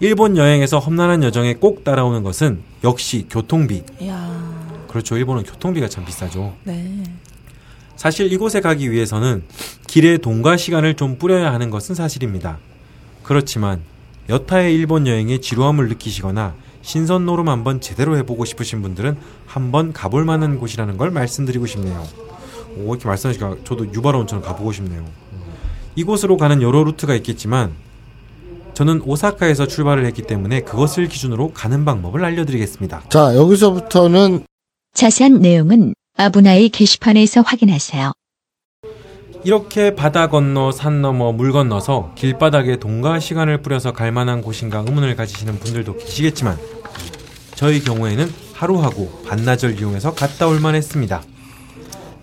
[0.00, 3.82] 일본 여행에서 험난한 여정에 꼭 따라오는 것은 역시 교통비.
[4.00, 5.16] 이야, 그렇죠.
[5.16, 6.54] 일본은 교통비가 참 비싸죠.
[6.64, 7.02] 네.
[7.96, 9.44] 사실 이곳에 가기 위해서는
[9.86, 12.58] 길에 돈과 시간을 좀 뿌려야 하는 것은 사실입니다.
[13.22, 13.80] 그렇지만
[14.28, 19.16] 여타의 일본 여행의 지루함을 느끼시거나 신선 노름 한번 제대로 해보고 싶으신 분들은
[19.46, 22.06] 한번 가볼 만한 곳이라는 걸 말씀드리고 싶네요.
[22.76, 25.04] 오, 이렇게 말씀하시니까 저도 유바라 온천을 가보고 싶네요.
[25.94, 27.72] 이곳으로 가는 여러 루트가 있겠지만
[28.74, 33.04] 저는 오사카에서 출발을 했기 때문에 그것을 기준으로 가는 방법을 알려드리겠습니다.
[33.10, 34.46] 자, 여기서부터는
[34.94, 38.12] 자세한 내용은 아브나이 게시판에서 확인하세요.
[39.44, 45.16] 이렇게 바다 건너 산 넘어 물 건너서 길바닥에 돈과 시간을 뿌려서 갈 만한 곳인가 의문을
[45.16, 46.56] 가지시는 분들도 계시겠지만
[47.56, 51.22] 저희 경우에는 하루하고 반나절 이용해서 갔다 올 만 했습니다.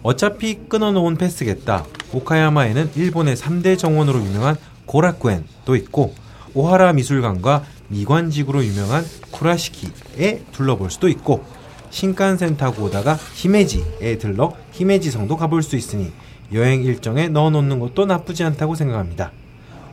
[0.01, 1.86] 어차피 끊어놓은 패스겠다.
[2.13, 4.55] 오카야마에는 일본의 3대 정원으로 유명한
[4.86, 6.15] 고라쿠엔도 있고
[6.53, 11.43] 오하라 미술관과 미관지구로 유명한 쿠라시키에 둘러볼 수도 있고
[11.89, 16.11] 신칸센 타고 오다가 히메지에 들러 히메지성도 가볼 수 있으니
[16.54, 19.32] 여행 일정에 넣어놓는 것도 나쁘지 않다고 생각합니다.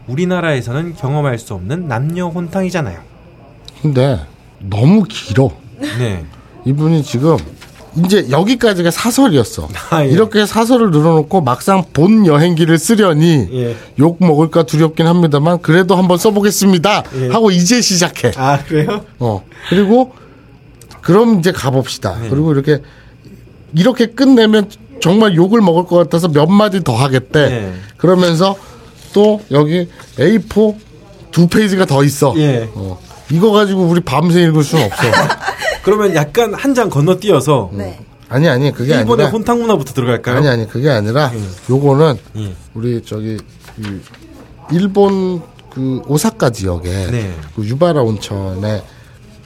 [0.06, 3.00] 우리나라에서는 경험할 수 없는 남녀 혼탕이잖아요.
[3.82, 4.20] 근데
[4.60, 5.50] 너무 길어.
[5.98, 6.24] 네.
[6.64, 7.36] 이분이 지금
[8.04, 9.68] 이제 여기까지가 사설이었어.
[9.90, 10.08] 아, 예.
[10.08, 13.76] 이렇게 사설을 늘어놓고 막상 본 여행기를 쓰려니 예.
[13.98, 17.04] 욕 먹을까 두렵긴 합니다만 그래도 한번 써보겠습니다.
[17.20, 17.28] 예.
[17.28, 18.32] 하고 이제 시작해.
[18.36, 19.04] 아 그래요?
[19.18, 20.12] 어 그리고
[21.00, 22.18] 그럼 이제 가봅시다.
[22.20, 22.28] 네.
[22.28, 22.82] 그리고 이렇게
[23.74, 24.68] 이렇게 끝내면
[25.00, 27.48] 정말 욕을 먹을 것 같아서 몇 마디 더 하겠대.
[27.48, 27.72] 네.
[27.96, 28.56] 그러면서
[29.12, 29.88] 또 여기
[30.18, 30.74] A4
[31.30, 32.34] 두 페이지가 더 있어.
[32.36, 32.68] 예.
[32.74, 32.98] 어.
[33.30, 35.02] 이거 가지고 우리 밤새 읽을 수는 없어.
[35.82, 37.98] 그러면 약간 한 장 건너뛰어서 네.
[38.28, 40.36] 아니 아니 그게 일본의 아니라 혼탕 문화부터 들어갈까요?
[40.38, 41.30] 아니 아니 그게 아니라
[41.70, 42.54] 요거는 예.
[42.74, 43.36] 우리 저기
[43.76, 44.02] 그
[44.72, 45.40] 일본
[45.70, 47.34] 그 오사카 지역에 네.
[47.54, 48.82] 그 유바라 온천에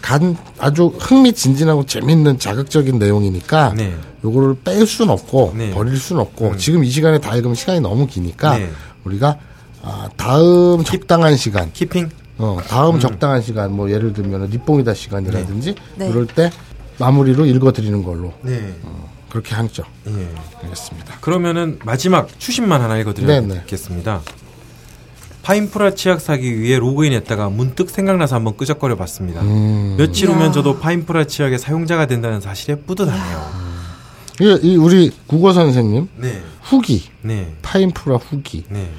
[0.01, 3.95] 간 아주 흥미진진하고 재밌는 자극적인 내용이니까 네.
[4.25, 5.71] 요거를 뺄 수는 없고 네.
[5.71, 8.71] 버릴 수는 없고 지금 이 시간에 다 읽으면 시간이 너무 기니까 네.
[9.05, 9.39] 우리가
[9.83, 12.11] 아, 다음 적당한 시간 keeping.
[12.39, 16.09] 어, 다음 적당한 시간 뭐 예를 들면 니뽕이다 시간이라든지 네.
[16.09, 16.51] 이럴 때
[16.99, 18.75] 마무리로 읽어드리는 걸로 네.
[19.29, 19.85] 그렇게 하죠.
[20.07, 20.29] 예.
[20.63, 21.19] 알겠습니다.
[21.21, 23.03] 그러면은 마지막 추신만 하나 네, 네.
[23.03, 24.23] 읽어드리겠습니다.
[25.43, 29.41] 파인프라 치약 사기 위해 로그인했다가 문득 생각나서 한번 끄적거려 봤습니다.
[29.43, 29.97] 음.
[29.99, 30.35] 며칠 이야.
[30.35, 33.71] 후면 저도 파인프라 치약의 사용자가 된다는 사실에 뿌듯하네요.
[34.41, 36.43] 이, 이 우리 국어 선생님 네.
[36.63, 37.55] 후기 네.
[37.63, 38.91] 파인프라 후기를 네.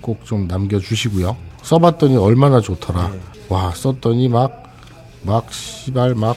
[0.00, 1.36] 꼭좀 남겨주시고요.
[1.62, 3.08] 써봤더니 얼마나 좋더라.
[3.12, 3.20] 네.
[3.48, 4.60] 와 썼더니 막
[5.22, 6.36] 막 시발 막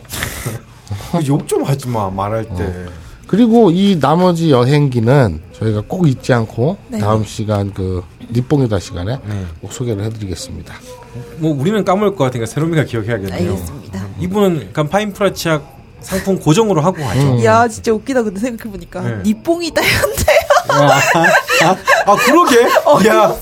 [1.27, 2.85] 욕 좀 하지 마 말할 때.
[3.33, 6.99] 그리고 이 나머지 여행기는 저희가 꼭 잊지 않고 네.
[6.99, 9.45] 다음 시간 그 니뽕이다 시간에 네.
[9.59, 10.71] 꼭 소개를 해드리겠습니다.
[11.37, 13.33] 뭐 우리는 까먹을 것 같으니까 세롬이가 기억해야겠네요.
[13.53, 14.05] 알겠습니다.
[14.19, 15.63] 이분은 약간 파인프라 치약
[15.99, 17.21] 상품 고정으로 하고 가죠.
[17.21, 17.43] 음.
[17.43, 19.17] 야 진짜 웃기다 근데 생각해 보니까 네.
[19.23, 20.23] 니뽕이다 현대
[20.69, 20.91] 아,
[21.65, 21.75] 아,
[22.05, 22.61] 아, 그러게?
[23.09, 23.35] 야,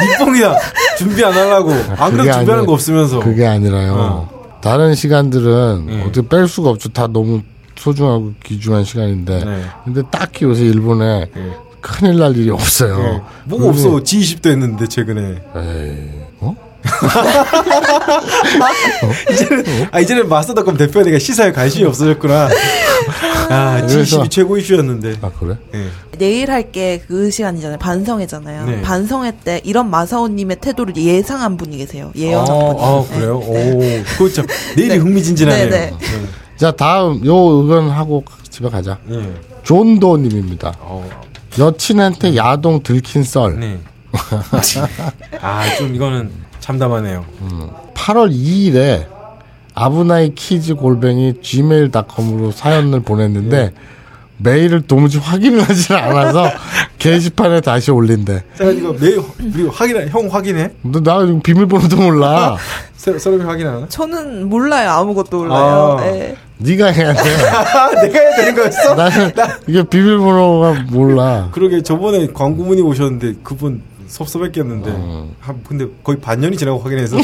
[0.00, 0.56] 니뽕이다.
[0.96, 1.70] 준비 안 하려고.
[1.70, 3.20] 안 그게 그래도 준비하는 아니라- 거 없으면서.
[3.20, 4.28] 그게 아니라요.
[4.62, 6.00] 다른 시간들은 예.
[6.02, 6.88] 어떻게 뺄 수가 없죠.
[6.88, 7.42] 다 너무
[7.76, 9.44] 소중하고 귀중한 시간인데.
[9.44, 9.62] 네.
[9.84, 11.52] 근데 딱히 요새 일본에 예.
[11.80, 13.00] 큰일 날 일이 없어요.
[13.02, 13.20] 예.
[13.44, 13.88] 뭐가 없어.
[14.00, 15.42] G20도 했는데, 최근에.
[15.56, 15.98] 에이,
[16.40, 16.54] 어?
[19.32, 22.48] 이제는, 아, 이제는 마스터닷컴 대표니까 시사에 관심이 없어졌구나.
[23.48, 25.16] 아, 그래서- G20이 최고 이슈였는데.
[25.22, 25.56] 아, 그래?
[25.74, 25.86] 예.
[26.18, 28.82] 내일 할 게 그 시간이잖아요 반성회잖아요 네.
[28.82, 33.38] 반성회 때 이런 마사오님의 태도를 예상한 분이 계세요 예언한 분이 아, 아, 그래요?
[33.38, 33.80] 오,
[34.16, 34.46] 그거 참,
[34.76, 35.98] 내일이 흥미진진하네요.
[36.52, 36.56] 네, 네.
[36.56, 38.98] 자, 다음 요 의견하고 집에 가자.
[39.10, 39.14] 예.
[39.16, 39.34] 예.
[39.62, 40.74] 존도님입니다.
[40.80, 41.08] 어,
[41.58, 43.58] 여친한테 야동 들킨 썰.
[43.58, 43.78] 네.
[45.40, 46.30] 아, 좀 이거는
[46.60, 47.24] 참담하네요.
[47.94, 49.06] 8월 2일에
[49.74, 53.72] abunai kids 골뱅이 gmail.com으로 사연을 보냈는데
[54.42, 56.50] 메일을 도무지 확인을 하질 않아서
[56.98, 58.42] 게시판에 다시 올린대.
[58.56, 60.70] 자, 이거 그리고 확인해, 형 확인해?
[60.82, 62.56] 근데 나 지금 비밀번호도 몰라.
[62.96, 63.86] 서- 서로이 확인하나?
[63.88, 66.04] 저는 몰라요 아무것도 몰라요 아.
[66.04, 66.36] 네.
[66.58, 67.20] 네가 해야 돼.
[67.48, 68.94] 아, 내가 해야 되는 거였어?
[68.94, 69.32] 나는
[69.66, 71.48] 이게 비밀번호가 몰라.
[71.52, 75.28] 그러게 저번에 광고 문의 오셨는데 그분 섭섭했겠는데 어.
[75.40, 77.16] 한 근데 거의 반년이 지나고 확인해서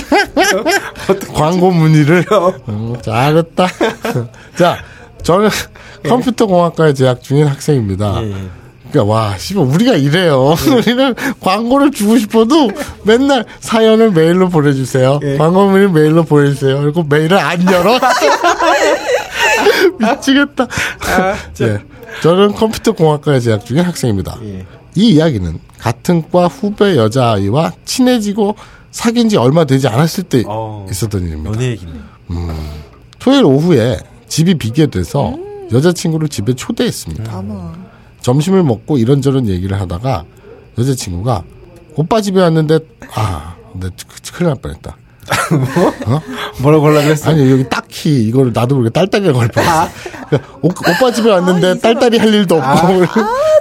[1.35, 2.25] 광고 문의를.
[2.69, 3.67] 음, 잘했다.
[4.57, 4.79] 자,
[5.23, 5.51] 저는
[6.05, 8.23] 컴퓨터 공학과에 재학 중인 학생입니다.
[8.23, 8.35] 예, 예.
[8.91, 10.55] 그러니까 와, 씨발 우리가 이래요.
[10.77, 12.71] 우리는 광고를 주고 싶어도
[13.03, 15.21] 맨날 사연을 메일로 보내주세요.
[15.23, 15.37] 예.
[15.37, 16.81] 광고 문의 메일로 보내주세요.
[16.81, 17.99] 그리고 메일을 안 열어.
[19.99, 20.65] 미치겠다.
[20.65, 21.79] 아, 자, 예.
[22.23, 24.39] 저는 컴퓨터 공학과에 재학 중인 학생입니다.
[24.45, 24.67] 예.
[24.95, 28.57] 이 이야기는 같은 과 후배 여자아이와 친해지고
[28.91, 31.53] 사귄 지 얼마 되지 않았을 때 어, 있었던 일입니다.
[31.53, 31.93] 연애 얘기네.
[33.19, 35.35] 토요일 오후에 집이 비게 돼서
[35.73, 37.43] 여자친구를 집에 초대했습니다.
[38.21, 40.25] 점심을 먹고 이런저런 얘기를 하다가
[40.79, 41.45] 여자친구가
[41.97, 42.79] 오빠 집에 왔는데
[43.15, 43.89] 아, 내
[44.33, 44.97] 큰일 날 뻔했다.
[46.63, 47.31] 뭐라고 하려고 그랬어?
[47.31, 49.89] 아니 여기 딱히 이거를 나도 모르게 딸딸이가 걸 뻔했어.
[50.29, 53.05] 그러니까 오, 오빠 집에 왔는데 딸딸이 할 일도 없고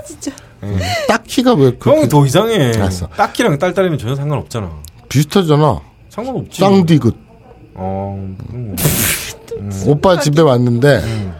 [0.05, 0.31] 진짜
[1.07, 2.71] 딱히가 왜 형이 그렇게 더 이상해.
[2.75, 3.07] 알았어.
[3.09, 4.71] 딱히랑 딸딸이면 전혀 상관없잖아.
[5.09, 5.81] 비슷하잖아.
[6.09, 6.59] 상관없지.
[6.59, 7.13] 쌍디귿.
[7.75, 9.91] 어, 거.
[9.91, 11.31] 오빠 집에 왔는데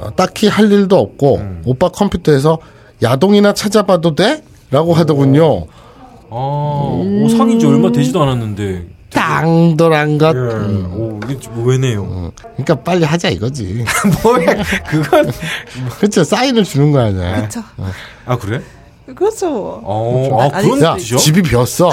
[0.00, 2.58] 어, 딱히 할 일도 없고 오빠 컴퓨터에서
[3.02, 4.42] 야동이나 찾아봐도 돼?
[4.70, 5.66] 라고 하더군요.
[6.30, 8.86] 아, 오, 사귄 지 얼마 되지도 않았는데.
[9.10, 10.28] 땅돌한 것.
[10.36, 10.38] 예.
[10.38, 10.92] 음.
[10.94, 12.30] 오, 이게 좀 왜네요.
[12.56, 13.84] 그러니까 빨리 하자 이거지.
[14.22, 14.54] 뭐야,
[14.88, 15.32] 그건.
[15.98, 17.36] 그쵸 사인을 주는 거 아니야.
[17.36, 17.60] 그렇죠
[18.26, 18.60] 아, 그래?
[19.16, 21.16] 그렇죠 어, 아, 아니, 그런 야 뜻이죠?
[21.16, 21.90] 집이 비었어.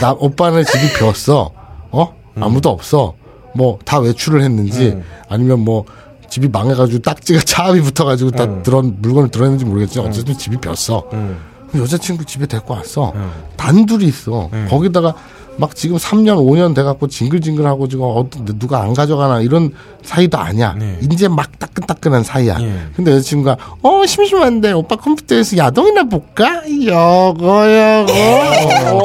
[0.00, 1.50] 나 오빠는 집이 비었어.
[1.90, 3.14] 어 아무도 없어.
[3.54, 5.02] 뭐 다 외출을 했는지 음.
[5.30, 5.86] 아니면 뭐
[6.28, 8.62] 집이 망해가지고 딱지가 차압이 붙어가지고 다 음.
[8.62, 11.04] 들어 물건을 들어냈는지 모르겠지만 어쨌든 집이 비었어.
[11.12, 11.38] 음.
[11.74, 13.12] 여자친구 집에 데리고 왔어.
[13.14, 13.30] 음.
[13.56, 14.50] 단둘이 있어.
[14.68, 15.14] 거기다가
[15.58, 19.72] 막 지금 3년, 5년 돼갖고 징글징글하고 지금 어떤 누가 안 가져가나 이런
[20.04, 20.74] 사이도 아니야.
[20.78, 20.98] 네.
[21.02, 22.58] 이제 막 따끈따끈한 사이야.
[22.60, 22.78] 예.
[22.94, 26.62] 근데 여자친구가 어 심심한데 오빠 컴퓨터에서 야동이나 볼까?
[26.86, 29.02] 여거 여거.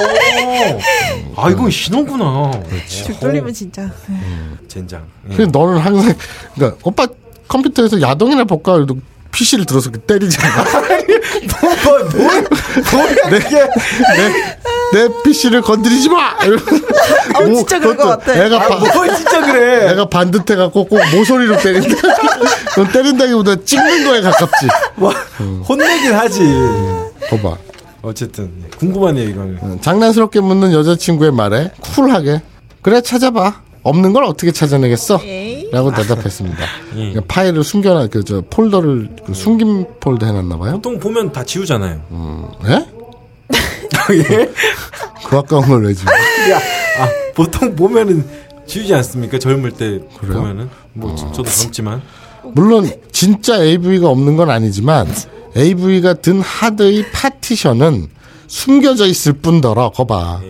[1.44, 1.46] 오.
[1.46, 2.52] 아, 이건 신호구나.
[2.88, 3.90] 줄 뚫리면 진짜
[4.68, 5.04] 젠장.
[5.30, 5.36] 예.
[5.36, 6.16] 근데 너는 항상
[6.56, 7.08] 그러니까 오빠
[7.48, 8.74] 컴퓨터에서 야동이나 볼까?
[8.74, 8.98] 그래도
[9.32, 10.64] PC를 들어서 때리잖아.
[10.64, 12.00] 뭐, 뭐,
[12.92, 13.68] 뭐야, 그게.
[14.94, 16.34] 내 PC를 건드리지 마.
[16.34, 18.34] 어, 뭐, 진짜 그럴 것 같아.
[18.34, 19.92] 애가 아, 바, 뭐, 진짜 그래.
[19.92, 21.96] 애가 반듯해갖고 꼭 모서리로 때린다.
[22.76, 24.68] 그건 때린다기보다 찍는 거에 가깝지.
[24.98, 25.12] 와,
[25.68, 26.42] 혼내긴 하지.
[27.30, 27.58] 봐봐.
[28.04, 29.58] 어쨌든, 궁금하네요, 이거는.
[29.62, 32.42] 어, 장난스럽게 묻는 여자친구의 말에 쿨하게
[32.82, 33.62] 그래 찾아봐.
[33.86, 35.20] 없는 걸 어떻게 찾아내겠어?
[35.24, 35.70] 에이.
[35.72, 36.58] 라고 대답했습니다.
[36.96, 36.96] 예.
[36.96, 40.74] 그러니까 파일을 숨겨놔, 그, 저, 폴더를, 그 숨김 폴더 해놨나봐요?
[40.74, 42.02] 보통 보면 다 지우잖아요.
[42.66, 42.86] 예?
[44.32, 44.50] 예?
[45.28, 46.12] 그 아까운 걸 왜 지금.
[46.52, 46.58] 야,
[47.00, 48.26] 아, 보통 보면은
[48.66, 49.38] 지우지 않습니까?
[49.40, 50.40] 젊을 때 그래요?
[50.40, 50.70] 보면은.
[50.94, 52.02] 뭐, 저- 저도 젊지만.
[52.54, 55.08] 물론, 진짜 AV가 없는 건 아니지만,
[55.56, 58.08] AV가 든 하드의 파티션은
[58.48, 60.42] 숨겨져 있을 뿐더러, 거봐.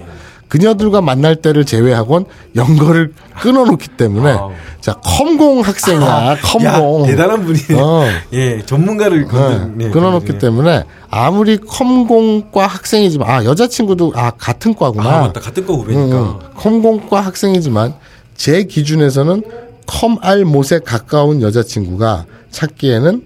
[0.47, 2.25] 그녀들과 만날 때를 제외하곤
[2.55, 4.51] 연거를 끊어놓기 때문에, 아우.
[4.81, 7.03] 자, 컴공 학생이야, 컴공.
[7.03, 7.81] 야, 대단한 분이네.
[7.81, 8.03] 어.
[8.33, 10.37] 예, 전문가를 네, 예, 끊어놓기 건드리네.
[10.39, 15.09] 때문에 아무리 컴공과 학생이지만 아 여자친구도 아 같은 과구나.
[15.09, 15.39] 아, 맞다.
[15.39, 16.03] 같은 거 후배니까.
[16.03, 16.49] 응, 응.
[16.55, 17.95] 컴공과 학생이지만
[18.35, 19.41] 제 기준에서는
[19.87, 23.23] 컴알 못에 가까운 여자친구가 찾기에는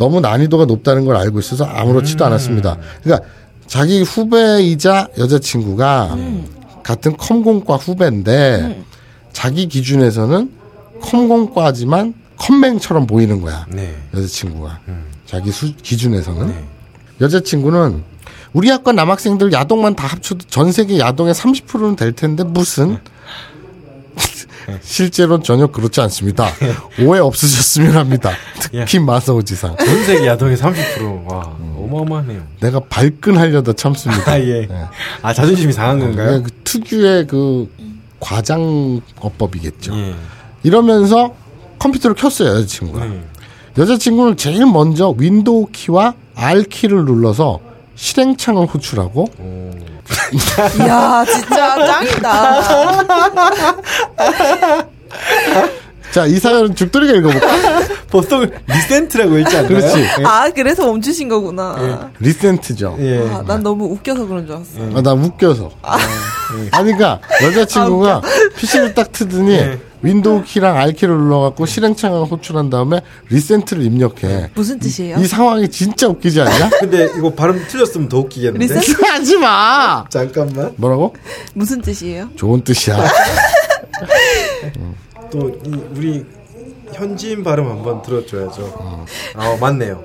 [0.00, 2.78] 너무 난이도가 높다는 걸 알고 있어서 아무렇지도 않았습니다.
[3.02, 3.28] 그러니까
[3.66, 6.16] 자기 후배이자 여자친구가
[6.82, 8.82] 같은 컴공과 후배인데
[9.34, 10.50] 자기 기준에서는
[11.02, 13.66] 컴공과지만 컴맹처럼 보이는 거야.
[13.68, 13.94] 네.
[14.14, 14.80] 여자친구가.
[15.26, 16.54] 자기 수, 기준에서는.
[17.20, 18.02] 여자친구는
[18.54, 22.96] 우리 학과 남학생들 야동만 다 합쳐도 전 세계 야동의 30%는 될 텐데 무슨
[24.82, 26.48] 실제로는 전혀 그렇지 않습니다.
[27.00, 28.30] 오해 없으셨으면 합니다.
[28.70, 29.76] 특히 마사오 지상.
[29.76, 31.30] 전 세계 야동의 30%.
[31.30, 32.42] 와, 어마어마하네요.
[32.60, 34.32] 내가 발끈하려다 참습니다.
[34.32, 34.68] 아, 예.
[35.22, 36.26] 아, 자존심이 상한 건가요?
[36.26, 37.70] 그냥 그 특유의 그
[38.20, 39.94] 과장어법이겠죠.
[39.96, 40.14] 예.
[40.62, 41.34] 이러면서
[41.78, 43.04] 컴퓨터를 켰어요 여자친구가.
[43.06, 43.22] 네.
[43.78, 47.60] 여자친구는 제일 먼저 윈도우 키와 R 키를 눌러서
[48.00, 49.26] 실행창을 호출하고
[50.80, 52.60] 이야, 진짜 짱이다.
[56.12, 57.80] 자 이 사연은 죽돌이가 읽어볼까?
[58.10, 59.68] 보통 recent라고 읽지 않나요?
[59.68, 60.04] 그렇지.
[60.24, 62.10] 아, 그래서 멈추신 거구나.
[62.18, 62.96] recent죠.
[63.00, 63.28] 예.
[63.30, 64.98] 아, 난 너무 웃겨서 그런 줄 알았어.
[64.98, 65.70] 아, 나 웃겨서.
[66.72, 68.22] 아니, 그니까, 여자친구가
[68.56, 69.78] PC를 딱 트더니, 예.
[70.02, 74.50] 윈도우 키랑 R 키를 눌러갖고 실행창을 호출한 다음에 recent를 입력해.
[74.54, 75.18] 무슨 뜻이에요?
[75.18, 76.70] 이 상황이 진짜 웃기지 않냐?
[76.80, 78.74] 근데 이거 발음 틀렸으면 더 웃기겠는데?
[78.74, 79.00] recent?
[79.04, 80.04] 하지 마!
[80.08, 80.72] 잠깐만.
[80.76, 81.14] 뭐라고?
[81.54, 82.30] 무슨 뜻이에요?
[82.34, 82.96] 좋은 뜻이야.
[85.30, 86.24] 또, 이, 우리
[86.92, 89.06] 현지인 발음 한번 들어줘야죠.
[89.34, 90.04] 아, 맞네요.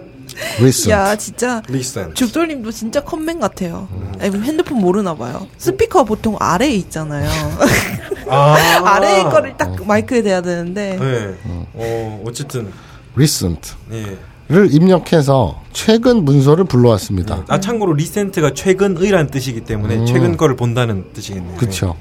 [0.59, 0.89] Recent.
[0.89, 1.61] 야, 진짜.
[1.67, 2.13] Recent.
[2.13, 3.87] 죽돌님도 진짜 컴맹 같아요.
[4.19, 5.47] 아니, 핸드폰 모르나 봐요.
[5.57, 7.29] 스피커 보통 아래에 있잖아요.
[8.29, 8.55] 아.
[8.85, 10.97] 아래에 거를 딱 마이크에 대야 되는데.
[10.99, 11.35] 네.
[11.73, 12.71] 어, 어쨌든,
[13.15, 13.73] recent.
[13.91, 14.17] 예.
[14.47, 17.45] 를 입력해서 최근 문서를 불러왔습니다.
[17.47, 21.57] 아, 참고로 리센트가 최근의란 뜻이기 때문에 최근 거를 본다는 뜻이겠네요.
[21.57, 21.95] 그쵸.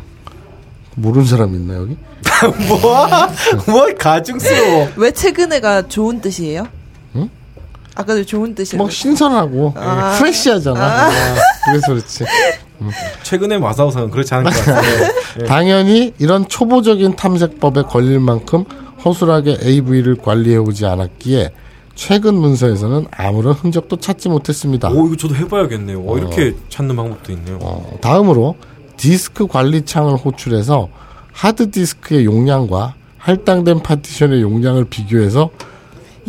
[0.94, 1.96] 모르는 사람 있나, 여기?
[2.68, 2.80] 뭐?
[3.66, 4.88] 뭐 가증스러워.
[4.96, 6.66] 왜 최근에가 좋은 뜻이에요?
[7.16, 7.28] 응?
[7.94, 8.82] 아까도 좋은 뜻이라고.
[8.84, 10.16] 뭐 신선하고 아.
[10.18, 11.10] 프레시하잖아.
[11.66, 12.24] 그래서 그렇지.
[13.22, 15.08] 최근에 마사오상은 그렇지 않을 것 같아요.
[15.40, 15.44] 예.
[15.44, 18.64] 당연히 이런 초보적인 탐색법에 걸릴 만큼
[19.04, 21.52] 허술하게 AV를 관리해오지 않았기에
[21.94, 24.90] 최근 문서에서는 아무런 흔적도 찾지 못했습니다.
[24.90, 26.02] 오, 이거 저도 해봐야겠네요.
[26.04, 27.58] 어, 이렇게 찾는 방법도 있네요.
[27.62, 28.56] 어, 다음으로
[28.96, 30.88] 디스크 관리 창을 호출해서
[31.32, 35.50] 하드 디스크의 용량과 할당된 파티션의 용량을 비교해서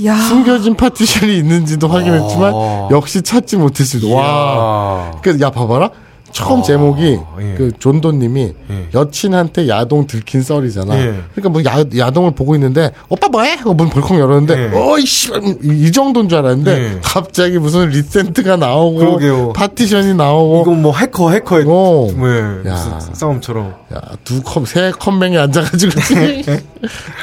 [0.03, 0.16] 야.
[0.18, 2.88] 숨겨진 파티션이 있는지도 확인했지만 아.
[2.91, 4.13] 역시 찾지 못했습니다.
[4.13, 4.24] 와.
[4.24, 5.22] 와.
[5.41, 5.89] 야 봐봐라.
[6.32, 7.54] 처음 제목이 예.
[7.56, 8.88] 그 존도님이 예.
[8.94, 10.98] 여친한테 야동 들킨 썰이잖아.
[11.00, 11.22] 예.
[11.34, 13.54] 그러니까 뭐 야, 야동을 보고 있는데 오빠 뭐해?
[13.54, 14.78] 하고 문 벌컥 열었는데 예.
[14.78, 15.32] 어이씨
[15.64, 17.00] 이, 이 정도인 줄 알았는데 예.
[17.02, 19.54] 갑자기 무슨 리센트가 나오고 그러게요.
[19.54, 22.08] 파티션이 나오고 이건 뭐 해커 해커의 어.
[22.16, 23.00] 네, 야.
[23.14, 23.74] 싸움처럼.
[23.94, 25.92] 야두컵세 컴맹에 앉아가지고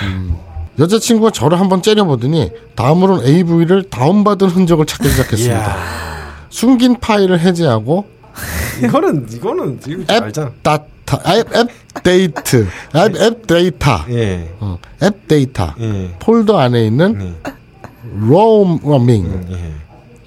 [0.05, 0.37] 음.
[0.79, 5.77] 여자친구가 저를 한번 째려보더니 다음으로는 AV를 다운받은 흔적을 찾기 시작했습니다.
[6.49, 8.07] 숨긴 파일을 해제하고
[8.85, 10.53] 이거는 이거는 이거 앱 알잖아.
[10.62, 11.68] 다타 앱, 앱
[12.03, 12.66] 데이트
[12.97, 14.51] 앱, 앱 데이터 예.
[14.61, 16.14] 어, 앱 데이터 예.
[16.18, 17.35] 폴더 안에 있는 네.
[18.18, 19.73] 로밍 예.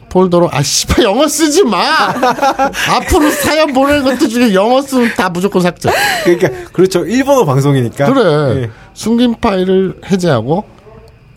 [0.09, 1.77] 폴더로 아 씨발 영어 쓰지 마
[2.95, 5.89] 앞으로 사연 보내는 것도 중에 영어 쓰면 다 무조건 삭제
[6.23, 7.05] 그러니까 그렇죠.
[7.05, 8.13] 일본어 방송이니까.
[8.13, 8.69] 그래 예.
[8.93, 10.63] 숨긴 파일을 해제하고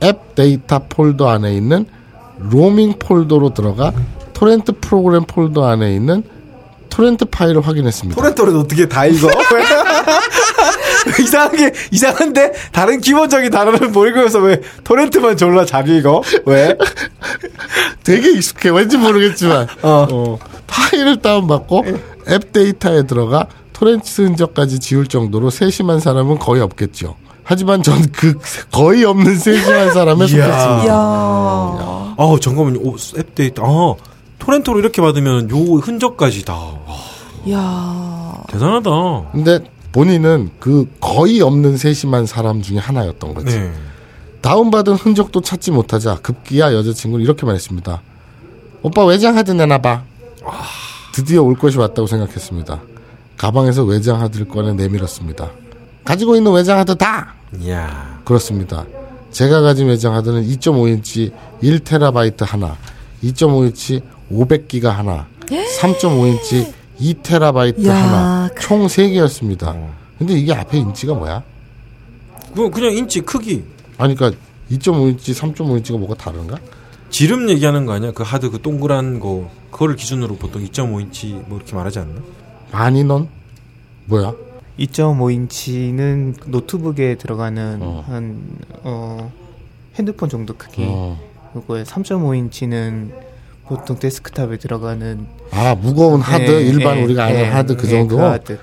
[0.05, 1.87] 앱 데이터 폴더 안에 있는
[2.39, 3.93] 로밍 폴더로 들어가
[4.33, 6.23] 토렌트 프로그램 폴더 안에 있는
[6.91, 8.21] 토렌트 파일을 확인했습니다.
[8.21, 9.29] 토렌토를 어떻게 다 읽어?
[11.21, 16.23] 이상하게 이상한데 다른 기본적인 단어를 못 읽어서 왜 토렌트만 졸라 잘 읽어?
[16.47, 16.77] 왜?
[18.05, 18.71] 되게 익숙해.
[18.71, 19.67] 왠지 모르겠지만.
[19.83, 20.07] 어.
[20.11, 21.85] 어, 파일을 다운받고
[22.31, 27.17] 앱 데이터에 들어가 토렌트 흔적까지 지울 정도로 세심한 사람은 거의 없겠죠.
[27.45, 28.35] 하지만 전 그
[28.71, 30.45] 거의 없는 세심한 사람에 이야.
[30.45, 30.93] 속했습니다.
[30.93, 32.81] 아 잠깐만요.
[32.81, 33.63] 오, 앱 데이터.
[33.65, 33.95] 아
[34.39, 36.55] 토렌토로 이렇게 받으면 요 흔적까지 다.
[36.55, 36.79] 와,
[37.45, 38.35] 이야.
[38.49, 38.91] 대단하다.
[39.33, 39.61] 근데
[39.93, 43.59] 본인은 그 거의 없는 세심한 사람 중에 하나였던 거지.
[43.59, 43.73] 네.
[44.41, 48.01] 다운받은 흔적도 찾지 못하자 급기야 여자친구는 이렇게 말했습니다.
[48.83, 50.03] 오빠 외장 하드 내놔봐.
[51.13, 52.81] 드디어 올 것이 왔다고 생각했습니다.
[53.37, 55.51] 가방에서 외장 하드를 꺼내 내밀었습니다.
[56.05, 57.35] 가지고 있는 외장 하드 다!
[57.61, 58.21] 이야.
[58.25, 58.85] 그렇습니다.
[59.31, 61.33] 제가 가진 외장 하드는 2.5인치
[61.63, 62.77] 1테라바이트 하나,
[63.23, 69.89] 2.5인치 500기가 하나, 3.5인치 2테라바이트 야, 하나, 그- 총 3개였습니다.
[70.19, 71.43] 근데 이게 앞에 인치가 뭐야?
[72.55, 73.65] 그 그냥 인치 크기.
[73.99, 74.37] 아니, 그니까
[74.71, 76.57] 2.5인치, 3.5인치가 뭐가 다른가?
[77.11, 78.11] 지름 얘기하는 거 아니야?
[78.13, 82.21] 그 하드 그 동그란 거 그거를 기준으로 보통 2.5인치 뭐 이렇게 말하지 않나?
[82.73, 83.29] 많이 넌?
[84.07, 84.35] 뭐야?
[84.79, 88.05] 2.5인치는 노트북에 들어가는 어.
[88.07, 88.41] 한
[88.83, 89.33] 어,
[89.97, 90.85] 핸드폰 정도 크기.
[90.87, 91.19] 어.
[91.53, 93.11] 그리고 3.5인치는
[93.69, 97.91] 보통 데스크탑에 들어가는 아 무거운 하드 예, 일반 예, 우리가 아는 예, 하드 그 예,
[97.91, 98.21] 정도.
[98.21, 98.59] 하드.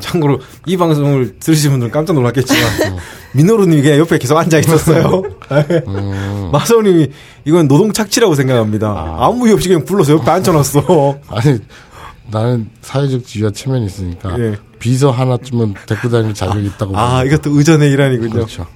[0.00, 2.96] 참고로 이 방송을 들으신 분들은 깜짝 놀랐겠지만 어.
[3.32, 5.22] 민호루님이 그냥 옆에 계속 앉아 있었어요.
[5.86, 6.48] 음.
[6.52, 7.08] 마사오님이
[7.44, 9.16] 이건 노동 착취라고 생각합니다.
[9.18, 11.18] 아무 이유 없이 그냥 불러서 옆에 앉혀놨어.
[11.28, 11.58] 아니
[12.30, 14.56] 나는 사회적 지위와 체면이 있으니까 예.
[14.78, 16.96] 비서 하나쯤은 데리고 다닐 자격이 있다고.
[16.96, 17.24] 아 봅니다.
[17.24, 18.30] 이것도 의전의 일환이군요.
[18.30, 18.66] 그렇죠.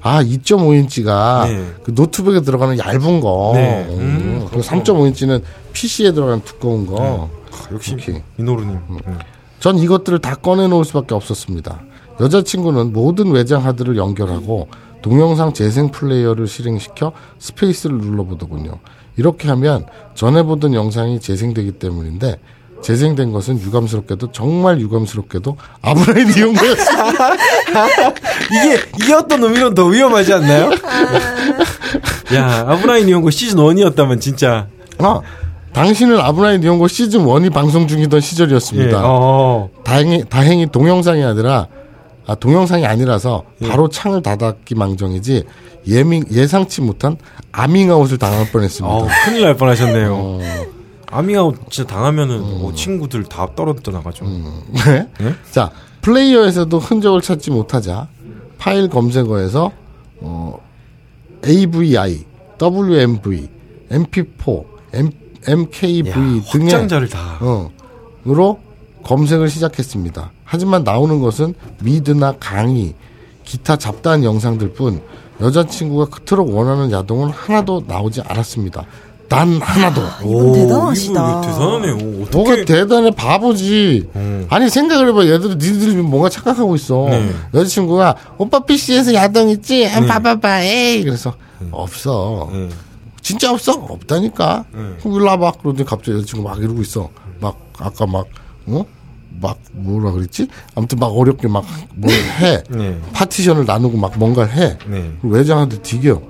[0.00, 1.66] 아 2.5인치가 네.
[1.82, 3.52] 그 노트북에 들어가는 얇은 거.
[3.54, 3.86] 네.
[3.90, 3.98] 음.
[3.98, 5.42] 음, 그리고 3.5인치는
[5.72, 7.30] PC에 들어가는 두꺼운 거.
[7.50, 7.96] 아, 역시.
[8.36, 8.78] 민호루님.
[8.90, 9.18] 음.
[9.60, 11.80] 전 이것들을 다 꺼내놓을 수밖에 없었습니다.
[12.20, 14.68] 여자친구는 모든 외장 하드를 연결하고
[15.02, 18.78] 동영상 재생 플레이어를 실행시켜 스페이스를 눌러보더군요.
[19.16, 22.38] 이렇게 하면 전에 보던 영상이 재생되기 때문인데
[22.82, 27.34] 재생된 것은 유감스럽게도 정말 유감스럽게도 아부나이 니홍고였습니다.
[28.50, 30.70] 이게 이게 어떤 의미론 더 위험하지 않나요?
[32.34, 34.66] 야 아브라인 이용고 시즌 1이었다면 진짜
[34.98, 35.20] 아,
[35.72, 39.00] 당신은 아브라인 이용고 시즌 1이 방송 중이던 예, 시절이었습니다.
[39.04, 41.68] 어, 다행히 다행히 동영상이 아니라
[42.26, 45.44] 아 동영상이 아니라서 바로 창을 닫았기 망정이지
[45.88, 47.16] 예밍 예상치 못한
[47.52, 48.94] 아밍아웃을 당할 뻔했습니다.
[48.94, 50.14] 어, 큰일 날 뻔하셨네요.
[50.14, 50.40] 어,
[51.12, 54.24] 아밍아웃 진짜 당하면은 뭐 친구들 다 떨어져 나가죠.
[54.24, 55.08] 네?
[55.50, 58.08] 자 플레이어에서도 흔적을 찾지 못하자
[58.58, 59.70] 파일 검색어에서
[60.20, 60.58] 어,
[61.46, 62.24] AVI,
[62.60, 63.48] WMV,
[63.90, 65.10] MP4, M,
[65.46, 66.40] MKV 야, 등의
[66.70, 67.38] 확장자를 다.
[67.40, 67.70] 어,
[68.26, 68.60] 으로
[69.02, 70.30] 검색을 시작했습니다.
[70.44, 72.94] 하지만 나오는 것은 미드나 강의,
[73.44, 75.02] 기타 잡다한 영상들 뿐
[75.40, 78.84] 여자친구가 그토록 원하는 야동은 하나도 나오지 않았습니다.
[79.32, 80.02] 단 하나도.
[80.24, 81.12] 이분 대단하시다.
[81.12, 82.22] 이거 대단하네요.
[82.22, 82.36] 어떻게?
[82.36, 84.10] 뭐가 대단해 바보지.
[84.50, 85.24] 아니 생각을 해봐.
[85.26, 87.06] 얘들 니들이 뭔가 착각하고 있어.
[87.08, 87.30] 네.
[87.54, 89.84] 여자친구가 오빠 PC에서 야동 있지?
[89.84, 90.60] 한번 봐봐봐.
[90.64, 91.02] 에이.
[91.04, 91.34] 그래서
[91.70, 92.50] 없어.
[92.52, 92.68] 예.
[93.22, 93.72] 진짜 없어?
[93.72, 94.64] 없다니까.
[94.70, 94.80] 네.
[95.00, 95.52] 그럼 일로 와봐.
[95.62, 97.08] 그러더니 갑자기 여자친구 막 이러고 있어.
[97.40, 98.26] 막, 아까 막,
[98.66, 98.84] 어?
[99.40, 100.48] 막, 뭐라 그랬지?
[100.74, 101.64] 아무튼 막 어렵게 막,
[101.94, 102.62] 뭘 해.
[102.68, 102.98] 네.
[103.14, 104.78] 파티션을 나누고 막 뭔가를 해.
[104.86, 105.10] 네.
[105.22, 106.20] 외장한테 디겨.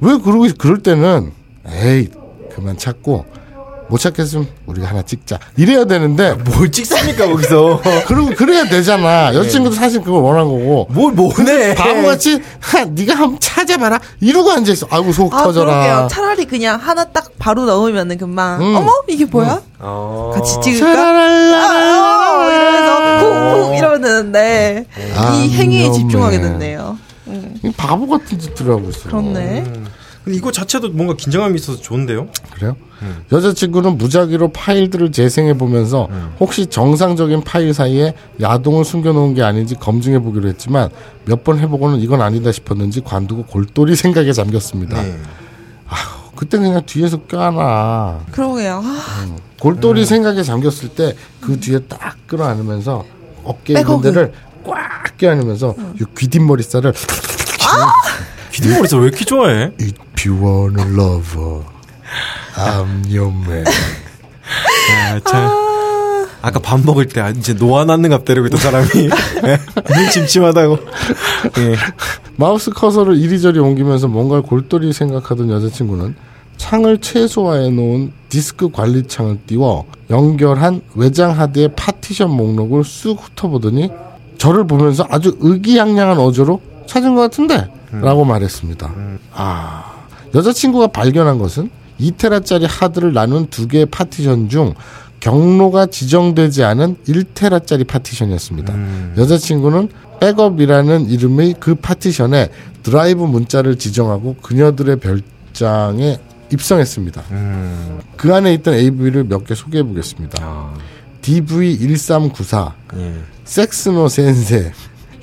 [0.00, 1.32] 왜 그러고, 있- 그럴 때는,
[1.66, 2.08] 에이,
[2.54, 3.24] 그만 찾고,
[3.88, 5.38] 못 찾겠으면 우리가 하나 찍자.
[5.56, 7.82] 이래야 되는데, 뭘 찍습니까 거기서?
[8.08, 9.34] 그리고 그래야 되잖아.
[9.34, 10.86] 여자친구도 사실 그걸 원한 거고.
[10.90, 11.74] 뭘 뭐네?
[11.74, 14.00] 바보같이, 하, 네가 한번 찾아봐라.
[14.20, 14.86] 이러고 앉아있어.
[14.90, 15.72] 아이고, 속 아, 터져라.
[15.72, 16.08] 그러게요.
[16.10, 18.74] 차라리 그냥 하나 딱 바로 넣으면은 금방, 음.
[18.76, 18.90] 어머?
[19.08, 19.60] 이게 뭐야?
[19.80, 20.32] 어.
[20.34, 21.00] 같이 찍을까?
[21.02, 24.86] 아, 이러면서 훅훅 이러면 되는데,
[25.16, 25.90] 아, 이 행위에.
[25.92, 26.96] 집중하게 됐네요.
[27.62, 29.08] 이 바보 같은 짓들을 하고 있어.
[29.08, 29.64] 그렇네.
[30.24, 32.28] 근데 이거 자체도 뭔가 긴장감이 있어서 좋은데요?
[32.54, 32.76] 그래요?
[33.30, 36.08] 여자친구는 무작위로 파일들을 재생해 보면서
[36.40, 40.88] 혹시 정상적인 파일 사이에 야동을 숨겨놓은 게 아닌지 검증해 보기로 했지만
[41.26, 45.02] 몇 번 해보고는 이건 아니다 싶었는지 관두고 골똘히 생각에 잠겼습니다.
[45.02, 45.18] 네.
[46.36, 48.24] 그때 그냥 뒤에서 껴안아.
[48.32, 48.82] 그러게요.
[48.82, 49.26] 아,
[49.60, 53.04] 골똘히 생각에 잠겼을 때 그 뒤에 딱 끌어안으면서
[53.44, 53.84] 어깨 있는.
[54.00, 54.32] 데를
[54.64, 56.92] 꽉 껴안으면서 이 귀뒷머리살을
[58.54, 59.70] 귀뒷머리서 왜 이렇게 좋아해?
[59.80, 61.62] If you wanna love her,
[62.56, 63.64] I'm your man.
[65.08, 65.64] 아, 참.
[66.42, 69.58] 아 까 밥 먹을 때 이제 노안하는 갑 때리고 있던 사람이 예?
[69.94, 70.78] 눈 침침하다고.
[71.58, 71.76] 예.
[72.36, 76.14] 마우스 커서를 이리저리 옮기면서 뭔가를 골똘히 생각하던 여자친구는
[76.58, 83.90] 창을 최소화해 놓은 디스크 관리 창을 띄워 연결한 외장 하드의 파티션 목록을 쑥 훑어보더니
[84.36, 87.68] 저를 보면서 아주 의기양양한 어조로 찾은 것 같은데
[88.02, 88.94] 라고 말했습니다.
[89.34, 91.70] 아, 여자친구가 발견한 것은
[92.00, 94.74] 2테라짜리 하드를 나눈 두 개의 파티션 중
[95.20, 98.74] 경로가 지정되지 않은 1테라짜리 파티션이었습니다.
[99.16, 99.88] 여자친구는
[100.20, 102.50] 백업이라는 이름의 그 파티션에
[102.82, 106.18] 드라이브 문자를 지정하고 그녀들의 별장에
[106.52, 107.22] 입성했습니다.
[108.16, 110.38] 그 안에 있던 AV를 몇 개 소개해 보겠습니다.
[110.44, 110.74] 아,
[111.22, 113.14] DV1394, 예.
[113.44, 114.72] 섹스노 센세,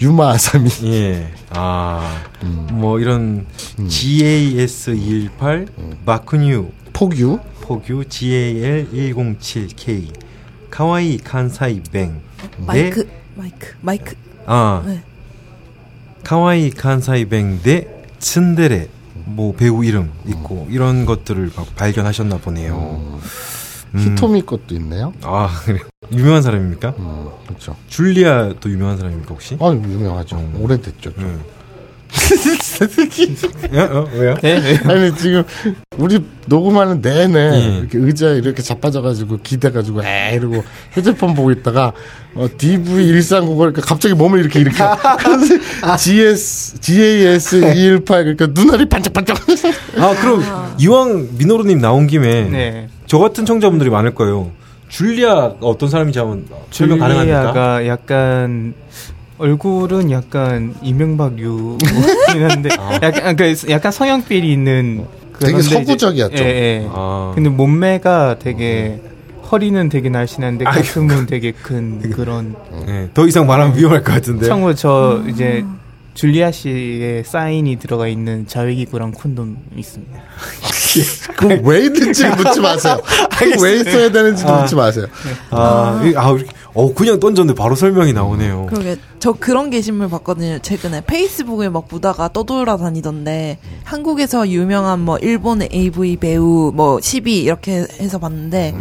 [0.02, 1.32] 유마 아사미, 예.
[1.52, 2.24] 아,
[2.72, 3.46] 뭐 이런
[3.78, 5.68] GAS218,
[6.06, 10.08] 마크뉴, 포규, 포규 GAL107K,
[10.72, 12.20] 카와이 칸사이 뱅.
[12.58, 14.16] 마이크, 마이크, 마이크.
[14.48, 15.04] 아, 네.
[16.24, 17.88] 카와이 칸사이 뱅대
[18.20, 18.90] 츤데레.
[19.26, 23.20] 뭐 배우 이름 있고 이런 것들을 막 발견하셨나 보네요.
[23.94, 24.00] 음.
[24.00, 25.14] 히토미 것도 있네요.
[25.22, 25.80] 아 그래
[26.12, 26.94] 유명한 사람입니까?
[26.98, 27.76] 음, 그렇죠.
[27.88, 29.58] 줄리아도 유명한 사람입니까 혹시?
[29.60, 30.52] 아, 유명하죠.
[30.60, 31.14] 오래됐죠.
[31.14, 31.24] 좀.
[31.24, 31.42] 음.
[33.74, 33.80] 예?
[33.80, 34.36] 어, 왜요?
[34.42, 34.80] 네, 네.
[34.86, 35.44] 아니 지금
[35.98, 37.78] 우리 녹음하는 내내 예.
[37.80, 41.94] 이렇게 의자에 이렇게 자빠져가지고 기대가지고 에 이러고 휴대폰 보고 있다가
[42.36, 44.98] 어, DV139 그러니까 갑자기 몸을 이렇게 일으켜
[45.98, 49.38] GS GAS 218 그러니까 눈알이 반짝반짝
[49.98, 50.44] 아 그럼
[50.80, 52.90] 이왕 민호루님 나온 김에 네.
[53.12, 54.52] 저 같은 청자분들이 많을 거예요.
[54.88, 57.42] 줄리아가 어떤 사람인지 한번 설명 가능합니까?
[57.42, 58.74] 줄리아가 약간
[59.38, 62.70] 얼굴은 약간 이명박 유긴 한데
[63.04, 65.06] 약간 그 약간 성형필이 있는
[65.40, 66.42] 되게 서구적이었죠.
[66.42, 66.88] 예, 예.
[66.90, 67.34] 아.
[67.36, 69.02] 근데 몸매가 되게
[69.52, 72.56] 허리는 되게 날씬한데 가슴은 되게 큰 그런.
[72.86, 74.46] 네, 더 이상 말하면 위험할 것 같은데.
[74.46, 75.66] 참고로 저 이제
[76.14, 80.20] 줄리아 씨의 사인이 들어가 있는 자외기구랑 콘돔 있습니다.
[81.38, 83.00] 그럼 왜 있는지 묻지 마세요.
[83.62, 85.06] 왜 있어야 되는지도 묻지 마세요.
[85.52, 88.68] 아, 이- 아, 이렇게- 어, 그냥 던졌는데 바로 설명이 나오네요.
[88.70, 90.60] 그러게 저 그런 게시물 봤거든요.
[90.60, 98.20] 최근에 페이스북에 막 보다가 떠돌아다니던데 한국에서 유명한 뭐 일본의 AV 배우 뭐 10위 이렇게 해서
[98.20, 98.74] 봤는데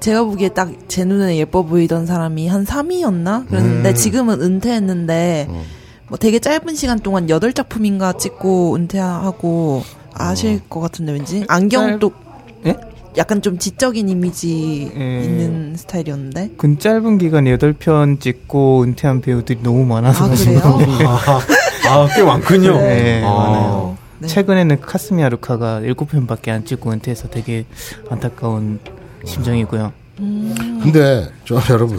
[0.00, 3.48] 제가 보기에 딱 제 눈에 예뻐 보이던 사람이 한 3위였나?
[3.48, 5.48] 그랬는데 지금은 은퇴했는데
[6.08, 9.82] 뭐 되게 짧은 시간 동안 8작품인가 찍고 은퇴하고
[10.14, 12.12] 아실 것 같은데 왠지 안경도
[12.66, 12.76] 예?
[13.16, 15.22] 약간 좀 지적인 이미지 예.
[15.22, 20.60] 있는 스타일이었는데 근 짧은 기간에 8편 찍고 은퇴한 배우들이 너무 많아서 아 그래요?
[21.06, 21.40] 아,
[21.88, 22.76] 아, 꽤 많군요.
[22.78, 23.30] 네, 아.
[23.30, 23.98] 많아요.
[24.20, 24.28] 네.
[24.28, 27.64] 최근에는 카스미 아 루카가 7편밖에 안 찍고 은퇴해서 되게
[28.10, 28.80] 안타까운
[29.24, 29.92] 심정이고요.
[30.16, 31.98] 근데 저 여러분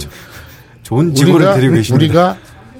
[0.83, 1.95] 좋은 우리가 드리고 계십니다.
[1.95, 2.37] 우리가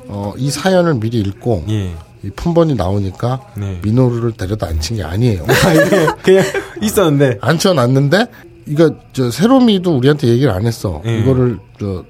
[0.10, 1.94] 어, 이 사연을 미리 읽고 예.
[2.24, 3.80] 이 폰번이 나오니까 네.
[3.82, 5.46] 민호루를 데려다 앉힌 게 아니에요.
[5.48, 6.44] 아, 이게 그냥
[6.82, 7.38] 있었는데.
[7.42, 8.26] 앉혀놨는데
[8.68, 11.02] 이거 저 세로미도 우리한테 얘기를 안 했어.
[11.06, 11.20] 예.
[11.20, 12.04] 이거를 저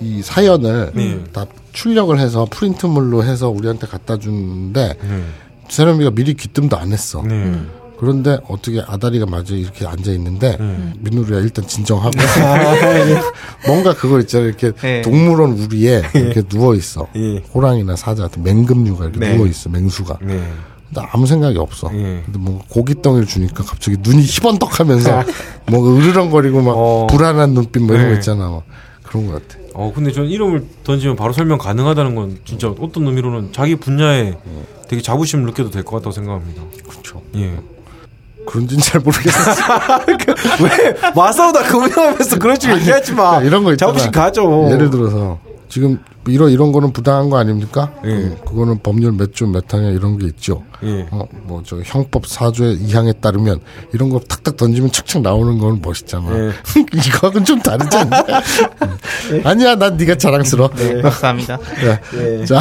[0.00, 1.22] 이 사연을 네.
[1.32, 5.24] 다 출력을 해서 프린트물로 해서 우리한테 갖다 주는데 네.
[5.68, 7.22] 세로미가 미리 귀뜸도 안 했어.
[7.94, 7.98] 네.
[7.98, 10.94] 그런데 어떻게 아다리가 맞아 이렇게 앉아 있는데 음.
[10.98, 12.10] 민우리가 일단 진정하고
[12.42, 15.02] 아, 뭔가 그거 있잖아요 이렇게 네.
[15.02, 17.38] 동물원 우리에 이렇게 누워 있어 예.
[17.54, 19.34] 호랑이나 사자 같은 맹금류가 이렇게 네.
[19.36, 20.42] 누워 있어 맹수가 네.
[20.92, 22.22] 근데 아무 생각이 없어 예.
[22.24, 25.22] 근데 뭔가 고깃덩이를 주니까 갑자기 눈이 희번덕하면서
[25.70, 27.06] 뭔가 으르렁거리고 막 어.
[27.08, 28.18] 불안한 눈빛 뭐 이런 거 네.
[28.18, 28.62] 있잖아 막
[29.02, 33.52] 그런 것 같아 어, 근데 전 이름을 던지면 바로 설명 가능하다는 건 진짜 어떤 의미로는
[33.52, 34.34] 자기 분야에
[34.88, 36.62] 되게 자부심을 느껴도 될 것 같다고 생각합니다.
[36.88, 37.56] 그렇죠 예.
[38.46, 39.38] 그런지는 잘 모르겠어
[40.62, 40.94] 왜?
[41.62, 43.30] 그 운영하면서 그런 식으로 얘기하지 마.
[43.30, 44.68] 그러니까 이런 거 있잖아 자부심 가져.
[44.72, 45.38] 예를 들어서
[45.68, 47.92] 지금 이런 이런 거는 부당한 거 아닙니까?
[48.04, 48.08] 예.
[48.08, 50.62] 음, 그거는 법률 몇 조 몇 항에 이런 게 있죠.
[50.82, 51.06] 예.
[51.10, 53.60] 어, 뭐, 저, 형법 4조의 2항에 따르면,
[53.92, 56.26] 이런 거 탁탁 던지면 착착 나오는 건 멋있잖아.
[56.34, 56.52] 예.
[56.94, 58.24] 이거하고는 좀 다르지 않냐?
[59.32, 59.40] 음.
[59.44, 60.70] 아니야, 난 네가 자랑스러워.
[60.76, 61.58] 네, 감사합니다.
[61.58, 62.00] 자,
[62.46, 62.60] 자,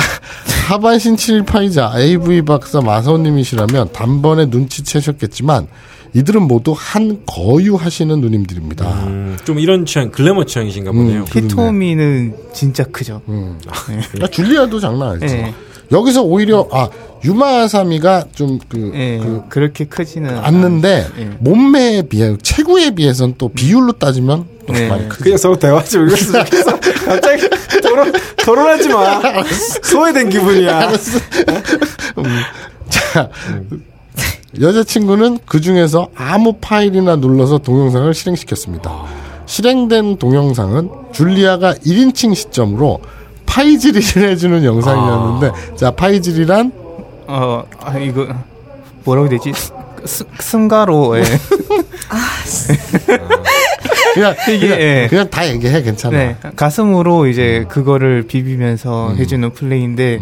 [0.68, 5.68] 하반신 7파이자 AV 박사 마사오님이시라면 단번에 눈치채셨겠지만,
[6.14, 8.86] 이들은 모두 한 거유 하시는 누님들입니다.
[9.08, 11.26] 음, 좀 이런 취향, 글래머 취향이신가 보네요.
[11.28, 13.22] 히토미는 진짜 크죠.
[13.28, 13.60] 음.
[14.22, 15.36] 야, 줄리아도 장난 아니지.
[15.36, 15.54] 네.
[15.92, 16.90] 여기서 오히려, 아,
[17.24, 21.26] 유마사미가 좀 그, 예, 그, 그, 렇게 크지는 않는데 예.
[21.40, 24.90] 몸매에 비해 체구에 비해서는 또 비율로 따지면 또 네.
[24.90, 25.24] 많이 크죠.
[25.24, 26.80] 그냥 서로 대화 좀 읽었으면 좋겠어.
[27.06, 27.50] 갑자기
[27.82, 29.22] 토론, 토론하지 마.
[29.84, 30.92] 소외된 기분이야.
[32.90, 33.30] 자,
[34.60, 38.92] 여자친구는 그 중에서 아무 파일이나 눌러서 동영상을 실행시켰습니다.
[39.46, 43.02] 실행된 동영상은 줄리아가 1인칭 시점으로
[43.46, 46.72] 파이질이를 해주는 영상이었는데, 자, 파이질이란
[47.28, 48.28] 어, 아, 이거
[49.04, 49.54] 뭐라고 되지?
[50.06, 51.24] 스, 승가로 예.
[54.14, 55.08] 그냥 이게, 그냥, 예.
[55.10, 56.18] 그냥 다 얘기해 괜찮아.
[56.18, 60.20] 네, 가슴으로 이제 그거를 비비면서 해주는 플레이인데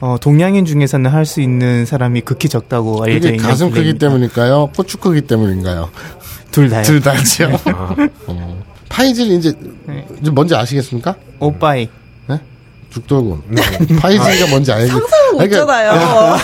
[0.00, 4.06] 어, 동양인 중에서는 할 수 있는 사람이 극히 적다고 알려져 있는 가슴 크기 플레이입니다.
[4.06, 4.70] 때문일까요?
[4.76, 5.90] 고추 크기 때문인가요?
[6.50, 6.82] 둘 다요.
[6.82, 7.50] 둘 다죠.
[8.26, 8.62] 어.
[8.90, 9.52] 파이질 이제
[9.86, 10.06] 네.
[10.20, 11.14] 이제 뭔지 아시겠습니까?
[11.38, 11.88] 오빠이.
[12.90, 13.42] 죽돌곤.
[13.98, 14.88] 파이질가 뭔지 알겠.
[14.88, 16.36] 상상을 못 잖아요.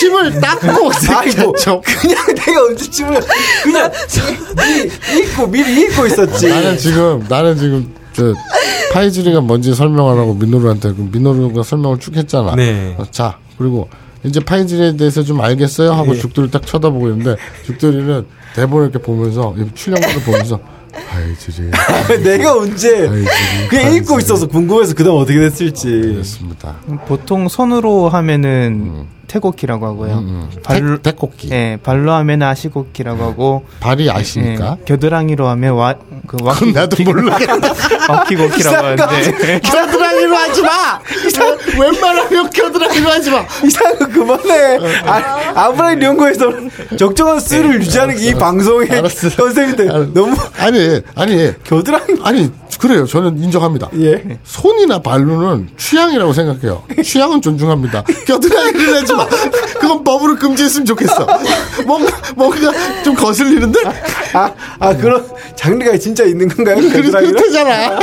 [0.00, 1.54] 침을 닦고 아이고.
[1.58, 3.20] 저 그냥 내가 언제쯤은
[3.62, 3.92] 그냥
[4.56, 6.48] 미, 읽고 미리 읽고 있었지.
[6.48, 8.34] 나는 지금 나는 지금 저
[8.92, 12.54] 파이질이가 뭔지 설명하라고 민노루한테 그 민노루가 설명을 쭉 했잖아.
[12.56, 12.96] 네.
[12.98, 13.88] 어, 자 그리고
[14.24, 16.18] 이제 파이질에 대해서 좀 알겠어요 하고 네.
[16.18, 17.36] 죽돌이 딱 쳐다보고 있는데
[17.66, 20.58] 죽돌이는 대본을 이렇게 보면서 이 출연자를 보면서
[21.08, 21.70] 파이질이
[22.24, 23.08] 내가 언제
[23.68, 25.88] 그냥 읽고 있어서 궁금해서 그다음 어떻게 됐을지.
[25.90, 26.76] 그렇습니다.
[27.06, 30.12] 보통 손으로 하면은 태곡기라고 하고요.
[30.14, 30.60] 음, 음.
[30.64, 31.50] 발로- 태, 태꽃기.
[31.52, 34.76] 예, 발로 하면 아시곡기라고 하고 발이 아시니까.
[34.80, 35.94] 예, 겨드랑이로 하면 와,
[36.26, 37.54] 그 와키 나도 모르겠다.
[38.10, 41.00] 와키곡기라고 하는데 겨드랑이로 하지 마!
[41.78, 43.44] 웬만하면 겨드랑이로 하지 마!
[43.64, 44.78] 이상한 거 그만해.
[45.06, 46.52] 아, 아브라함 연구에서
[46.98, 49.28] 적정한 수를 유지하는 게이 방송의 알았어.
[49.30, 50.12] 컨셉인데 알았어.
[50.12, 52.14] 너무 아니, 아니, 겨드랑이.
[52.24, 52.50] 아니,
[52.80, 53.04] 그래요.
[53.06, 53.90] 저는 인정합니다.
[54.00, 54.38] 예.
[54.42, 56.82] 손이나 발로는 취향이라고 생각해요.
[57.04, 58.04] 취향은 존중합니다.
[58.26, 59.19] 겨드랑이를 하지 마.
[59.26, 61.26] 그건 법으로 금지했으면 좋겠어.
[61.86, 63.80] 뭔가, 뭔가 좀 거슬리는데?
[64.32, 66.76] 아, 아 그런 장르가 진짜 있는 건가요?
[66.76, 67.34] 그래, 겨드랑이는?
[67.34, 67.98] 그렇잖아.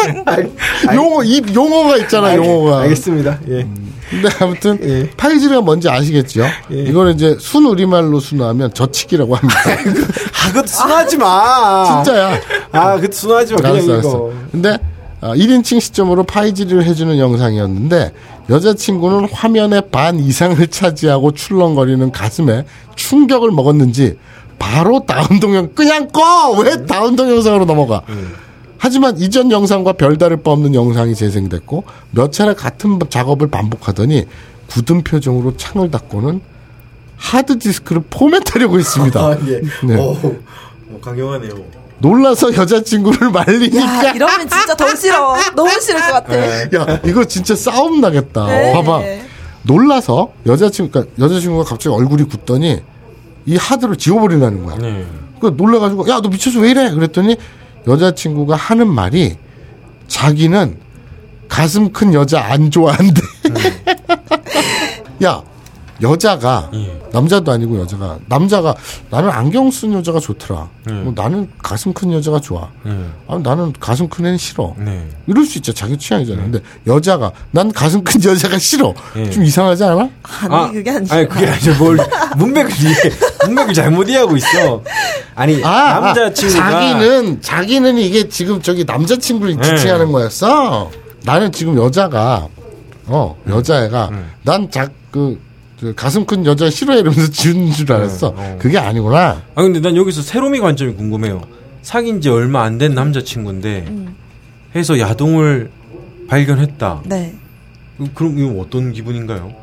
[0.94, 2.82] 용어, 입, 용어가 있잖아, 용어가.
[2.82, 3.40] 알겠습니다.
[3.50, 3.68] 예.
[4.10, 5.10] 근데 아무튼 예.
[5.18, 6.46] 파이즈가 뭔지 아시겠죠?
[6.72, 6.76] 예.
[6.84, 9.60] 이거는 이제 순 우리말로 순화하면 저치기라고 합니다.
[9.68, 12.04] 아, 그것도 순하지 마.
[12.04, 12.40] 진짜야.
[12.72, 13.58] 아, 그것도 순하지 마.
[13.58, 13.94] 그냥 알았어, 이거.
[13.94, 14.32] 알았어.
[14.52, 14.78] 근데
[15.20, 18.14] 아, 1인칭 시점으로 파이즈를 해주는 영상이었는데
[18.50, 24.18] 여자친구는 화면의 반 이상을 차지하고 출렁거리는 가슴에 충격을 먹었는지
[24.60, 26.52] 바로 다운 동영 그냥 꺼!
[26.60, 28.02] 왜 다운 동영상으로 넘어가?
[28.78, 34.26] 하지만 이전 영상과 별다를 바 없는 영상이 재생됐고 몇 차례 같은 작업을 반복하더니
[34.68, 36.42] 굳은 표정으로 창을 닫고는
[37.18, 39.20] 하드디스크를 포맷하려고 했습니다.
[39.26, 39.62] 아, 예.
[39.86, 39.96] 네.
[39.96, 40.12] 오,
[40.94, 41.56] 오, 강경하네요.
[42.00, 45.36] 놀라서 여자친구를 말리니까 야, 이러면 진짜 더 싫어.
[45.56, 46.38] 너무 싫을 것 같아.
[46.94, 48.46] 야, 이거 진짜 싸움 나겠다.
[48.46, 48.74] 네.
[48.74, 49.02] 봐봐.
[49.64, 52.82] 놀라서 여자친구, 그러니까 여자친구가 갑자기 얼굴이 굳더니
[53.46, 54.78] 이 하드를 지워버리라는 거야.
[54.78, 55.06] 네.
[55.42, 56.90] 그 놀라가지고, 야, 너 미쳐서 왜 이래?
[56.92, 57.36] 그랬더니
[57.88, 59.36] 여자친구가 하는 말이
[60.08, 60.78] 자기는
[61.50, 63.22] 가슴 큰 여자 안 좋아한대.
[65.24, 65.42] 야,
[66.02, 67.02] 여자가 예.
[67.12, 68.76] 남자도 아니고 여자가 남자가
[69.10, 70.70] 나는 안경 쓴 여자가 좋더라.
[71.04, 72.70] 뭐 나는 가슴 큰 여자가 좋아.
[72.84, 72.92] 네.
[73.28, 74.74] 아, 나는 가슴 큰 애는 싫어.
[74.78, 75.08] 네.
[75.28, 75.74] 이럴 수 있죠.
[75.74, 76.44] 자기 취향이잖아 요.
[76.44, 78.94] 근데 여자가 난 가슴 큰 여자가 싫어.
[79.16, 79.30] 예.
[79.30, 80.10] 좀 이상하지 않아?
[80.50, 81.16] 아니, 그게 아니라.
[81.16, 81.74] 아니, 그게 아니죠.
[81.76, 81.98] 뭘,
[82.38, 82.72] 문맥을
[83.46, 84.84] 문맥을 잘못 이해하고 있어.
[85.36, 86.66] 아니, 아, 남자친구가.
[86.66, 89.76] 아, 자기는 자기는 이게 지금 저기 남자친구를 네.
[89.76, 90.92] 지칭하는 거였어.
[91.24, 92.48] 나는 지금 여자가
[93.08, 94.18] 어 여자애가 네.
[94.44, 95.47] 난자그 그
[95.96, 98.34] 가슴 큰 여자 싫어해 이러면서 지은 줄 알았어.
[98.36, 98.58] 네, 어.
[98.60, 99.44] 그게 아니구나.
[99.56, 101.42] 아, 근데 난 여기서 새로미 관점이 궁금해요.
[101.84, 103.86] 사귄 지 얼마 안 된 남자친구인데,
[104.76, 105.70] 해서 야동을
[106.28, 107.04] 발견했다.
[107.06, 107.36] 네.
[108.14, 109.54] 그럼 이거 어떤 기분인가요?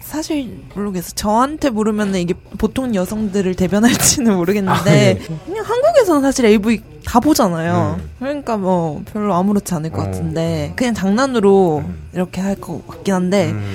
[0.00, 1.12] 사실 모르겠어.
[1.14, 7.98] 저한테 물으면 이게 보통 여성들을 대변할지는 모르겠는데 그냥 한국에서는 사실 AV 다 보잖아요.
[8.18, 10.04] 그러니까 뭐 별로 아무렇지 않을 것 어.
[10.04, 11.82] 같은데 그냥 장난으로
[12.12, 13.74] 이렇게 할 것 같긴 한데 음.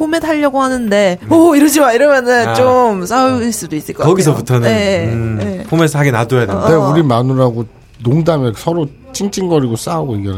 [0.00, 2.54] 포맷 하려고 하는데 오 이러지 마 이러면은 아.
[2.54, 4.78] 좀 싸울 수도 있을 것 거기서부터는 같아요.
[4.78, 5.62] 네, 음, 네.
[5.64, 6.68] 폼에서 하게 놔둬야 된다.
[6.68, 7.66] 내가 우리 마누라하고
[8.02, 10.30] 농담에 서로 찡찡거리고 싸우고 이게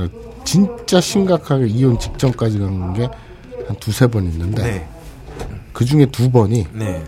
[0.44, 3.08] 진짜 심각하게 이혼 직전까지 간 게
[3.68, 4.88] 한 두세 번 있는데 네,
[5.72, 7.04] 그 중에 두 번이 네.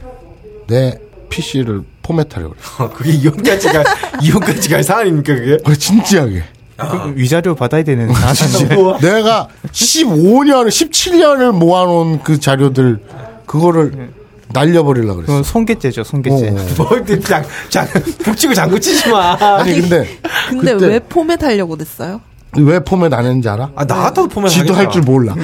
[0.69, 0.97] 내
[1.31, 2.85] PC를 포맷하려고 그래.
[2.85, 3.85] 어, 그게 이혼까지 갈
[4.23, 5.57] 이혼까지 갈 사안입니까 그게?
[5.65, 6.45] 그래 진지하게.
[6.77, 8.09] 그 위자료 받아야 되는.
[9.01, 12.99] 내가 15년, 17년을 모아놓은 그 자료들
[13.47, 14.11] 그거를
[14.53, 15.39] 날려버리려고 그랬어.
[15.39, 16.49] 그 손괴죄죠, 손괴죄.
[16.49, 16.67] 어.
[16.79, 17.87] 뭐장 장
[18.23, 19.37] 북치고 장구 치지 마.
[19.41, 20.09] 아니 근데
[20.49, 22.21] 근데 그때 왜 포맷 하려고 됐어요?
[22.63, 23.71] 왜 포맷 안 했는지 알아?
[23.75, 25.35] 아 나 같아도 포맷 지도 할 줄 몰라.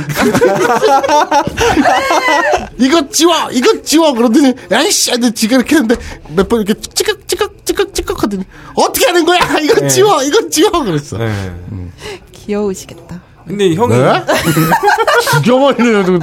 [2.78, 5.96] 이거 지워, 이거 지워 그러더니 야이씨, 근데 지가 이렇게 했는데
[6.34, 8.44] 몇 번 이렇게 찌깍 찌깍 찌깍 찌깍 하더니
[8.74, 9.38] 어떻게 하는 거야?
[9.62, 11.18] 이거 지워, 이거 지워 그랬어.
[11.18, 11.52] 네.
[12.32, 13.20] 귀여우시겠다.
[13.46, 14.24] 근데 형이 네?
[15.32, 16.20] 죽여버리는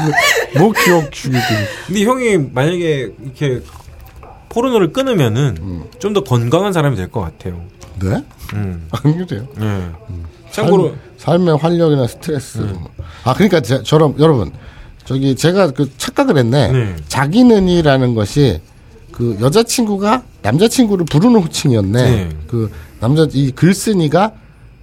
[0.58, 1.42] 뭐 기억 죽이고.
[1.88, 3.62] 근데 형이 만약에 이렇게
[4.50, 7.62] 포르노를 끊으면은 좀더 건강한 사람이 될 것 같아요.
[8.02, 8.24] 네?
[8.54, 8.88] 음.
[8.92, 9.48] 안 그래요?
[9.58, 9.90] 네.
[10.62, 12.60] 참고로 삶, 의 활력이나 스트레스.
[13.24, 14.52] 아 그러니까 제, 저럼 여러분
[15.06, 16.72] 저기 제가 그 착각을 했네.
[16.72, 16.96] 네.
[17.08, 18.62] 자기는이라는 것이
[19.12, 22.04] 그 여자친구가 남자친구를 부르는 호칭이었네.
[22.04, 22.30] 네.
[22.48, 24.34] 그 남자 이 글쓴이가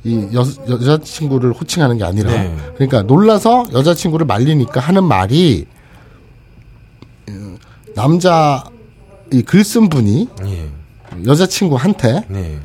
[0.05, 2.55] 이 여, 여자친구를 호칭하는 게 아니라 네.
[2.75, 5.67] 그러니까 놀라서 여자친구를 말리니까 하는 말이
[7.29, 7.59] 음,
[7.95, 8.65] 남자
[9.33, 10.69] 이 글쓴 분이 예.
[11.27, 12.59] 여자친구한테 네.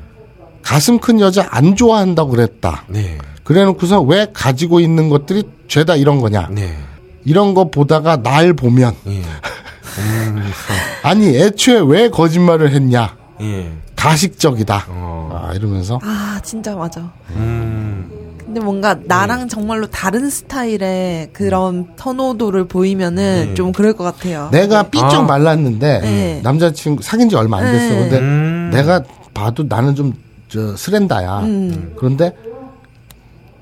[0.70, 2.84] 가슴 큰 여자 안 좋아한다고 그랬다.
[2.90, 3.18] 네.
[3.44, 6.50] 그래 놓고서 왜 가지고 있는 것들이 죄다 이런 거냐.
[6.52, 6.78] 네.
[7.26, 9.24] 이런 거 보다가 날 보면 예.
[11.02, 13.18] 아니 애초에 왜 거짓말을 했냐.
[13.42, 13.72] 예.
[13.96, 14.86] 가식적이다.
[14.90, 15.48] 어.
[15.50, 17.12] 아, 이러면서 아 진짜 맞아.
[17.32, 18.36] 음.
[18.38, 23.54] 근데 뭔가 나랑 정말로 다른 스타일의 그런 선호도를 보이면은 네.
[23.56, 24.50] 좀 그럴 것 같아요.
[24.52, 25.22] 내가 삐쩍 아.
[25.24, 26.42] 말랐는데 네.
[26.44, 27.96] 남자친구 사귄 지 얼마 안 됐어.
[27.96, 28.00] 네.
[28.02, 28.70] 근데 음.
[28.72, 29.02] 내가
[29.34, 30.14] 봐도 나는 좀
[30.50, 31.40] 저 스렌다야.
[31.42, 31.94] 음.
[31.96, 32.36] 그런데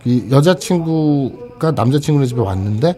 [0.06, 2.96] 이 여자친구가 남자친구네 집에 왔는데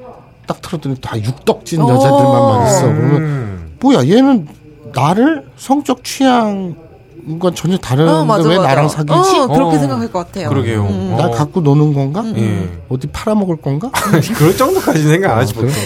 [0.48, 2.82] 딱 틀었더니 다 육덕진 여자들만 막 있어.
[2.84, 3.72] 그러면 음.
[3.80, 4.48] 뭐야 얘는
[4.94, 8.70] 나를 성적 취향과 전혀 다른데 어, 맞아, 왜 맞아.
[8.70, 9.14] 나랑 사귀지?
[9.40, 9.80] 어, 그렇게 어.
[9.80, 10.50] 생각할 것 같아요.
[10.50, 10.84] 그러게요.
[10.86, 11.16] 음.
[11.18, 11.32] 날 어.
[11.32, 12.24] 갖고 노는 건가?
[12.36, 12.70] 예.
[12.90, 13.90] 어디 팔아먹을 건가?
[14.38, 15.68] 그럴 정도까지 생각 안 하지 그래?
[15.68, 15.84] 보통.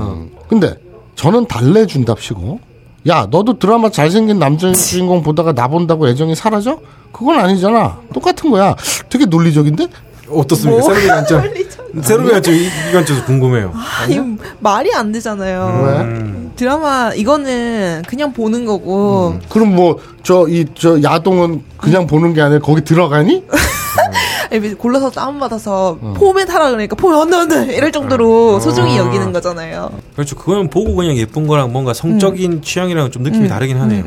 [0.00, 0.30] 음.
[0.48, 0.74] 근데
[1.14, 2.60] 저는 달래준답시고
[3.08, 6.78] 야 너도 드라마 잘생긴 남자 주인공 보다가 나 본다고 애정이 사라져?
[7.12, 7.98] 그건 아니잖아.
[8.12, 8.74] 똑같은 거야.
[9.08, 9.86] 되게 논리적인데?
[10.30, 10.80] 어떻습니까?
[10.84, 10.94] 뭐?
[10.94, 11.42] 새로운 관점.
[12.02, 13.72] 새로운 관점 이, 이 관점에서 궁금해요.
[14.02, 14.20] 아니
[14.60, 15.82] 말이 안 되잖아요.
[15.86, 15.92] 왜?
[16.02, 16.52] 음.
[16.54, 19.98] 드라마 이거는 그냥 보는 거고 그럼 뭐
[20.28, 23.44] 저 이저 야동은 그냥 보는 게 아니라 거기 들어가니?
[24.76, 26.12] 골라서 다운 받아서 음.
[26.12, 29.90] 폼에 타라 그러니까 폼에 안돼 안돼 이럴 정도로 소중히 여기는 거잖아요.
[30.14, 30.36] 그렇죠.
[30.36, 34.04] 그거는 보고 그냥 예쁜 거랑 뭔가 성적인 취향이랑 좀 느낌이 다르긴 하네요.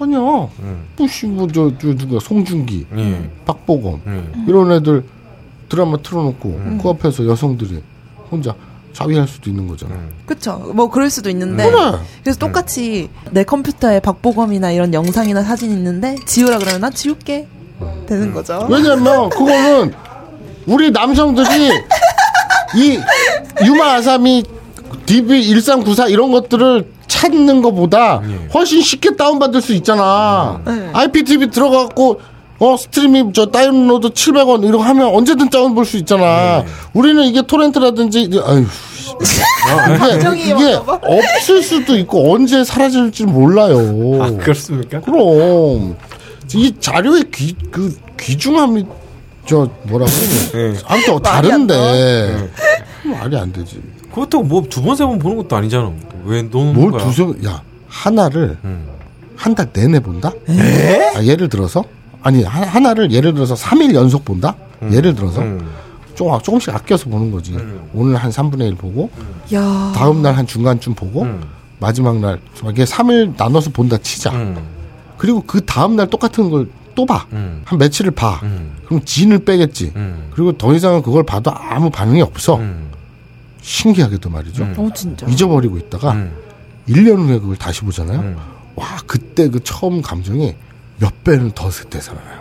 [0.00, 0.02] 음.
[0.02, 0.48] 아니야.
[0.60, 0.84] 음.
[0.96, 3.30] 부시 뭐저 저 누가 송중기, 예.
[3.44, 4.24] 박보검 예.
[4.48, 5.04] 이런 애들
[5.68, 6.78] 드라마 틀어놓고 음.
[6.82, 7.82] 그 앞에서 여성들이
[8.30, 8.54] 혼자
[8.92, 9.94] 자위할 수도 있는 거잖아.
[9.94, 10.10] 음.
[10.26, 10.72] 그쵸.
[10.74, 11.70] 뭐 그럴 수도 있는데.
[11.70, 11.78] 그래.
[12.22, 17.46] 그래서 똑같이 내 컴퓨터에 박보검이나 이런 영상이나 사진 있는데 지우라 그러면 나 지울게.
[18.06, 18.66] 되는 거죠.
[18.68, 19.94] 왜냐면 그거는
[20.66, 21.70] 우리 남성들이
[22.76, 22.98] 이
[23.64, 24.44] 유마 아사미
[25.06, 26.86] DB 1394 이런 것들을
[27.20, 28.48] 찾는 것보다 예.
[28.54, 30.60] 훨씬 쉽게 다운받을 수 있잖아.
[30.64, 30.90] 네.
[30.92, 32.20] IPTV 들어가고
[32.58, 36.64] 어 스트리밍 저 다운로드 700원 이런 거 하면 언제든 다운 볼 수 있잖아.
[36.94, 38.66] 우리는 이게 토렌트라든지 아유
[39.20, 40.74] 이게, 감정이 이게.
[40.74, 43.78] 없을 수도 있고 언제 사라질지 몰라요.
[44.22, 45.00] 아, 그렇습니까?
[45.00, 45.96] 그럼
[46.54, 48.84] 이 자료의 귀, 그 귀중함이
[49.46, 50.10] 저 뭐라고
[50.54, 50.74] 예.
[50.86, 52.48] 아무튼 다른데
[53.04, 53.80] 말이 안 되지.
[54.10, 55.92] 그것도 뭐 두 번 세 번 보는 것도 아니잖아.
[56.24, 57.04] 왜 노는 뭘 거야?
[57.04, 58.86] 두세 야 하나를 음.
[59.36, 60.32] 한달 내내 본다?
[61.16, 61.82] 아, 예를 들어서
[62.22, 64.54] 아니 하, 하나를 예를 들어서 3일 연속 본다?
[64.90, 65.66] 예를 들어서 음.
[66.14, 67.56] 좀 조금씩 아껴서 보는 거지.
[67.94, 69.10] 오늘 한 3분의 1 보고
[69.54, 69.92] 야.
[69.94, 71.40] 다음 날 한 중간쯤 보고 음.
[71.78, 72.38] 마지막 날
[72.70, 74.30] 이게 3일 나눠서 본다 치자.
[74.32, 74.56] 음.
[75.16, 77.24] 그리고 그 다음 날 똑같은 걸 또 봐.
[77.32, 77.62] 음.
[77.64, 78.40] 한 며칠을 봐.
[78.42, 78.72] 음.
[78.84, 79.92] 그럼 진을 빼겠지.
[79.94, 80.28] 음.
[80.34, 82.56] 그리고 더 이상은 그걸 봐도 아무 반응이 없어.
[83.70, 83.82] 음.
[83.82, 84.62] 신기하게도 말이죠.
[84.64, 84.74] 음.
[84.76, 85.26] 어 진짜.
[85.28, 86.32] 잊어버리고 있다가 음.
[86.88, 88.18] 1년 후에 그걸 다시 보잖아요.
[88.18, 88.36] 음.
[88.74, 90.54] 와, 그때 그 처음 감정이
[90.98, 92.40] 몇 배는 더 되살아나요.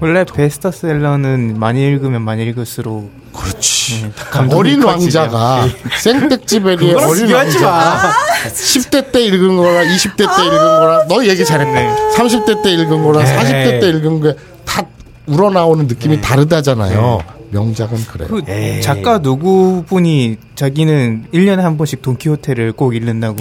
[0.00, 4.02] 원래 베스트셀러는 많이 읽으면 많이 읽을수록 그렇지.
[4.02, 4.82] 네, 감동이 어린.
[4.82, 5.68] 왕자가
[6.02, 7.32] 생백지베리의 그거랑 어린.
[7.32, 8.12] 왕자가
[8.48, 12.12] 10대 때 읽은 거랑 20대 때 읽은 거랑 너 얘기 잘했네.
[12.16, 13.36] 30대 때 읽은 거랑 네.
[13.36, 14.82] 40대 때 읽은 게 다
[15.26, 17.20] 우러나오는 느낌이 다르다잖아요.
[17.50, 18.28] 명작은 그래요.
[18.28, 18.82] 그 에이.
[18.82, 23.36] 작가 누구분이 자기는 1년에 한 번씩 돈키호테를 꼭 읽는다고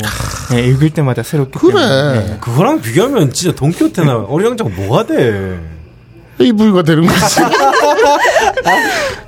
[0.52, 2.14] 네, 읽을 때마다 새롭기 때문에 네.
[2.26, 2.38] 그래.
[2.42, 5.60] 그거랑 비교하면 진짜 돈키호테나 어린 왕자가 뭐가 돼?
[6.40, 7.42] 이불가 되는 거지.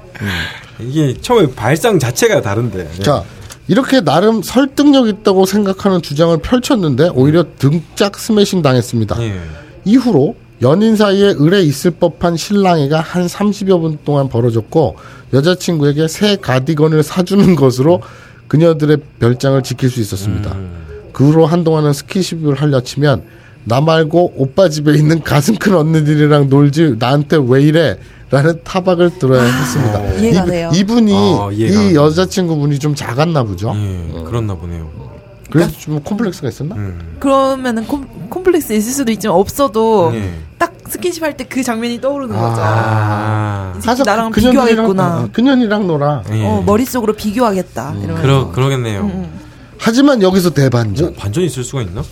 [0.80, 2.90] 이게 처음에 발상 자체가 다른데.
[3.00, 3.04] 예.
[3.04, 3.24] 자,
[3.68, 9.22] 이렇게 나름 설득력 있다고 생각하는 주장을 펼쳤는데 오히려 등짝 스매싱 당했습니다.
[9.22, 9.40] 예.
[9.86, 14.95] 이후로 연인 사이에 을에 있을 법한 신랑애가 한 30여 분 동안 벌어졌고
[15.34, 18.01] 여자친구에게 새 가디건을 사주는 것으로
[18.47, 20.55] 그녀들의 별장을 지킬 수 있었습니다.
[21.14, 23.24] 그 후로 한동안은 스킨십을 하려 치면
[23.66, 27.97] 나 말고 오빠 집에 있는 가슴 큰 언니들이랑 놀지 나한테 왜 이래?
[28.30, 30.14] 라는 타박을 들어야 했습니다.
[30.16, 30.72] 이해가 이분- 돼요.
[30.74, 31.95] 이분이 아, 이.
[31.95, 33.74] 여자친구분이 좀 작았나 보죠.
[33.76, 34.24] 예.
[34.26, 34.89] 그렇나 보네요.
[35.50, 36.76] 그래서 좀 콤플렉스가 있었나?
[36.76, 37.16] 음.
[37.20, 40.34] 그러면은 콤, 콤플렉스 있을 수도 있지만 없어도 예.
[40.58, 42.41] 딱 스킨십 할 때 그 장면이 떠오르는 아.
[42.41, 42.62] 거죠.
[42.64, 43.74] 아.
[43.78, 45.18] 이 새끼 나랑 그년들이랑- 비교하겠구나.
[45.20, 46.24] 어, 그년이랑 놀아.
[46.32, 46.43] 예.
[46.45, 47.93] 어, 머릿속으로 비교하겠다.
[47.98, 48.22] 이러면서.
[48.22, 49.02] 그러 그러겠네요.
[49.02, 49.39] 음.
[49.80, 51.15] 하지만 여기서 대반전.
[51.15, 52.03] 반전이 있을 수가 있나?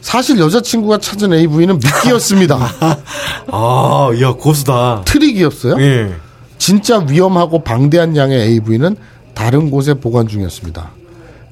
[0.00, 2.58] 사실 여자친구가 찾은 AV는 미끼였습니다.
[3.50, 5.02] 아, 야 고수다.
[5.06, 5.80] 트릭이었어요.
[5.80, 6.12] 예.
[6.58, 8.96] 진짜 위험하고 방대한 양의 AV는
[9.34, 10.90] 다른 곳에 보관 중이었습니다.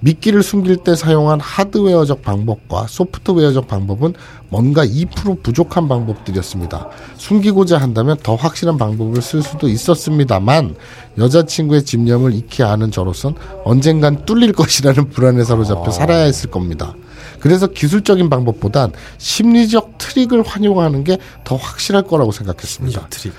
[0.03, 4.15] 미끼를 숨길 때 사용한 하드웨어적 방법과 소프트웨어적 방법은
[4.49, 6.89] 뭔가 2% 부족한 방법들이었습니다.
[7.17, 10.75] 숨기고자 한다면 더 확실한 방법을 쓸 수도 있었습니다만
[11.19, 13.35] 여자친구의 집념을 익히 아는 저로선
[13.65, 16.95] 언젠간 뚫릴 것이라는 불안에 사로잡혀 살아야 했을 겁니다.
[17.39, 23.09] 그래서 기술적인 방법보단 심리적 트릭을 활용하는 게 더 확실할 거라고 생각했습니다.
[23.09, 23.35] 심리적 트릭.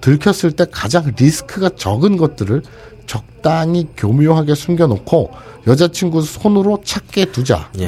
[0.00, 2.62] 들켰을 때 가장 리스크가 적은 것들을
[3.44, 5.30] 적당히 교묘하게 숨겨놓고
[5.66, 7.68] 여자친구 손으로 찾게 두자.
[7.78, 7.86] 예.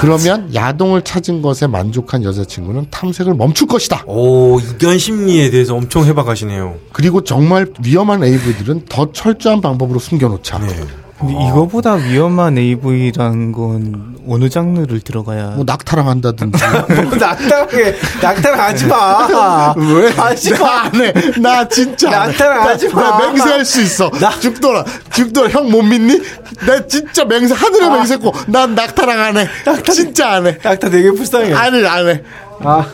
[0.00, 4.04] 그러면 야동을 찾은 것에 만족한 여자친구는 탐색을 멈출 것이다.
[4.06, 6.76] 오, 이견 심리에 대해서 엄청 해박하시네요.
[6.92, 10.58] 그리고 정말 위험한 AV들은 더 철저한 방법으로 숨겨놓자.
[10.58, 10.84] 네.
[11.20, 16.58] 근데 이거보다 위험한 AV란 건 어느 장르를 들어가야 뭐 낙타랑 한다든지.
[17.04, 19.74] 뭐 낙타게 낙타랑 하지 마.
[19.76, 20.10] 왜?
[20.10, 20.58] 하지 마.
[20.58, 21.12] 나안 해.
[21.40, 22.10] 나 진짜.
[22.10, 23.02] 낙타랑 나- 하지 마.
[23.02, 24.10] 나 맹세할 수 있어.
[24.40, 24.84] 죽돌아.
[25.12, 25.48] 죽돌아.
[25.50, 26.20] 형못 믿니?
[26.66, 29.48] 나 진짜 맹세, 하늘에 맹세했고, 난 낙타랑 안 해.
[29.92, 30.58] 진짜 안 해.
[30.62, 31.52] 낙타 되게 불쌍해.
[31.54, 32.22] 안 해, 안 해.
[32.62, 32.86] 아.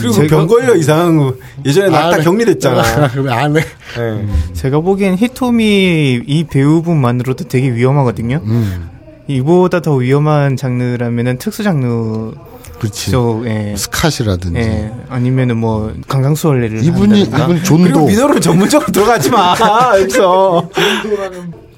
[0.00, 1.34] 그리고 제가- 병 걸려 이상한 거.
[1.64, 2.24] 예전에 낙타 안 해.
[2.24, 2.82] 격리됐잖아.
[3.30, 3.60] 안 해.
[3.60, 4.26] 네.
[4.54, 8.40] 제가 보기엔 히토미 이 배우분만으로도 되게 위험하거든요.
[8.44, 8.90] 음.
[9.26, 12.32] 이보다 더 위험한 장르라면은 특수 장르
[12.78, 13.10] 그렇지.
[13.12, 13.74] 쪽, 예.
[13.76, 14.58] 스카시라든지.
[14.60, 14.92] 예.
[15.08, 17.44] 아니면은 뭐 강강수월래를 이분이, 한다든가.
[17.44, 18.06] 이분 그리고 존도.
[18.06, 19.54] 민호를 전문적으로 들어가지 마.
[20.00, 20.68] 여기서.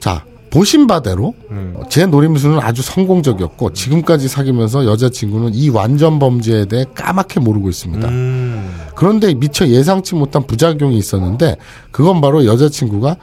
[0.01, 0.25] 자,
[0.57, 7.41] 보신 바대로 어, 제 노림수는 아주 성공적이었고 지금까지 사귀면서 여자친구는 이 완전 범죄에 대해 까맣게
[7.41, 8.09] 모르고 있습니다.
[8.09, 8.75] 음.
[8.95, 11.59] 그런데 미처 예상치 못한 부작용이 있었는데
[11.91, 13.17] 그건 바로 여자친구가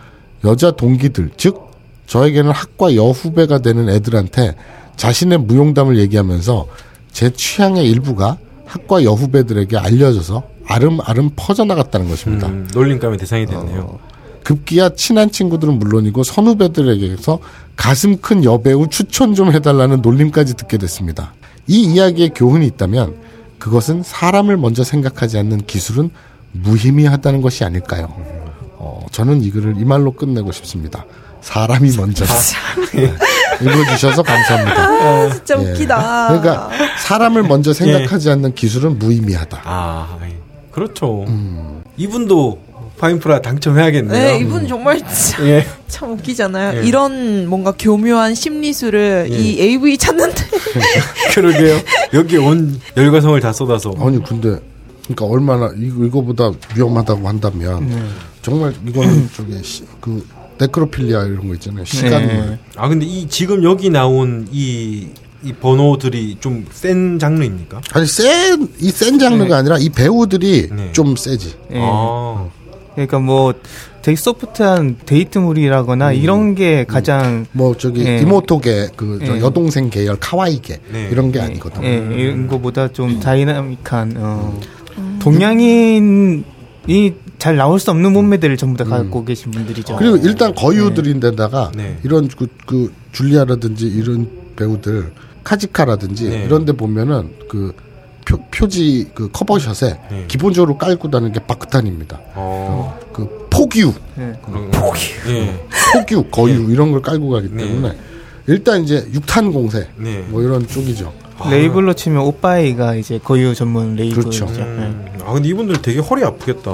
[0.45, 1.71] 여자 동기들 즉
[2.05, 4.53] 저에게는 학과 여후배가 되는 애들한테
[4.95, 6.67] 자신의 무용담을 얘기하면서
[7.11, 8.37] 제 취향의 일부가
[8.67, 12.45] 학과 여후배들에게 알려져서 아름아름 퍼져나갔다는 것입니다.
[12.47, 13.97] 음, 놀림감의 대상이 됐네요.
[14.43, 17.39] 급기야 친한 친구들은 물론이고 선후배들에게서
[17.75, 21.33] 가슴 큰 여배우 추천 좀 해달라는 놀림까지 듣게 됐습니다.
[21.67, 23.15] 이 이야기의 교훈이 있다면
[23.57, 26.09] 그것은 사람을 먼저 생각하지 않는 기술은
[26.51, 28.13] 무의미하다는 것이 아닐까요?
[28.77, 31.05] 어, 저는 이 글을 이 말로 끝내고 싶습니다.
[31.41, 32.33] 사람이 먼저다.
[32.93, 33.13] 네.
[33.61, 35.33] 읽어주셔서 감사합니다.
[35.33, 35.71] 진짜 예.
[35.71, 36.27] 웃기다.
[36.27, 39.61] 그러니까 사람을 먼저 생각하지 않는 기술은 무의미하다.
[39.63, 40.37] 아, 예.
[40.71, 41.23] 그렇죠.
[41.27, 41.83] 음.
[41.97, 42.59] 이분도
[43.03, 44.13] 파인프라 당첨해야겠네요.
[44.13, 45.65] 네, 이분 정말 진짜 예.
[45.89, 46.79] 참 웃기잖아요.
[46.79, 46.87] 예.
[46.87, 49.35] 이런 뭔가 교묘한 심리술을 예.
[49.35, 50.35] 이 AV 찾는데
[51.35, 51.79] 그러게요.
[52.13, 53.93] 여기 온 열과성을 다 쏟아서.
[53.99, 54.57] 아니 근데
[55.03, 58.01] 그러니까 얼마나 이거 이거보다 위험하다고 한다면 네.
[58.41, 60.25] 정말 이거는 저기 시, 그
[60.59, 62.59] 네크로필리아 이런 거 있잖아요 시간 네.
[62.77, 65.07] 아 근데 이 지금 여기 나온 이,
[65.43, 67.81] 이 번호들이 좀 센 장르입니까?
[67.91, 70.91] 아니 센 이 센 장르가 아니라 이 배우들이 네.
[70.93, 71.79] 좀 세지 예.
[71.81, 72.47] 아.
[72.93, 73.53] 그러니까 뭐
[74.01, 76.15] 되게 소프트한 데이트물이라거나 음.
[76.15, 78.19] 이런 게 가장 뭐 저기 예.
[78.19, 79.39] 妹계 그저 예.
[79.41, 81.09] 여동생 계열 카와이계 네.
[81.11, 84.59] 이런 게 아니거든 예, 이런 거보다 좀 다이나믹한 어,
[85.19, 86.43] 동양인이
[87.39, 89.95] 잘 나올 수 없는 몸매들을 전부 다 갖고 계신 분들이죠.
[89.95, 89.99] 음.
[89.99, 91.97] 그리고 일단 거유들인데다가 네.
[92.03, 95.11] 이런 그, 그 줄리아라든지 이런 배우들
[95.43, 96.43] 카지카라든지 네.
[96.45, 97.73] 이런 데 보면은 그
[98.33, 100.25] 표, 표지 그 커버샷에 네.
[100.27, 102.19] 기본적으로 깔고 다는 게 바크탄입니다.
[102.35, 102.99] 어.
[103.13, 104.33] 그 포규 예.
[104.71, 104.99] 포기.
[105.27, 105.67] 예.
[105.93, 107.67] 포규, 거유 이런 걸 깔고 가기 네.
[107.67, 107.97] 때문에
[108.47, 110.25] 일단 이제 육탄 공세 네.
[110.29, 111.13] 뭐 이런 쪽이죠.
[111.49, 114.45] 레이블로 치면 OPPAI가 이제 거유 전문 레이블이죠.
[114.45, 114.59] 그렇죠.
[114.59, 114.63] 예.
[114.63, 115.05] 음.
[115.25, 116.71] 아 근데 이분들 되게 허리 아프겠다.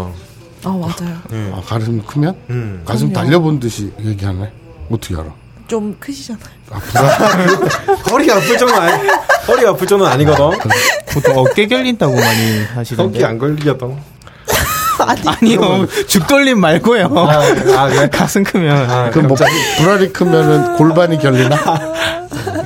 [0.63, 1.17] 아 맞아요.
[1.33, 1.51] 예.
[1.53, 2.81] 아, 가슴 크면 음.
[2.85, 3.25] 가슴 그럼요.
[3.25, 4.51] 달려본 듯이 얘기하네.
[4.89, 5.33] 어떻게 알아?
[5.69, 6.43] 좀 크시잖아요.
[8.11, 9.07] 허리 아플 정도 아니
[9.47, 10.59] 허리 아플 정도는 아니거든.
[11.11, 13.19] 보통 어깨 결린다고 많이 하시던데.
[13.19, 13.95] 성기 안 결리거든.
[15.25, 17.05] 아니 요, 죽돌님 말고요.
[17.15, 17.41] 아,
[17.77, 18.09] 아 그래?
[18.09, 18.89] 가슴 크면.
[18.89, 19.37] 아, 그럼 뭐
[19.77, 21.55] 불알이 크면은 골반이 결리나?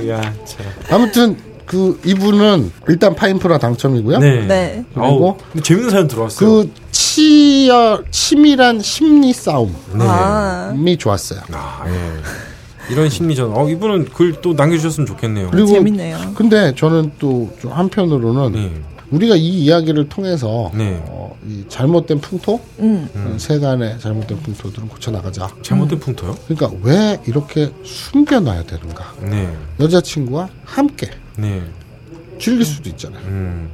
[0.09, 0.65] 야, 참.
[0.89, 4.19] 아무튼 그 이분은 일단 파인프라 당첨이고요.
[4.19, 4.47] 네.
[4.47, 4.85] 네.
[4.95, 6.49] 그리고 근데 재밌는 사연 들어왔어요.
[6.49, 10.05] 그 치열 치밀한 심리 싸움이 네.
[10.07, 11.41] 아 좋았어요.
[11.51, 12.52] 아, 예.
[12.89, 13.55] 이런 심리전.
[13.55, 15.49] 어, 이분은 글 또 남겨주셨으면 좋겠네요.
[15.51, 16.33] 그리고 재밌네요.
[16.35, 18.71] 근데 저는 또 좀 한편으로는 네.
[19.11, 21.01] 우리가 이 이야기를 통해서 네.
[21.07, 23.07] 어, 이 잘못된 풍토, 음.
[23.15, 25.49] 어, 세간의 잘못된 풍토들은 고쳐 나가자.
[25.61, 26.35] 잘못된 풍토요?
[26.47, 29.13] 그러니까 왜 이렇게 숨겨놔야 되는가?
[29.21, 29.55] 네.
[29.79, 31.61] 여자친구와 함께 네.
[32.39, 33.21] 즐길 수도 있잖아요.
[33.27, 33.69] 음.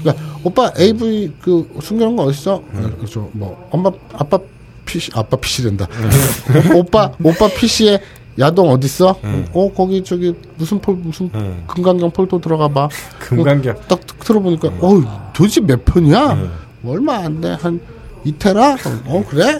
[0.00, 2.62] 그러니까 오빠 AV 그 숨겨놓은 거 어딨어?
[2.98, 4.38] 그래서 뭐 엄마 아빠
[4.86, 5.86] PC 아빠 PC된다.
[6.74, 8.00] 오빠 오빠 PC에
[8.38, 9.18] 야동 어딨어?
[9.52, 11.62] 어 거기 저기 무슨 폴 무슨 네.
[11.66, 12.88] 금강경 폴더 들어가 봐.
[13.18, 13.74] 금강경.
[13.88, 16.38] 딱, 딱 들어보니까 어 도대체 몇 편이야?
[16.82, 17.50] 뭐 얼마 안 돼.
[17.60, 17.80] 한
[18.24, 18.76] 이테라?
[19.06, 19.58] 어 그래?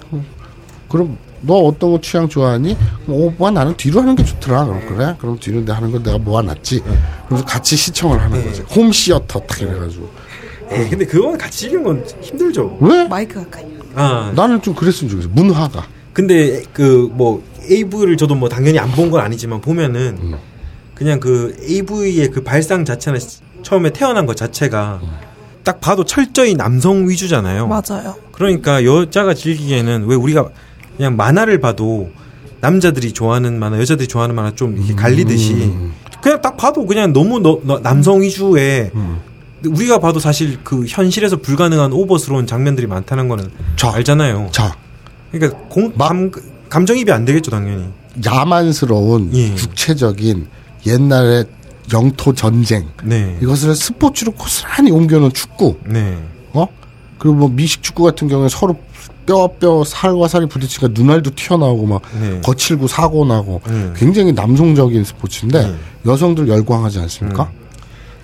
[0.88, 2.72] 그럼 너 어떤 거 취향 좋아하니?
[2.72, 4.64] 어, 오빠 나는 뒤로 하는 게 좋더라.
[4.64, 5.14] 그럼 그래?
[5.18, 6.82] 그럼 뒤로 내 하는 거 내가 모아놨지.
[7.28, 8.62] 그래서 같이 시청을 하는 거지.
[8.74, 10.08] 홈 시어터 딱 이래가지고.
[10.70, 12.78] 에이, 근데 그건 같이 즐기는 건 힘들죠.
[12.80, 13.06] 왜?
[13.08, 13.64] 마이크 가까이.
[13.94, 14.32] 아.
[14.34, 15.28] 나는 좀 그랬으면 좋겠어.
[15.32, 15.86] 문화가.
[16.12, 20.34] 근데 그 뭐 AV를 저도 뭐 당연히 안 본 건 아니지만 보면은
[20.94, 25.00] 그냥 그 AV의 그 발상 자체는 시- 처음에 태어난 것 자체가
[25.64, 27.66] 딱 봐도 철저히 남성 위주잖아요.
[27.68, 28.14] 맞아요.
[28.32, 30.48] 그러니까 여자가 즐기기에는 왜 우리가
[30.96, 32.10] 그냥 만화를 봐도
[32.60, 35.72] 남자들이 좋아하는 만화, 여자들이 좋아하는 만화 좀 이렇게 갈리듯이
[36.22, 38.90] 그냥 딱 봐도 그냥 너무 너- 너- 남성 위주의
[39.64, 43.92] 우리가 봐도 사실 그 현실에서 불가능한 오버스러운 장면들이 많다는 거는 자.
[43.94, 44.48] 알잖아요.
[44.52, 44.76] 자,
[45.30, 46.30] 그러니까 공, 막- 감,
[46.68, 47.86] 감정입이 안 되겠죠, 당연히.
[48.24, 49.50] 야만스러운 예.
[49.50, 50.48] 육체적인
[50.86, 51.44] 옛날의
[51.92, 53.36] 영토 전쟁 네.
[53.40, 56.18] 이것을 스포츠로 고스란히 옮겨놓은 축구 네.
[56.52, 56.66] 어
[57.18, 58.76] 그리고 뭐 미식 축구 같은 경우에 서로
[59.26, 62.40] 뼈뼈 살과 살이 부딪히니까 눈알도 튀어나오고 막 네.
[62.42, 63.92] 거칠고 사고 나고 네.
[63.96, 65.74] 굉장히 남성적인 스포츠인데
[66.06, 67.44] 여성들 열광하지 않습니까?
[67.44, 67.58] 음.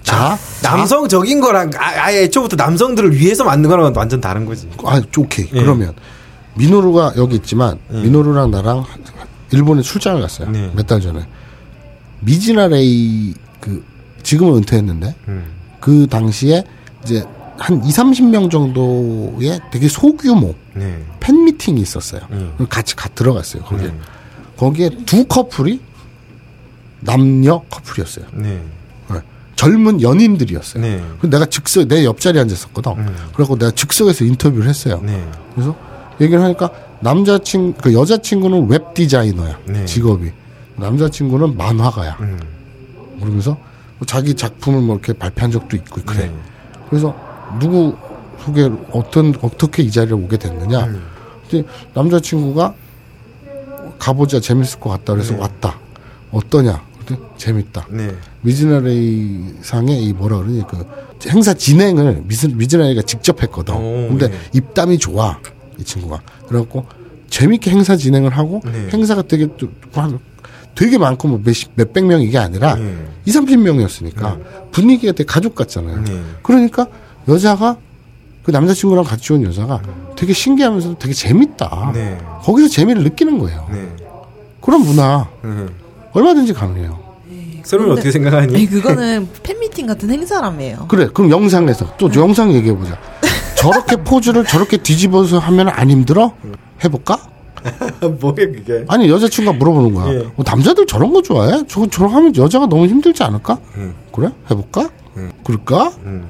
[0.02, 4.68] 자, 남성적인 거랑 아, 아예 애초부터 남성들을 위해서 만든 거랑은 완전 다른 거지.
[4.84, 5.46] 아, 오케이.
[5.52, 5.60] 예.
[5.60, 5.94] 그러면
[6.56, 8.00] 미노루가 여기 있지만 예.
[8.02, 8.84] 미노루랑 나랑
[9.52, 10.50] 일본에 출장을 갔어요.
[10.50, 10.70] 네.
[10.74, 11.26] 몇달 전에.
[12.20, 13.84] 미즈나 레이 그
[14.22, 15.44] 지금은 은퇴했는데 음.
[15.80, 16.64] 그 당시에
[17.04, 17.24] 이제
[17.56, 21.04] 한 2, 30명 정도의 되게 소규모 네.
[21.20, 22.22] 팬 미팅이 있었어요.
[22.30, 22.54] 음.
[22.68, 23.62] 같이 가 들어갔어요.
[23.62, 23.88] 거기에.
[23.88, 24.00] 음.
[24.56, 25.80] 거기에 두 커플이
[27.00, 28.26] 남녀 커플이었어요.
[28.32, 28.60] 네.
[29.10, 29.20] 네.
[29.56, 30.82] 젊은 연인들이었어요.
[30.82, 31.04] 네.
[31.18, 32.92] 그래서 내가 즉석 내 옆자리에 앉았었거든.
[32.92, 33.16] 음.
[33.34, 35.00] 그래갖고 내가 즉석에서 인터뷰를 했어요.
[35.04, 35.24] 네.
[35.54, 35.76] 그래서
[36.20, 36.70] 얘기를 하니까
[37.00, 39.84] 남자친 그 여자친구는 웹 디자이너야 네.
[39.84, 40.30] 직업이
[40.76, 42.38] 남자친구는 만화가야 음.
[43.20, 43.56] 그러면서
[43.98, 46.34] 뭐 자기 작품을 뭐 이렇게 발표한 적도 있고 그래 네.
[46.88, 47.14] 그래서
[47.60, 47.96] 누구
[48.40, 51.02] 소개 어떤 어떻게 이 자리에 오게 됐느냐 음.
[51.48, 52.74] 근데 남자친구가
[53.98, 55.40] 가보자 재밌을 것 같다 그래서 네.
[55.40, 55.78] 왔다
[56.30, 58.14] 어떠냐 그랬더니 재밌다 네.
[58.42, 60.84] 미즈나레이 상의 이 뭐라 그러니 그
[61.28, 63.74] 행사 진행을 미즈, 미즈나레이가 직접 했거든.
[63.74, 64.38] 오, 근데 네.
[64.52, 65.38] 입담이 좋아
[65.78, 66.20] 이 친구가.
[66.48, 66.86] 그래갖고
[67.30, 68.88] 재밌게 행사 진행을 하고 네.
[68.92, 70.18] 행사가 되게 또 한-
[70.74, 72.94] 되게 많고 뭐 몇십 몇백 명 이게 아니라 네.
[73.24, 74.38] 이 삼십 명이었으니까
[74.72, 76.02] 분위기가 되게 가족 같잖아요.
[76.02, 76.20] 네.
[76.42, 76.86] 그러니까
[77.28, 77.76] 여자가
[78.42, 79.80] 그 남자친구랑 같이 온 여자가
[80.16, 81.92] 되게 신기하면서도 되게 재밌다.
[81.94, 82.18] 네.
[82.42, 83.66] 거기서 재미를 느끼는 거예요.
[83.72, 83.88] 네.
[84.60, 85.66] 그런 문화 네.
[86.12, 87.02] 얼마든지 가능해요.
[87.64, 88.54] 서로는 어떻게 생각하니?
[88.54, 90.86] 아니, 그거는 팬미팅 같은 행사라며요.
[90.88, 92.98] 그래, 그럼 영상에서 또 영상 얘기해 보자.
[93.64, 96.32] 저렇게 포즈를 저렇게 뒤집어서 하면 안 힘들어?
[96.84, 97.18] 해볼까?
[98.20, 98.84] 뭐야 그게?
[98.88, 100.12] 아니 여자친구가 물어보는 거야.
[100.14, 100.18] 예.
[100.36, 101.62] 어, 남자들 저런 거 좋아해?
[101.66, 103.58] 저거 저런 거 하면 여자가 너무 힘들지 않을까?
[103.76, 103.94] 음.
[104.12, 104.28] 그래?
[104.50, 104.90] 해볼까?
[105.44, 105.92] 그럴까?
[106.04, 106.28] 음.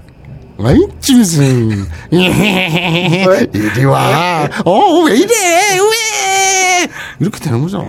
[0.63, 4.49] 아이 찜승 이리 와.
[4.65, 5.35] 어 왜 이래?
[5.75, 6.89] 왜?
[7.19, 7.85] 이렇게 되는 거죠.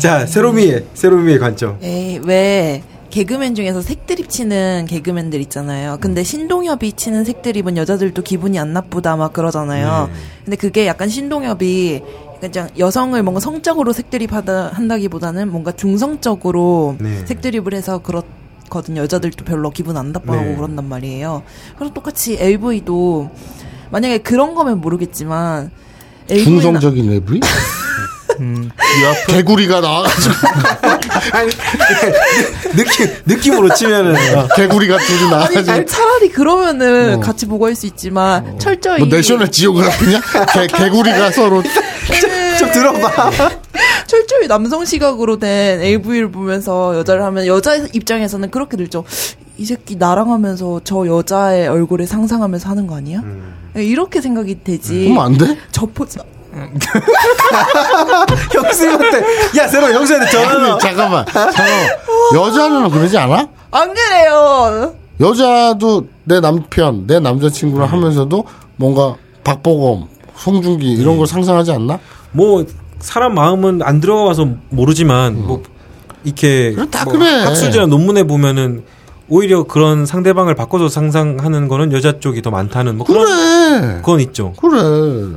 [0.00, 1.78] 자 세로미의 세로미의 관점.
[1.80, 2.82] 에이, 왜
[3.16, 5.98] 개그맨 중에서 색드립 치는 개그맨들 있잖아요.
[6.00, 10.08] 근데 신동엽이 치는 색드립은 여자들도 기분이 안 나쁘다 막 그러잖아요.
[10.10, 10.12] 네.
[10.46, 12.00] 근데 그게 약간 신동엽이
[12.40, 17.26] 그냥 여성을 뭔가 성적으로 색드립 하다 한다기보다는 뭔가 중성적으로 네.
[17.26, 19.02] 색드립을 해서 그렇거든요.
[19.02, 20.56] 여자들도 별로 기분 안 나빠하고 네.
[20.56, 21.42] 그런단 말이에요.
[21.76, 23.30] 그래서 똑같이 LV도
[23.90, 25.70] 만약에 그런 거면 모르겠지만
[26.30, 27.20] LV 나- 중성적인 외
[28.40, 28.70] 음,
[29.28, 30.34] 개구리가 나와가지고
[31.32, 31.50] 아니
[32.74, 34.48] 느낌 느낌으로 치면은 어.
[34.56, 37.20] 개구리가 둘이 나와가지고 아니, 차라리 그러면은 어.
[37.20, 40.20] 같이 보고 할 수 있지만 철저히 뭐 내셔널 지오그래피냐?
[40.52, 41.62] 개, 개구리가 서로
[42.58, 43.30] 좀 들어봐.
[44.06, 49.04] 철저히 남성 시각으로 된 AV를 보면서 여자를 하면 여자 입장에서는 그렇게 들죠.
[49.56, 53.22] 이 새끼 나랑 하면서 저 여자의 얼굴을 상상하면서 하는 거 아니야?
[53.74, 55.04] 이렇게 생각이 되지.
[55.04, 55.56] 그러면 안 돼?
[55.70, 56.18] 저 포즈
[58.52, 59.24] 형수님한테
[59.58, 60.72] 야 세로 형수한테 전화.
[60.72, 61.88] 아니, 잠깐만 잠깐만
[62.34, 63.48] 여자는 그러지 않아?
[63.70, 64.94] 안 그래요.
[65.20, 68.44] 여자도 내 남편 내 남자친구랑 하면서도
[68.76, 71.98] 뭔가 박보검 송중기 이런 걸 상상하지 않나?
[72.32, 72.64] 뭐
[73.00, 75.62] 사람 마음은 안 들어가서 모르지만 뭐
[76.24, 77.44] 이렇게 그래, 다 뭐 그래.
[77.44, 78.84] 학술지나 논문에 보면은
[79.32, 83.24] 오히려 그런 상대방을 바꿔서 상상하는 거는 여자 쪽이 더 많다는 뭐 그런
[83.80, 84.52] 그래 그건 있죠.
[84.60, 84.78] 그래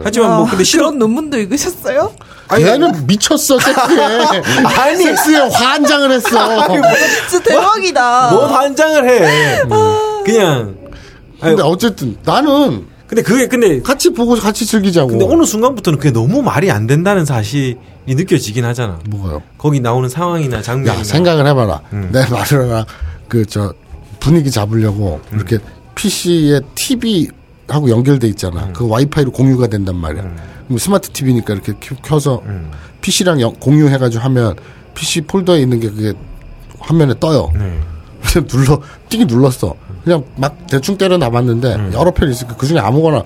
[0.04, 2.12] 하지만 뭐 근데 싫어 그런 논문도 읽으셨어요?
[2.60, 5.02] 얘는 미쳤어 섹스에 아니.
[5.02, 6.28] 섹스에 환장을 했어
[7.30, 8.32] 진짜 대박이다.
[8.32, 9.62] 뭐 반장을 해.
[10.26, 10.76] 그냥
[11.40, 16.12] 아니, 근데 어쨌든 나는 근데 그게 근데 같이 보고 같이 즐기자고 근데 어느 순간부터는 그게
[16.12, 17.78] 너무 말이 안 된다는 사실이
[18.08, 19.00] 느껴지긴 하잖아.
[19.10, 19.42] 뭐가요?
[19.58, 22.10] 거기 나오는 상황이나 야 생각을 해봐라 음.
[22.12, 22.84] 내 말을
[23.30, 23.74] 그 저
[24.26, 25.38] 분위기 잡으려고 음.
[25.38, 25.60] 이렇게
[25.94, 27.28] PC에 TV
[27.68, 28.74] 하고 연결돼 있잖아 음.
[28.74, 30.24] 그 와이파이로 공유가 된단 말이야
[30.66, 32.72] 그럼 스마트 TV니까 이렇게 켜- 켜서 음.
[33.02, 34.56] PC랑 공유해가지고 하면
[34.96, 36.14] PC 폴더에 있는 게 그게
[36.80, 37.80] 화면에 떠요 네.
[38.24, 41.92] 그냥 눌러 띵이 눌렀어 그냥 막 대충 때려 놔봤는데 음.
[41.94, 43.22] 여러 편 있으니까 그 중에 아무거나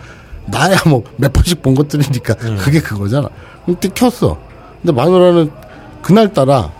[0.47, 2.57] 나야 뭐 몇 번씩 본 것들이니까 음.
[2.59, 3.29] 그게 그거잖아
[3.63, 4.37] 그럼 띵 켰어
[4.81, 5.49] 근데 마누라는
[6.01, 6.73] 그날 따라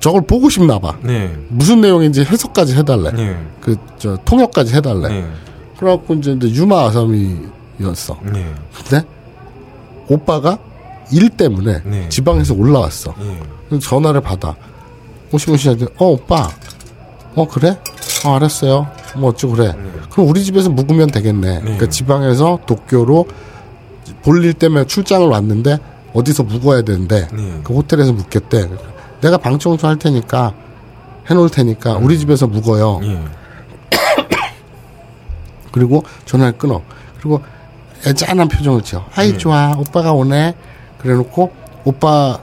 [0.00, 1.34] 저걸 보고 싶나 봐 네.
[1.48, 3.36] 무슨 내용인지 해석까지 해달래 네.
[3.60, 5.28] 그저 통역까지 해달래 네.
[5.78, 8.54] 그래갖고 이제 유마 아사미였어 네.
[8.76, 9.04] 근데
[10.08, 10.58] 오빠가
[11.12, 12.08] 일 때문에 네.
[12.08, 13.78] 지방에서 올라왔어 네.
[13.78, 14.56] 전화를 받아.
[15.32, 16.48] 오시모시한테, 어, 오빠.
[17.34, 17.78] 어, 그래?
[18.24, 18.86] 어, 알았어요.
[19.16, 19.74] 뭐 어쩌고 그래.
[20.10, 21.60] 그럼 우리 집에서 묵으면 되겠네.
[21.60, 23.26] 그러니까 지방에서 도쿄로
[24.22, 25.78] 볼일 때문에 출장을 왔는데
[26.14, 27.60] 어디서 묵어야 되는데 네.
[27.62, 28.68] 그 호텔에서 묵겠대.
[29.20, 30.54] 내가 방 청소 할 테니까
[31.30, 33.00] 해놓을 테니까 우리 집에서 묵어요.
[33.02, 33.22] 예.
[35.72, 36.82] 그리고 전화를 끊어.
[37.18, 37.42] 그리고
[38.06, 39.04] 애짠한 표정을 지어.
[39.14, 40.54] 아이 좋아 오빠가 오네.
[40.98, 41.52] 그래놓고
[41.84, 42.38] 오빠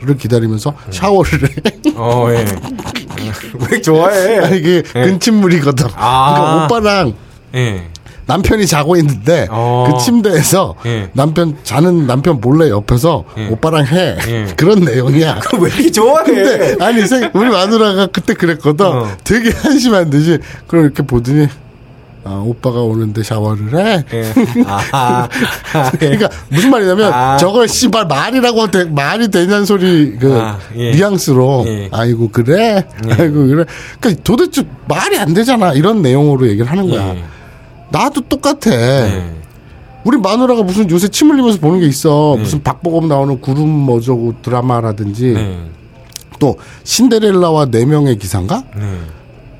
[0.00, 1.92] 를 기다리면서 샤워를 해.
[1.96, 2.44] 어, 예.
[3.70, 4.38] 왜 좋아해?
[4.38, 5.88] 아, 이게 근친물이거든.
[5.96, 6.34] 아.
[6.34, 7.14] 그러니까 오빠랑
[7.54, 7.88] 예.
[8.26, 9.88] 남편이 자고 있는데 어.
[9.88, 11.08] 그 침대에서 예.
[11.12, 13.48] 남편 자는 남편 몰래 옆에서 예.
[13.48, 14.46] 오빠랑 해 예.
[14.56, 15.40] 그런 내용이야.
[15.60, 16.24] 왜 이렇게 좋아해?
[16.24, 18.86] 근데 아니 생- 우리 마누라가 그때 그랬거든.
[18.86, 19.08] 어.
[19.22, 21.46] 되게 한심한 듯이 그럼 이렇게 보더니
[22.24, 24.04] 아 오빠가 오는데 샤워를 해.
[24.12, 24.32] 예.
[24.66, 25.28] 아, 아,
[25.94, 25.96] 예.
[25.98, 27.36] 그러니까 무슨 말이냐면 아.
[27.36, 30.90] 저걸 씨발 말이라고 되, 말이 되냐는 소리 그 아, 예.
[30.90, 31.88] 뉘앙스로 예.
[31.92, 33.64] 아이고 그래 아이고 그래
[34.00, 37.22] 그러니까 도대체 말이 안 되잖아 이런 내용으로 얘기를 하는 거야 예.
[37.96, 39.24] 나도 똑같아 예.
[40.04, 45.32] 우리 마누라가 무슨 요새 침 흘리면서 보는 게 있어 무슨 박보검 나오는 구름 뭐저고 드라마라든지
[45.32, 45.58] 네.
[46.38, 48.82] 또 신데렐라와 네 명의 기사인가 네.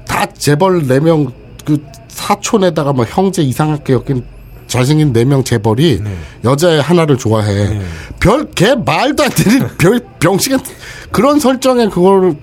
[0.06, 1.32] 다 재벌 네 명
[1.64, 4.22] 그 사촌에다가 뭐 형제 이상하게 엮인
[4.68, 6.16] 잘생긴 네 명 재벌이 네.
[6.44, 7.70] 여자애 하나를 좋아해.
[7.70, 7.80] 네.
[8.20, 10.72] 별개 말도 안 되는 별 병신 같은
[11.10, 12.36] 그런 설정에 그거를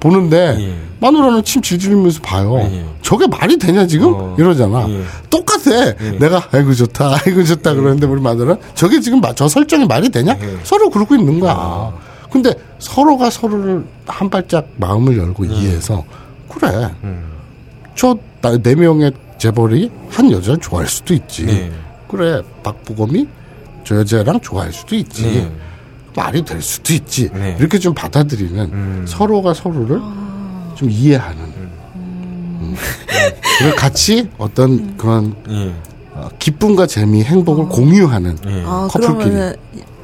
[0.00, 0.74] 보는데 예.
[1.00, 2.58] 마누라는 침 질질 흘리면서 봐요.
[2.72, 2.84] 예.
[3.02, 4.34] 저게 말이 되냐 지금 어.
[4.38, 4.88] 이러잖아.
[4.88, 5.02] 예.
[5.28, 5.94] 똑같아.
[6.18, 10.36] 내가 아이고 좋다, 아이고 좋다 그러는데 우리 마누라 저게 지금 마- 저 설정이 말이 되냐?
[10.40, 10.56] 예.
[10.64, 11.52] 서로 그러고 있는 거야.
[11.56, 11.92] 아.
[12.30, 16.04] 근데 서로가 서로를 한 발짝 마음을 열고 이해해서
[16.48, 16.88] 그래.
[17.94, 21.44] 저네 명의 재벌이 한 여자를 좋아할 수도 있지.
[21.46, 21.70] 네.
[22.08, 23.26] 그래 박보검이
[23.84, 25.50] 저 여자랑 좋아할 수도 있지.
[26.14, 26.22] 네.
[26.22, 27.30] 말이 될 수도 있지.
[27.32, 27.56] 네.
[27.58, 30.00] 이렇게 좀 받아들이면 서로가 서로를
[30.74, 31.38] 좀 이해하는.
[31.40, 32.74] 음.
[33.58, 35.74] 그리고 같이 어떤 그런 예.
[36.14, 38.62] 어, 기쁨과 재미, 행복을 공유하는 예.
[38.66, 39.16] 아, 커플끼리.
[39.24, 39.56] 그러면은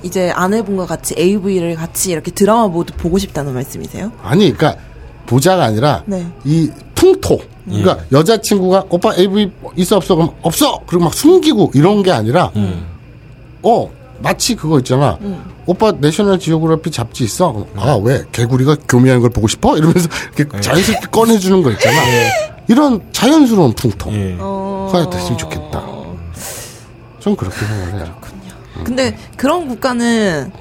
[0.02, 4.12] 이제 아내분과 같이 AV를 같이 이렇게 드라마 모두 보고 싶다는 말씀이세요?
[4.22, 4.80] 아니, 그러니까
[5.26, 6.26] 보자가 아니라 네.
[6.44, 7.38] 이 풍토.
[7.64, 10.80] 그러니까 여자친구가 오빠 AV 있어 없어 그럼 없어.
[10.86, 12.52] 그리고 막 숨기고 이런 게 아니라
[13.62, 13.90] 어
[14.20, 15.18] 마치 그거 있잖아.
[15.66, 17.66] 오빠 내셔널 지오그래피 잡지 있어.
[17.76, 19.76] 아왜 개구리가 교미하는 걸 보고 싶어?
[19.76, 21.96] 이러면서 이렇게 자연스럽게 꺼내주는 거 있잖아.
[22.68, 24.12] 이런 자연스러운 풍토.
[24.12, 24.36] 예.
[24.40, 24.90] 어...
[24.92, 25.84] 가 됐으면 좋겠다.
[27.20, 28.14] 전 그렇게 생각을 해요.
[28.84, 30.52] 근데 그런 국가는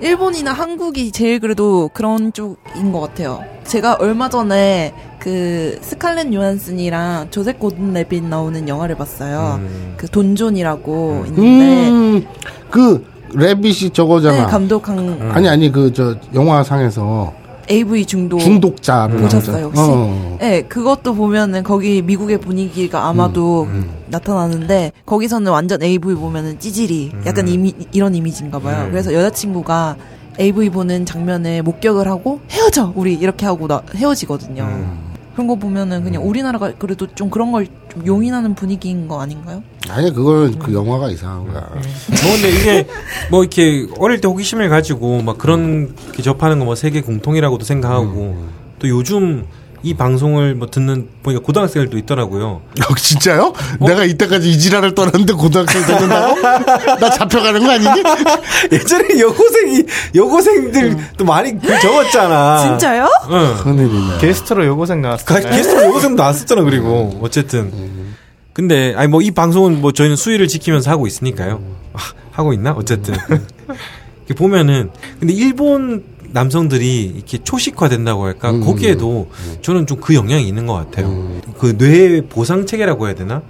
[0.00, 3.42] 일본이나 한국이 제일 그래도 그런 쪽인 것 같아요.
[3.66, 9.60] 제가 얼마 전에 그 스칼렛 요한슨이랑 조셉 고든 레빗 나오는 영화를 봤어요.
[9.96, 12.26] 그 돈존이라고 있는데 음,
[12.70, 13.04] 그
[13.34, 14.36] 레빗이 저거잖아.
[14.44, 17.32] 네, 감독한 아니 아니 그 저 영화상에서
[17.70, 19.80] AV 중독 중독자를 보셨어요 혹시?
[19.82, 20.36] 어.
[20.38, 23.66] 네, 그것도 보면은 거기 미국의 분위기가 아마도
[24.08, 28.86] 나타나는데 거기서는 완전 AV 보면은 찌질이 약간 이미, 이런 이미지인가 봐요.
[28.90, 29.96] 그래서 여자친구가
[30.40, 35.04] AV 보는 장면을 목격을 하고 헤어져 우리 이렇게 하고 나, 헤어지거든요.
[35.34, 39.62] 그런 거 보면은 그냥 우리나라가 그래도 좀 그런 걸 좀 용인하는 분위기인 거 아닌가요?
[39.88, 41.60] 아니 그거는 그 영화가 이상한 거야.
[41.70, 42.86] 뭐 근데 이게
[43.30, 48.36] 뭐 이렇게 어릴 때 호기심을 가지고 막 그런 게 접하는 거 뭐 세계 공통이라고도 생각하고
[48.80, 49.46] 또 요즘
[49.84, 52.62] 이 방송을 뭐 듣는 보니까 고등학생들도 있더라고요.
[52.88, 53.52] 어, 진짜요?
[53.80, 56.40] 내가 이때까지 이 지랄을 떠났는데 고등학생 되는다고?
[56.40, 58.02] 나 잡혀가는 거 아니니?
[58.72, 59.84] 예전에 여고생이
[60.14, 62.66] 여고생들도 많이 글 적었잖아.
[62.68, 63.08] 진짜요?
[63.30, 63.56] 응.
[63.62, 64.18] 큰일이네.
[64.20, 65.26] 게스트로 여고생 나왔어요.
[65.26, 68.14] 가- 게스트로 여고생 나왔었잖아 그리고 어쨌든.
[68.54, 71.60] 근데 아니 뭐 이 방송은 뭐 저희는 수위를 지키면서 하고 있으니까요.
[71.92, 71.98] 아,
[72.32, 72.72] 하고 있나?
[72.72, 73.14] 어쨌든.
[74.26, 74.90] 이렇게 보면은
[75.20, 76.04] 근데 일본
[76.34, 79.28] 남성들이 이렇게 초식화 된다고 할까 거기에도
[79.62, 81.30] 저는 좀 그 영향이 있는 것 같아요.
[81.58, 83.40] 그뇌 보상 체계라고 해야 되나?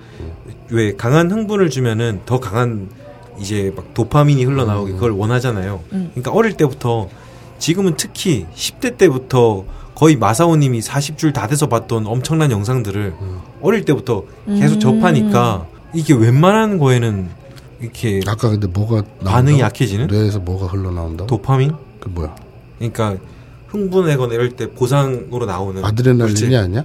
[0.69, 2.89] 왜 강한 흥분을 주면은 더 강한
[3.41, 5.81] 이제 막 도파민이 흘러나오기 그걸 원하잖아요.
[5.89, 7.09] 그러니까 어릴 때부터
[7.59, 13.15] 지금은 특히 10대 때부터 거의 마사오님이 40줄 다 돼서 봤던 엄청난 영상들을
[13.63, 17.29] 어릴 때부터 계속 접하니까 이게 웬만한 거에는
[17.81, 19.61] 이렇게 아까 근데 뭐가 반응이 나온다고?
[19.61, 21.27] 약해지는 뇌에서 뭐가 흘러나온다고?
[21.27, 21.73] 도파민?
[22.01, 22.35] 그 뭐야?
[22.79, 23.17] 그러니까
[23.69, 26.57] 흥분하거나 이럴 때 보상으로 나오는 아드레날린이 물질.
[26.57, 26.85] 아니야?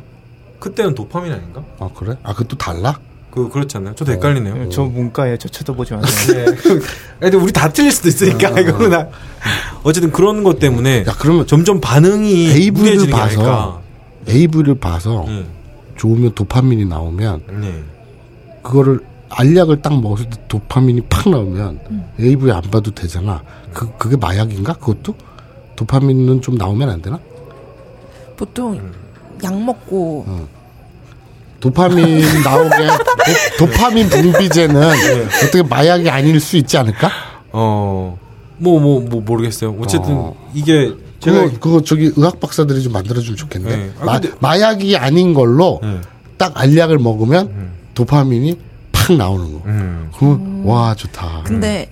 [0.60, 1.64] 그때는 도파민 아닌가?
[1.80, 2.16] 아 그래?
[2.24, 2.99] 아 그것도 달라?
[3.32, 3.94] 그 그렇잖아요.
[3.95, 4.70] 저도 헷갈리네요.
[4.70, 6.45] 저 문과에 저 쳐다보지 마세요.
[6.49, 6.56] 네.
[7.20, 9.07] 근데 우리 다 틀릴 수도 있으니까 이거는 나-
[9.84, 13.82] 어쨌든 그런 것 때문에 야 그러면 점점 반응이 AV를 봐서.
[14.28, 15.45] AV를 봐서 네.
[15.95, 17.84] 좋으면 도파민이 나오면 네.
[18.64, 18.99] 그거를
[19.30, 21.80] 알약을 딱 먹었을 때 도파민이 팍 나오면
[22.20, 23.41] AV 안 봐도 되잖아.
[23.74, 24.74] 그 그게 마약인가?
[24.74, 25.14] 그것도
[25.80, 27.18] 도파민은 좀 나오면 안 되나?
[28.35, 28.91] 보통
[29.41, 30.26] 약 먹고
[31.61, 32.76] 도파민 나오게
[33.57, 34.76] 도, 파민 분비제는
[35.45, 37.10] 어떻게 마약이 아닐 수 있지 않을까?
[37.53, 38.18] 어,
[38.57, 39.76] 뭐, 뭐, 뭐, 모르겠어요.
[39.80, 40.35] 어쨌든, 어.
[40.53, 43.76] 이게, 제가, 그거 그거 저기 의학 박사들이 좀 만들어 주면 좋겠네.
[43.76, 43.91] 네.
[44.01, 46.01] 아, 마, 마약이 아닌 걸로 네.
[46.38, 48.57] 딱 알약을 먹으면 도파민이
[48.91, 49.61] 팍 나오는 거.
[49.65, 51.43] 음, 그러면 와 좋다.
[51.45, 51.89] 근데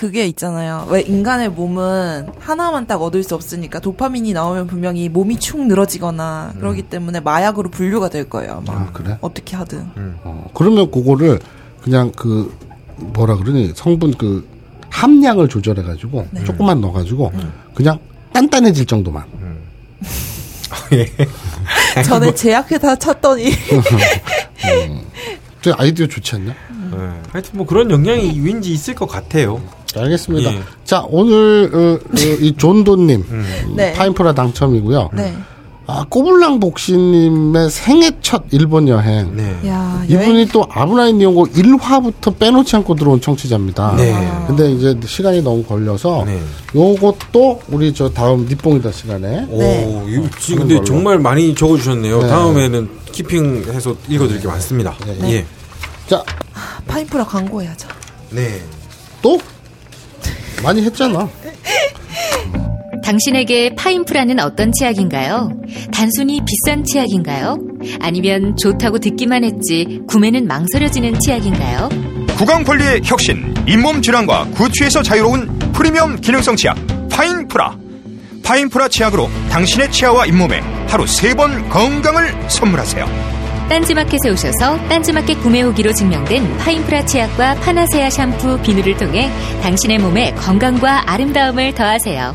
[0.00, 0.86] 그게 있잖아요.
[0.88, 6.84] 왜 인간의 몸은 하나만 딱 얻을 수 없으니까 도파민이 나오면 분명히 몸이 축 늘어지거나 그러기
[6.84, 8.62] 때문에 마약으로 분류가 될 거예요.
[8.66, 8.80] 아마.
[8.80, 9.18] 아 그래?
[9.20, 9.90] 어떻게 하든.
[10.24, 11.38] 어, 그러면 그거를
[11.82, 12.50] 그냥 그
[12.96, 14.48] 뭐라 그러니 성분 그
[14.88, 16.44] 함량을 조절해 가지고 네.
[16.44, 17.30] 조금만 넣어 가지고
[17.74, 17.98] 그냥
[18.32, 19.22] 단단해질 정도만.
[22.06, 23.52] 전에 제약회사 찾더니
[25.60, 26.54] 저 아이디어 좋지 않냐?
[26.90, 27.20] 네.
[27.32, 29.60] 하여튼 뭐 그런 영향이 왠지 있을 것 같아요.
[29.96, 30.52] 알겠습니다.
[30.52, 30.60] 예.
[30.84, 33.24] 자 오늘 어, 어, 이 존도님
[33.76, 33.92] 네.
[33.94, 35.10] 파인프라 당첨이고요.
[35.14, 35.34] 네.
[35.86, 39.34] 아 꼬불랑 복시님의 생애 첫 일본 여행.
[39.36, 39.56] 네.
[39.66, 43.96] 야, 이분이 여행 또 아브라인 이용고 1화부터 빼놓지 않고 들어온 청취자입니다.
[43.96, 44.14] 네.
[44.46, 46.40] 근데 이제 시간이 너무 걸려서 네.
[46.76, 50.04] 요것도 우리 저 다음 니뽕이다 시간에 오, 네.
[50.08, 50.84] 이거 근데 걸로.
[50.84, 52.22] 정말 많이 적어주셨네요.
[52.22, 52.28] 네.
[52.28, 54.94] 다음에는 키핑해서 읽어드릴 게 많습니다.
[55.04, 55.32] 네.
[55.32, 55.46] 예.
[56.06, 56.22] 자,
[56.86, 57.88] 파인프라 광고해야죠.
[58.30, 58.62] 네.
[59.22, 59.38] 또
[60.62, 61.28] 많이 했잖아.
[63.02, 65.50] 당신에게 파인프라는 어떤 치약인가요?
[65.92, 67.58] 단순히 비싼 치약인가요?
[68.00, 71.88] 아니면 좋다고 듣기만 했지 구매는 망설여지는 치약인가요?
[72.36, 76.76] 구강 관리의 혁신, 잇몸 질환과 구취에서 자유로운 프리미엄 기능성 치약
[77.10, 77.76] 파인프라.
[78.44, 83.39] 파인프라 치약으로 당신의 치아와 잇몸에 하루 세 번 건강을 선물하세요.
[83.70, 89.30] 딴지마켓에 오셔서 딴지마켓 구매 후기로 증명된 파인프라 치약과 파나세아 샴푸, 비누를 통해
[89.62, 92.34] 당신의 몸에 건강과 아름다움을 더하세요.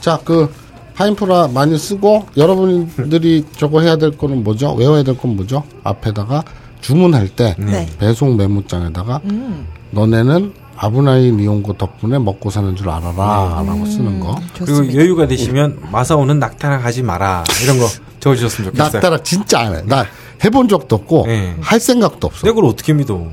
[0.00, 0.50] 자, 그
[0.94, 4.72] 파인프라 많이 쓰고 여러분들이 저거 해야 될 거는 뭐죠?
[4.72, 5.62] 외워야 될 건 뭐죠?
[5.84, 6.42] 앞에다가
[6.80, 7.86] 주문할 때 네.
[7.98, 14.34] 배송 메모장에다가 음, 너네는 아브나인 이용고 덕분에 먹고 사는 줄 알아라 라고 쓰는 거.
[14.54, 14.98] 그리고 좋습니다.
[14.98, 17.44] 여유가 되시면 마사오는 낙타랑 하지 마라.
[17.62, 17.86] 이런 거
[18.20, 18.92] 적어주셨으면 좋겠어요.
[18.94, 19.82] 낙따라 진짜 안 해.
[19.84, 20.06] 나
[20.42, 21.54] 해본 적도 없고 네.
[21.60, 22.46] 할 생각도 없어.
[22.46, 23.26] 내가 그걸 어떻게 믿어?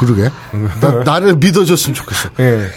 [0.00, 0.30] 그러게.
[0.80, 2.30] 나, 나를 믿어줬으면 좋겠어.
[2.40, 2.68] 예.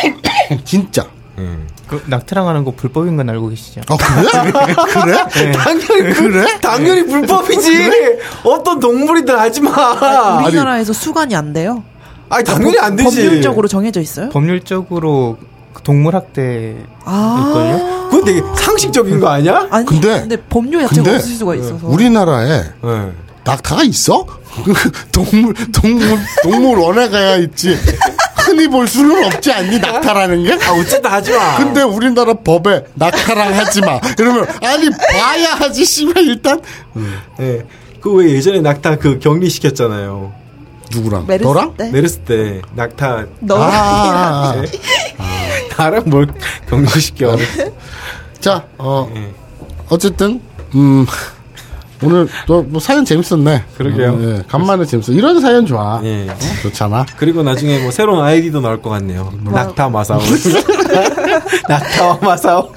[0.64, 1.06] 진짜.
[1.38, 1.58] 예.
[1.88, 3.82] 그 낙태랑 하는 거 불법인 건 알고 계시죠?
[3.90, 3.96] 어,
[5.02, 5.24] 그래?
[5.26, 5.52] 그래?
[5.52, 6.58] 당연히 그래?
[6.62, 7.90] 당연히 불법이지.
[8.44, 9.72] 어떤 동물이든 하지 마.
[9.72, 11.82] 아, 우리나라에서 수관이 안 돼요.
[12.30, 13.22] 아니 당연히 안 되지.
[13.24, 14.28] 법률적으로 정해져 있어요?
[14.30, 15.36] 법률적으로
[15.74, 18.08] 그 동물 학대 아, 일걸요?
[18.10, 19.66] 그건 되게 상식적인 거 아니야?
[19.70, 21.86] 아니 근데- 근데, 법률 자체가 근데 없을 수가 있어서.
[21.86, 23.12] 우리나라에 예.
[23.44, 24.26] 낙타가 있어?
[25.12, 27.76] 동물, 동물, 동물 원에 가야 있지.
[28.38, 30.52] 흔히 볼 수는 없지 않니, 낙타라는 게?
[30.64, 31.56] 아 어쨌든 하지 마.
[31.56, 34.00] 근데 우리나라 법에 낙타랑 하지 마.
[34.16, 36.60] 그러면, 아니, 봐야 하지, 씨발, 일단.
[37.40, 37.64] 예.
[38.00, 40.32] 그왜 예전에 낙타 그 격리 시켰잖아요.
[40.92, 41.26] 누구랑?
[41.26, 41.74] 메르스 너랑?
[41.76, 44.62] 때 메르스 때 낙타 너랑 아, 아,
[45.78, 46.26] 나랑 뭘
[46.68, 47.36] 격리시켜.
[48.40, 49.30] 자, 어, 예.
[49.88, 50.40] 어쨌든,
[50.74, 51.06] 음,
[52.02, 53.64] 오늘 또 뭐 사연 재밌었네.
[53.76, 54.10] 그러게요.
[54.12, 55.12] 어, 예, 간만에 재밌어.
[55.12, 56.00] 이런 사연 좋아.
[56.04, 56.28] 예.
[56.30, 57.04] 어, 좋잖아.
[57.18, 59.32] 그리고 나중에 뭐 새로운 아이디도 나올 것 같네요.
[59.44, 60.20] 낙타 마사오.
[61.68, 62.72] 낙타와 마사오.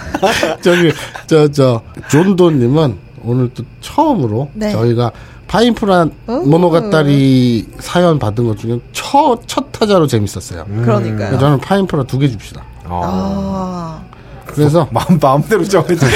[0.61, 0.91] 저기
[1.27, 4.72] 저 저 존도님은 오늘 또 처음으로 네.
[4.72, 5.11] 저희가
[5.54, 10.66] 파인프라 모노가타리 사연 받은 것 중에 첫, 첫 타자로 재밌었어요.
[10.66, 11.16] 그러니까요.
[11.28, 12.64] 그래서 저는 파인프라 두 개 줍시다.
[12.86, 13.02] 어.
[13.06, 14.02] 아,
[14.48, 16.08] 그래서 마음 마음대로 정해줘.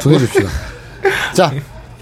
[0.00, 0.48] 두개 줍시다.
[1.34, 1.52] 자,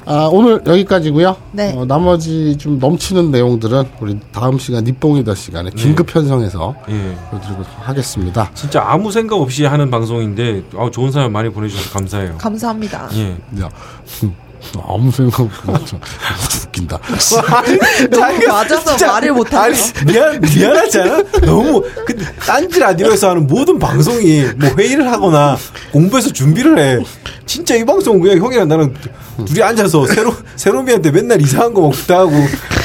[0.05, 1.35] 아, 오늘 여기까지고요.
[1.53, 1.73] 네.
[1.74, 7.16] 어, 나머지 좀 넘치는 내용들은 우리 다음 시간 니뽕이다 시간에 긴급 편성해서 예.
[7.31, 8.51] 보여드리도록 하겠습니다.
[8.53, 12.37] 진짜 아무 생각 없이 하는 방송인데 아, 좋은 사연 많이 보내주셔서 감사해요.
[12.37, 13.09] 감사합니다.
[13.15, 13.31] 예.
[13.62, 13.69] 야,
[14.24, 14.35] 음,
[14.87, 15.99] 아무 생각 없어.
[16.66, 16.99] 웃긴다.
[18.11, 19.74] 너무 맞아서 말을 못하네요.
[19.74, 21.23] 아니, 미안, 미안하잖아.
[21.43, 22.16] 너무, 그,
[22.47, 25.57] 딴지 라디오에서 하는 모든 방송이 뭐 회의를 하거나
[25.93, 26.99] 공부해서 준비를 해.
[27.47, 28.95] 진짜 이 방송은 그냥 형이랑 나는
[29.47, 32.32] 둘이 앉아서 새로, 새로미한테 맨날 이상한 거 먹다 하고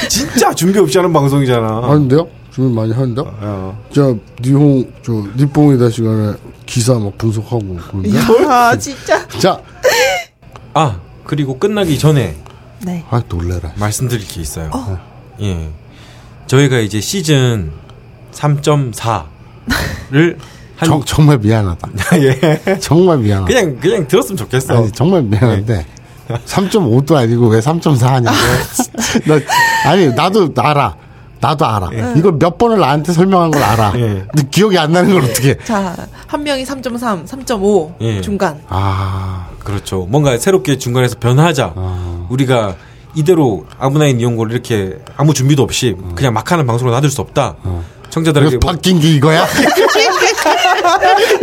[0.08, 1.82] 진짜 준비 없이 하는 방송이잖아.
[1.82, 2.26] 하는데요?
[2.52, 3.34] 준비 많이 하는데요?
[3.42, 3.84] 어.
[3.92, 6.32] 저 니홍 저 니뽕이다 시간에
[6.64, 8.10] 기사 막 분석하고 그런데
[8.48, 9.28] 아 진짜.
[9.38, 9.60] 자,
[10.72, 12.36] 아, 그리고 끝나기 전에
[12.82, 13.04] 네.
[13.10, 13.72] 아 놀래라.
[13.76, 14.70] 말씀드릴 게 있어요.
[15.40, 15.70] 예.
[16.46, 17.72] 저희가 이제 시즌
[18.32, 19.24] 3.4를
[20.76, 21.90] 한, 정, 정말 미안하다.
[22.20, 22.78] 예.
[22.80, 23.46] 정말 미안하다.
[23.46, 24.76] 그냥, 그냥 들었으면 좋겠어.
[24.76, 25.86] 아니 정말 미안한데
[26.28, 28.36] 3.5도 아니고 왜 3.4 하냐고.
[29.26, 30.96] 나 아니 나도 알아.
[31.40, 31.90] 나도 알아.
[32.16, 33.92] 이걸 몇 번을 나한테 설명한 걸 알아.
[33.96, 34.24] 예.
[34.32, 35.56] 근데 기억이 안 나는 걸 어떻게?
[35.58, 35.94] 자,
[36.26, 38.20] 한 명이 3.3, 3.5 예.
[38.20, 38.60] 중간.
[38.68, 40.06] 아, 그렇죠.
[40.08, 41.74] 뭔가 새롭게 중간에서 변하자.
[42.28, 42.76] 우리가
[43.14, 47.56] 이대로 아브나인 이용고를 이렇게 아무 준비도 없이 그냥 막 하는 방송으로 놔둘 수 없다.
[48.10, 49.46] 청자들에게 그래서 뭐, 바뀐 게 이거야?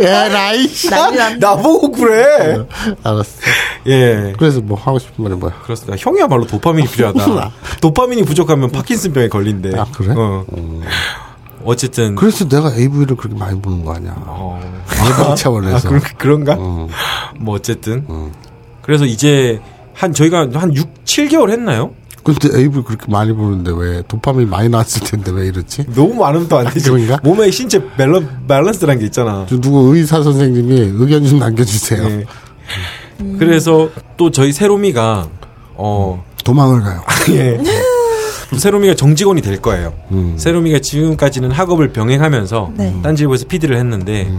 [0.00, 0.68] 에라이.
[0.90, 1.36] 난리 났네.
[1.36, 2.66] 나보고 그래.
[3.02, 3.40] 알았어.
[3.86, 4.32] 예.
[4.38, 5.52] 그래서 뭐 하고 싶은 말이 뭐야?
[5.62, 5.96] 그렇습니다.
[5.98, 7.50] 형이야말로 도파민이 필요하다.
[7.80, 9.78] 도파민이 부족하면 파킨슨병에 걸린대.
[9.78, 10.14] 아, 그래?
[10.16, 10.44] 어.
[11.64, 14.14] 어쨌든 그래서 내가 AV를 그렇게 많이 보는 거 아니야.
[14.26, 14.60] 어.
[15.06, 15.88] 예방 아, 차원에서.
[15.88, 16.56] 그런, 그런가?
[16.58, 16.88] 어.
[17.38, 18.30] 뭐 어쨌든 어.
[18.82, 19.60] 그래서 이제
[19.94, 21.92] 한 저희가 한 6, 7개월 했나요?
[22.24, 25.84] 근데 AV 그렇게 많이 보는데 왜 도파민 많이 나왔을 텐데 왜 이렇지?
[25.94, 26.90] 너무 많으면 또 안 되지.
[26.90, 27.18] 그런가?
[27.22, 29.44] 몸에 신체 밸런, 밸런스라는 게 있잖아.
[29.48, 32.08] 저 누구 의사 선생님이 의견 좀 남겨주세요.
[32.08, 32.24] 네.
[33.38, 35.28] 그래서 또 저희 세로미가
[35.74, 37.02] 어 도망을 가요.
[37.30, 37.60] 예.
[38.56, 39.92] 세로미가 정직원이 될 거예요.
[40.12, 40.34] 음.
[40.38, 42.94] 세로미가 지금까지는 학업을 병행하면서 네.
[43.02, 44.32] 딴지일보에서 PD를 했는데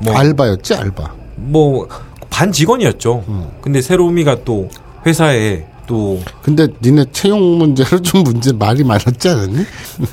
[0.00, 1.14] 뭐 알바였지 알바.
[1.36, 1.88] 뭐
[2.30, 3.24] 반 직원이었죠.
[3.28, 3.48] 음.
[3.60, 4.68] 근데 세로미가 또
[5.04, 9.66] 회사에 또 근데 니네 채용 문제로 좀 문제 말이 많았지 않았니?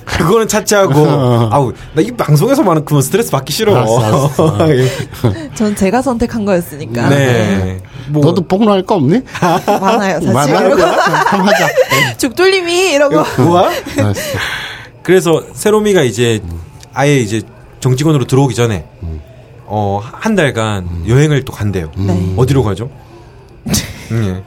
[0.05, 0.93] 그거는 차치하고
[1.53, 3.75] 아우 나 이 방송에서만은 그만 스트레스 받기 싫어.
[3.75, 4.69] 알았어, 알았어.
[4.75, 4.89] 예.
[5.53, 7.09] 전 제가 선택한 거였으니까.
[7.09, 7.79] 네.
[8.07, 9.21] 뭐 너도 폭로할 거 없니?
[9.67, 10.55] 많아요, 사실.
[10.55, 11.67] 하자.
[12.17, 13.43] 죽돌림이 이러고.
[13.43, 13.69] 뭐야?
[15.03, 16.41] 그래서 세로미가 이제
[16.93, 17.41] 아예 이제
[17.81, 18.85] 정직원으로 들어오기 전에
[19.67, 21.91] 어한 달간 여행을 또 간대요.
[21.97, 22.33] 네.
[22.35, 22.89] 어디로 가죠?
[24.11, 24.41] 예.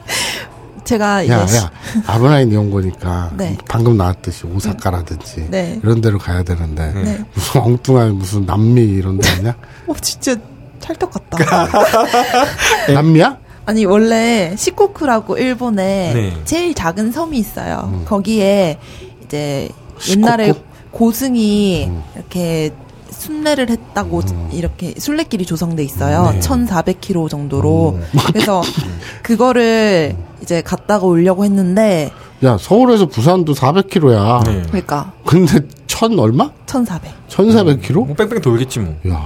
[0.91, 1.71] 제가 이제 야, 시- 야,
[2.09, 3.57] 아브라인 이온 거니까 네.
[3.69, 5.79] 방금 나왔듯이 오사카라든지 네.
[5.85, 7.25] 이런 데로 가야 되는데 네.
[7.33, 9.55] 무슨 엉뚱한 무슨 남미 이런 데 아니야?
[9.87, 10.35] 어, 진짜
[10.81, 11.69] 찰떡 같다.
[12.93, 13.39] 남미야?
[13.67, 16.37] 아니 원래 시코쿠라고 일본에 네.
[16.45, 18.03] 제일 작은 섬이 있어요.
[18.07, 18.79] 거기에
[19.25, 19.69] 이제
[20.11, 20.65] 옛날에 시코쿠?
[20.91, 22.71] 고승이 이렇게
[23.11, 24.23] 순례를 했다고
[24.53, 26.35] 이렇게 순례길이 조성돼 있어요.
[26.41, 27.99] 1,400km 정도로.
[28.27, 28.63] 그래서
[29.23, 32.11] 그거를 이제 갔다가 오려고 했는데
[32.43, 34.45] 야, 서울에서 부산도 400km야.
[34.47, 34.63] 네.
[34.69, 36.51] 그러니까 근데 천 얼마?
[36.67, 37.13] 1,400.
[37.29, 37.93] 1400km?
[38.07, 38.95] 뭐 뺑뺑 돌겠지 뭐.
[39.09, 39.21] 야,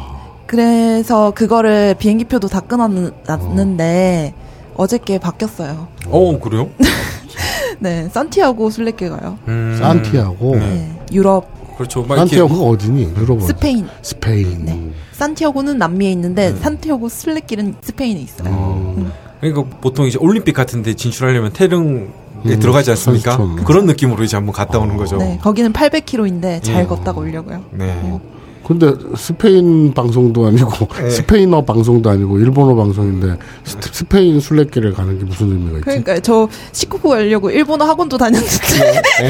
[0.47, 4.35] 그래서 그거를 비행기표도 다 끊었는데
[4.77, 5.87] 어저께 바뀌었어요.
[6.09, 6.69] 어 그래요?
[7.79, 9.39] 네, 산티아고 순례길 가요.
[9.49, 10.57] 음, 산티아고.
[10.57, 12.05] 네, 유럽, 그렇죠.
[12.09, 13.13] 산티아고가 어디니?
[13.19, 13.47] 유럽 어디?
[13.47, 13.87] 스페인.
[14.03, 14.65] 스페인.
[14.65, 14.91] 네.
[15.13, 19.11] 산티아고는 남미에 있는데 산티아고 순례길은 스페인에 있어요.
[19.41, 22.07] 그러니까 보통 이제 올림픽 같은데 진출하려면 태릉에
[22.47, 23.37] 음, 들어가지 않습니까?
[23.37, 23.65] 그렇죠.
[23.65, 25.17] 그런 느낌으로 이제 한번 갔다 오는 거죠.
[25.19, 26.87] 네, 거기는 800km인데 잘 예.
[26.87, 27.63] 걷다가 오려고요.
[27.73, 28.19] 네.
[28.67, 31.11] 근데 스페인 방송도 아니고 네.
[31.11, 35.85] 스페인어 방송도 아니고 일본어 방송인데 스- 스페인 순례길을 가는 게 무슨 의미가 있지?
[35.85, 38.57] 그러니까 저 시코쿠 가려고 일본어 학원도 다녔는데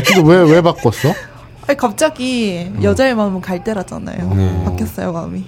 [0.07, 1.13] 근데 왜 왜 바꿨어?
[1.67, 4.35] 아니, 갑자기 여자의 마음은 갈대라잖아요.
[4.35, 4.65] 네.
[4.65, 5.45] 바뀌었어요 마음이.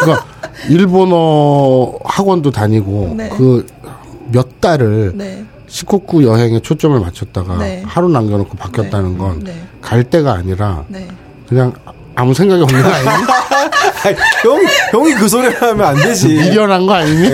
[0.00, 0.26] 그러니까
[0.68, 3.28] 일본어 학원도 다니고 네.
[3.30, 7.82] 그몇 달을 네, 시코쿠 여행에 초점을 맞췄다가 네.
[7.84, 11.06] 하루 남겨놓고 바뀌었다는 건 갈 네, 대가 아니라 네.
[11.48, 11.72] 그냥
[12.16, 13.08] 아무 생각이 없는 거 아니니?
[14.04, 16.28] 아니, 형 형이 그 소리를 하면 안 되지.
[16.28, 17.28] 미련한 거 아니니?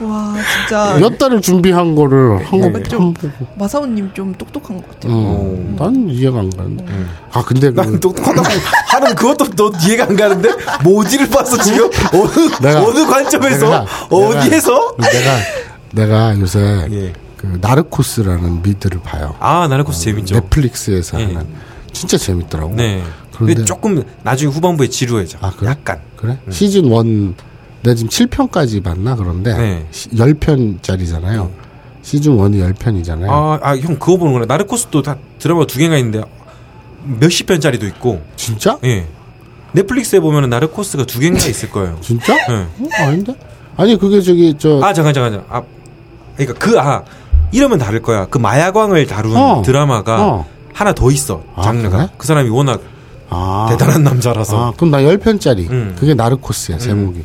[0.00, 2.82] 와 진짜 몇 달을 준비한 거를 한 거, 네.
[2.84, 3.12] 좀-.
[3.56, 5.12] 마사오님 좀 똑똑한 것 같아요.
[5.12, 6.84] 음, 난 이해가 안 가는데.
[7.32, 8.48] 아, 근데 그, 난 똑똑하다고
[8.88, 10.50] 하는 그것도 너 이해가 안 가는데
[10.84, 14.96] 뭐 어디를 봤어 지금 어느 내가- 어느 관점에서 내가- 어디에서?
[14.98, 15.36] 내가,
[15.92, 17.12] 내가 요새 예.
[17.36, 19.34] 그 나르코스라는 미드를 봐요.
[19.40, 20.34] 아 나르코스 재밌죠.
[20.36, 21.24] 넷플릭스에서 예.
[21.24, 21.46] 하는.
[21.92, 22.74] 진짜 재밌더라고.
[22.74, 23.02] 네.
[23.46, 25.38] 그런데 근데 조금 나중에 후반부에 지루해져.
[25.40, 25.70] 아, 그래?
[25.70, 26.00] 약간.
[26.16, 26.38] 그래?
[26.50, 27.34] 시즌 1,
[27.82, 29.16] 내가 지금 7편까지 봤나?
[29.16, 29.86] 그런데 네.
[29.90, 31.50] 10편짜리잖아요.
[32.02, 33.28] 시즌 1이 10편이잖아요.
[33.28, 34.46] 아, 아, 형 그거 보는구나.
[34.46, 36.22] 나르코스도 다 드라마 두 개가 있는데
[37.20, 38.20] 몇십 편짜리도 있고.
[38.36, 38.78] 진짜?
[38.84, 39.06] 예.
[39.72, 41.98] 넷플릭스에 보면은 나르코스가 두 개인가 있을 거예요.
[42.02, 42.34] 진짜?
[42.34, 42.54] 예.
[42.54, 43.34] 어, 아닌데?
[43.76, 45.56] 아니, 그게 저기, 저, 아, 잠깐, 잠깐, 잠깐.
[45.56, 45.62] 아,
[46.36, 47.02] 그러니까 그, 아,
[47.52, 48.26] 이러면 다를 거야.
[48.26, 49.62] 그 마약왕을 다룬 어.
[49.64, 50.46] 드라마가 어.
[50.72, 51.42] 하나 더 있어.
[51.54, 51.96] 아, 장르가.
[51.96, 52.08] 그래?
[52.16, 52.80] 그 사람이 워낙
[53.32, 53.66] 아.
[53.70, 54.66] 대단한 남자라서.
[54.66, 55.70] 아, 그럼 나 10편짜리.
[55.70, 55.96] 음.
[55.98, 57.22] 그게 나르코스야, 제목이.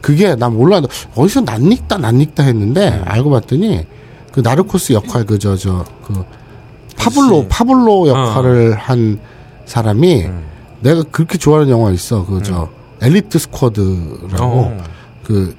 [0.00, 0.80] 그게 나 몰라.
[1.14, 3.02] 어디서 낯익다, 낯익다 했는데, 음.
[3.04, 3.86] 알고 봤더니,
[4.32, 6.24] 그 나르코스 역할, 그, 저, 저, 그,
[6.96, 7.46] 파블로.
[7.48, 9.20] 파블로 역할을 한
[9.66, 10.44] 사람이, 음.
[10.80, 12.24] 내가 그렇게 좋아하는 영화 있어.
[12.24, 12.68] 그, 저,
[13.02, 14.84] 엘리트 스쿼드라고, 어.
[15.24, 15.54] 그,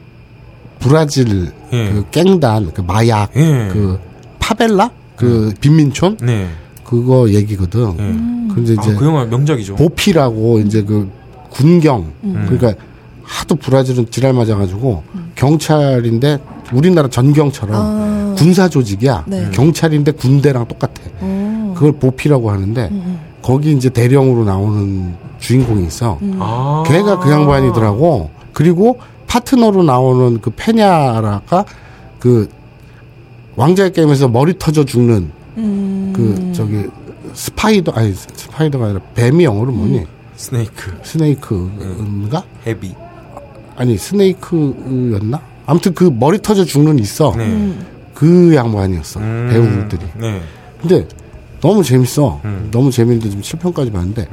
[0.79, 1.89] 브라질, 예.
[1.91, 3.69] 그, 깽단, 그, 마약, 예.
[3.71, 3.99] 그,
[4.39, 4.91] 파벨라?
[5.15, 6.17] 그, 빈민촌?
[6.21, 6.49] 네.
[6.83, 7.95] 그거 얘기거든.
[7.99, 8.53] 예.
[8.53, 9.75] 근데 이제, 아, 그 영화 명작이죠.
[9.75, 11.09] 보피라고 이제 그
[11.49, 12.45] 군경 음.
[12.47, 12.81] 그러니까
[13.23, 15.03] 하도 브라질은 지랄 맞아가지고
[15.35, 16.39] 경찰인데
[16.73, 18.35] 우리나라 전경처럼 아.
[18.37, 19.49] 군사 조직이야 네.
[19.51, 21.73] 경찰인데 군대랑 똑같아 어.
[21.75, 26.83] 그걸 보피라고 하는데 음, 거기 이제 대령으로 나오는 주인공이 있어 아.
[26.87, 31.65] 걔가 그 양반이더라고 그리고 파트너로 나오는 그 페냐라가
[32.19, 32.49] 그
[33.55, 36.13] 왕좌의 게임에서 머리 터져 죽는 음.
[36.15, 36.85] 그 저기
[37.33, 40.05] spider 아니 spider가 아니라 뱀이 영어로 뭐니?
[40.35, 42.43] snake, snake인가?
[42.65, 42.93] へび.
[43.75, 45.41] 아니 snake였나?
[45.65, 47.33] 아무튼 그 머리 터져 죽는 있어.
[47.35, 47.73] 네.
[48.13, 49.19] 그 양반이었어.
[49.19, 50.05] 음, 배우들이.
[50.19, 50.41] 네.
[50.81, 51.07] 근데
[51.61, 52.41] 너무 재밌어.
[52.45, 52.67] 음.
[52.71, 54.27] 너무 재밌는데 지금 7편까지 봤는데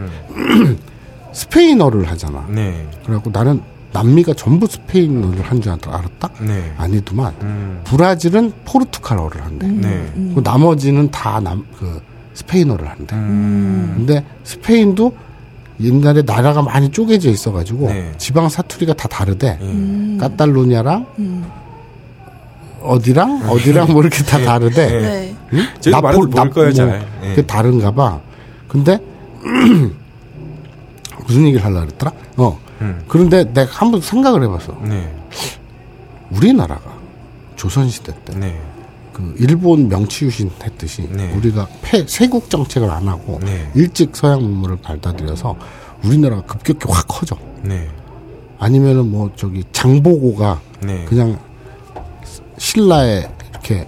[1.33, 2.45] 스페인어를 하잖아.
[2.49, 2.87] 네.
[3.05, 3.61] 그래갖고 나는
[3.93, 6.31] 남미가 전부 스페인어를 한 줄 알았다?
[6.41, 6.73] 네.
[6.77, 7.81] 아니더만 음.
[7.85, 9.67] 브라질은 포르투갈어를 한대.
[9.67, 10.13] 네.
[10.35, 12.01] 그 나머지는 다 남 그
[12.35, 13.15] 스페인어를 한대.
[13.17, 13.93] 음.
[13.97, 15.13] 근데 스페인도
[15.81, 18.13] 옛날에 나라가 많이 쪼개져 있어가지고 네.
[18.19, 19.59] 지방 사투리가 다 다르대.
[19.61, 20.17] 예.
[20.19, 21.07] 까탈루냐랑
[22.83, 24.87] 어디랑 어디랑 뭐 이렇게 다 다르대.
[24.87, 25.01] 네.
[25.01, 25.37] 네.
[25.55, 25.59] 응?
[25.91, 27.07] 나폴- 거예요, 뭐 잘.
[27.25, 27.29] 예.
[27.31, 28.21] 그게 다른가 봐.
[28.69, 28.99] 근데
[31.27, 32.13] 무슨 얘기를 하려고 그랬더라?
[32.37, 32.59] 어.
[32.81, 33.03] 음.
[33.09, 34.77] 그런데 내가 한번 생각을 해봤어.
[34.83, 35.13] 네.
[36.31, 36.99] 우리나라가
[37.57, 38.61] 조선시대 때 네.
[39.13, 41.33] 그 일본 명치유신 했듯이 네.
[41.35, 43.71] 우리가 폐, 세국 정책을 안 하고 네.
[43.75, 45.57] 일찍 서양 문물을 받아들여서
[46.05, 47.37] 우리나라가 급격히 확 커져.
[47.63, 47.89] 네.
[48.59, 51.05] 아니면은 뭐 저기 장보고가 네.
[51.07, 51.39] 그냥
[52.59, 53.87] 신라에 이렇게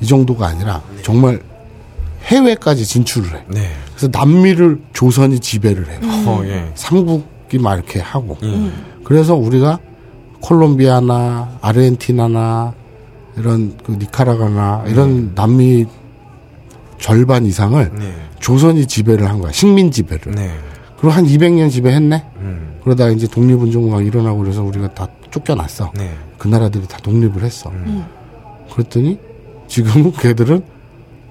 [0.00, 1.42] 이 정도가 아니라 정말
[2.24, 3.44] 해외까지 진출을 해.
[3.48, 3.72] 네.
[3.94, 5.98] 그래서 남미를 조선이 지배를 해.
[6.26, 6.70] 어, 예.
[6.74, 8.36] 삼국 이막 이렇게 하고.
[8.42, 8.70] 예.
[9.04, 9.78] 그래서 우리가
[10.40, 12.74] 콜롬비아나 아르헨티나나
[13.36, 15.86] 이런 그 니카라과나 이런 남미
[16.98, 18.14] 절반 이상을 네.
[18.40, 19.52] 조선이 지배를 한 거야.
[19.52, 20.34] 식민 지배를.
[20.34, 20.50] 네.
[20.96, 22.24] 그리고 한 200년 지배했네.
[22.38, 22.76] 음.
[22.82, 25.92] 그러다 이제 독립운동가 일어나고 그래서 우리가 다 쫓겨났어.
[25.96, 26.14] 네.
[26.38, 27.70] 그 나라들이 다 독립을 했어.
[27.70, 28.04] 음.
[28.72, 29.18] 그랬더니
[29.68, 30.62] 지금은 걔들은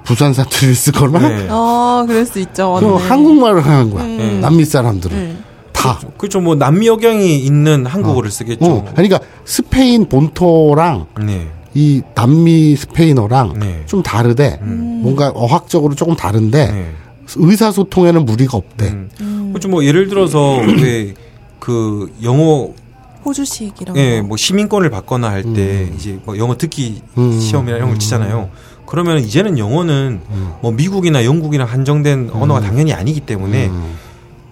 [0.03, 1.47] 부산 사투리를 쓰거나 네.
[1.49, 2.77] 아, 그럴 수 있죠.
[2.79, 2.95] 그.
[3.07, 4.03] 한국말을 하는 거야.
[4.03, 4.39] 음.
[4.41, 5.43] 남미 사람들은 음.
[5.85, 5.99] 다.
[6.17, 6.39] 그렇죠.
[6.41, 8.65] 뭐 남미 억양이 있는 한국어를 쓰겠죠.
[8.65, 11.47] 어, 그러니까 스페인 본토랑 네.
[11.73, 13.83] 이 남미 스페인어랑 네.
[13.85, 14.59] 좀 다르대.
[14.61, 16.91] 뭔가 어학적으로 조금 다른데 네.
[17.35, 18.87] 의사소통에는 무리가 없대.
[19.21, 19.49] 음.
[19.51, 19.67] 그렇죠.
[19.69, 20.57] 뭐 예를 들어서
[21.59, 22.69] 왜그 영어
[23.25, 24.27] 호주식 이런 예, 거.
[24.27, 27.39] 뭐 시민권을 받거나 할 때 이제 뭐 영어 듣기 음.
[27.39, 28.49] 시험이나 이런 걸 치잖아요.
[28.85, 30.21] 그러면 이제는 영어는
[30.61, 33.95] 뭐 미국이나 영국이나 한정된 언어가 당연히 아니기 때문에 음.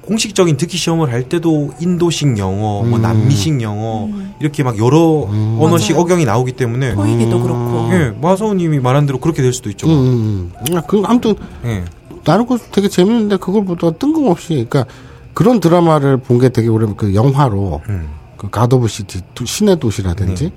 [0.06, 3.02] 공식적인 듣기 시험을 할 때도 인도식 영어, 뭐 음.
[3.02, 4.10] 남미식 영어
[4.40, 5.28] 이렇게 막 여러
[5.60, 6.04] 언어식 맞아요.
[6.04, 7.90] 억양이 나오기 때문에 토익이도 그렇고.
[7.94, 9.88] 예, 마서우님이 말한 대로 그렇게 될 수도 있죠.
[9.88, 10.78] 음, 음, 음.
[10.78, 11.86] 아, 그 아무튼 예,
[12.26, 14.86] 나는 그거 되게 재밌는데 그걸 보다가 뜬금없이 그러니까
[15.34, 18.08] 그런 드라마를 본 게 되게 오래 그 영화로 음.
[18.38, 20.52] 그 God of City 도- 신의 도시라든지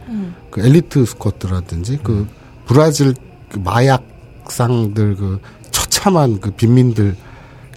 [0.51, 2.27] 그 Elite Squad라든지 그
[2.67, 3.15] 브라질
[3.49, 5.39] 그 마약상들 그
[5.71, 7.15] 처참한 그 빈민들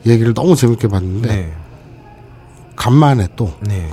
[0.06, 1.54] 얘기를 너무 재밌게 봤는데 네,
[2.80, 3.90] 간만에 또 그 네,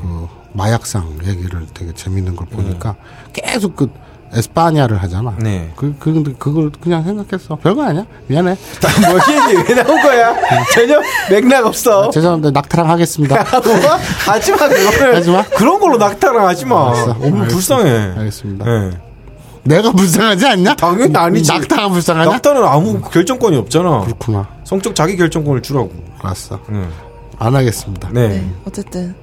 [0.52, 2.94] 마약상 얘기를 되게 재밌는 걸 보니까
[3.32, 3.90] 계속 그
[4.32, 5.34] 에스파냐를 하잖아.
[5.38, 5.72] 네.
[5.76, 7.56] 그, 그, 근데 그걸 그냥 생각했어.
[7.56, 8.04] 별거 아니야.
[8.28, 8.56] 미안해.
[9.08, 10.34] 뭐 얘기 왜 나온 거야?
[10.74, 11.00] 전혀
[11.30, 12.10] 맥락 없어.
[12.10, 12.50] 죄송합니다.
[12.52, 13.36] 낙타랑 하겠습니다.
[13.64, 13.96] 뭐?
[14.26, 15.16] 하지 마, 그거를.
[15.16, 15.42] 하지 마.
[15.44, 16.88] 그런 걸로 낙타랑 하지 마.
[16.88, 17.06] 알았어.
[17.06, 17.48] 너무 알겠습니다.
[17.48, 18.18] 불쌍해.
[18.18, 18.66] 알겠습니다.
[18.66, 18.90] 예.
[19.64, 20.76] 내가 불쌍하지 않냐?
[20.76, 21.52] 당연히 아니지.
[21.52, 22.30] 낙타가 불쌍하냐?
[22.30, 24.00] 낙타는 아무 결정권이 없잖아.
[24.02, 24.48] 그렇구나.
[24.64, 25.90] 성적 자기 결정권을 주라고.
[26.22, 26.60] 알았어.
[26.70, 26.88] 응.
[27.38, 28.10] 안 하겠습니다.
[28.12, 28.28] 네.
[28.28, 28.50] 네.
[28.64, 29.14] 어쨌든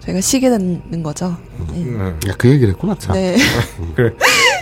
[0.00, 1.36] 저희가 쉬게 되는 거죠.
[1.72, 1.84] 네.
[1.84, 2.08] 네.
[2.28, 3.14] 야, 그 얘기를 했구나, 참.
[3.14, 3.36] 네.
[3.96, 4.12] 그래.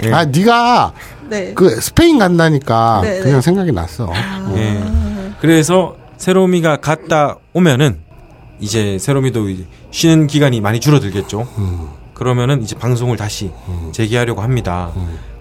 [0.04, 0.12] 예.
[0.12, 0.92] 아, 네가
[1.28, 1.52] 네.
[1.54, 3.40] 그 스페인 간다니까 네, 그냥 네.
[3.40, 4.10] 생각이 났어.
[4.56, 4.82] 예.
[5.40, 7.98] 그래서 세로미가 갔다 오면은
[8.60, 11.48] 이제 세로미도 이제 쉬는 기간이 많이 줄어들겠죠.
[12.14, 13.50] 그러면은 이제 방송을 다시
[13.90, 14.92] 재개하려고 합니다.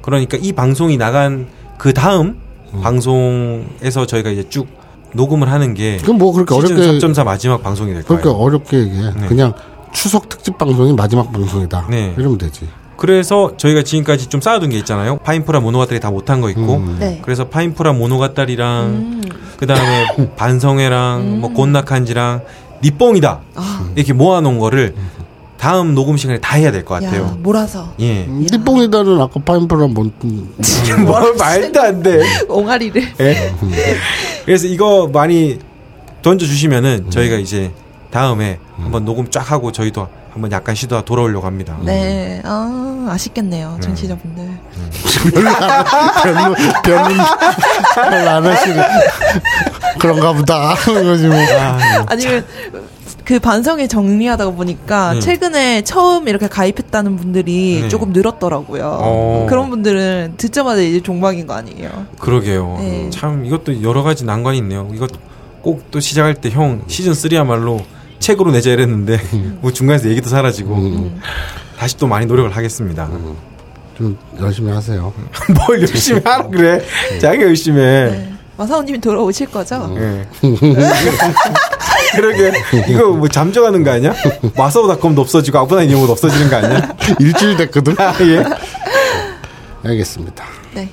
[0.01, 1.47] 그러니까 이 방송이 나간
[1.77, 2.39] 그 다음
[2.81, 4.67] 방송에서 저희가 이제 쭉
[5.13, 8.37] 녹음을 하는 게 그럼 뭐 그렇게 어렵게 3.4 마지막 방송이 될 그렇게 거예요.
[8.37, 9.11] 어렵게 얘기해.
[9.19, 9.27] 네.
[9.27, 9.53] 그냥
[9.91, 11.87] 추석 특집 방송이 마지막 방송이다.
[11.89, 12.13] 네.
[12.17, 12.67] 이러면 되지.
[12.97, 15.17] 그래서 저희가 지금까지 좀 쌓아둔 게 있잖아요.
[15.17, 16.97] 파인프라 모노가딸이 다 못한 거 있고, 음.
[16.99, 17.19] 네.
[17.23, 19.23] 그래서 파인프라 모노가딸이랑 음.
[19.57, 22.41] 그 다음에 반성회랑 뭐 곤낙한지랑
[22.83, 24.95] 니뽕이다 아, 이렇게 모아놓은 거를
[25.61, 27.37] 다음 녹음 시간에 다 해야 될것 야, 같아요.
[27.39, 28.25] 몰아서 예.
[28.27, 30.55] 니뽕이다는 아까 파인프라 뭔 음,
[31.05, 32.19] 뭐 말도 안 돼.
[32.49, 33.03] 옹알이를.
[33.19, 33.53] 예?
[34.43, 35.59] 그래서 이거 많이
[36.23, 37.71] 던져주시면은 저희가 이제
[38.09, 41.77] 다음에 한번 녹음 쫙 하고 저희도 한번 약간 쉬다가 돌아오려고 합니다.
[41.83, 42.41] 네.
[42.43, 43.77] 아, 아쉽겠네요.
[43.83, 44.43] 청취자분들.
[45.31, 45.51] 별로
[46.23, 47.23] 별로 별로
[48.09, 48.83] 별로 안 하시는
[49.99, 51.37] 그런가 보다 하는 거지 뭐.
[52.07, 52.47] 아 니면
[53.31, 55.19] 그 반성회 정리하다가 보니까 네.
[55.21, 57.87] 최근에 처음 이렇게 가입했다는 분들이 네.
[57.87, 58.97] 조금 늘었더라고요.
[59.01, 59.45] 어.
[59.47, 62.07] 그런 분들은 듣자마자 이제 종방인 거 아니에요?
[62.19, 62.75] 그러게요.
[62.79, 63.09] 네.
[63.09, 64.89] 참 이것도 여러 가지 난관이 있네요.
[64.93, 65.07] 이거
[65.61, 67.81] 꼭또 시작할 때 형 시즌 3야말로
[68.19, 69.17] 책으로 내자 이랬는데
[69.61, 71.11] 뭐 중간에서 얘기도 사라지고
[71.79, 73.09] 다시 또 많이 노력을 하겠습니다.
[73.97, 75.13] 좀 열심히 하세요.
[75.67, 76.83] 뭘 열심히 하라 그래.
[77.21, 78.09] 자기가 열심히 해.
[78.11, 78.27] 네.
[78.57, 79.95] 마사오님이 돌아오실 거죠?
[79.97, 80.27] 예.
[82.15, 82.51] 그러게
[82.89, 84.13] 이거 뭐 잠정하는 거 아니야?
[84.55, 86.95] 마사오닷컴도 없어지고 아브나인 영어도 없어지는 거 아니야?
[87.19, 87.95] 일주일 됐거든.
[87.99, 88.43] 아, 예.
[89.83, 90.45] 알겠습니다.
[90.73, 90.89] 네.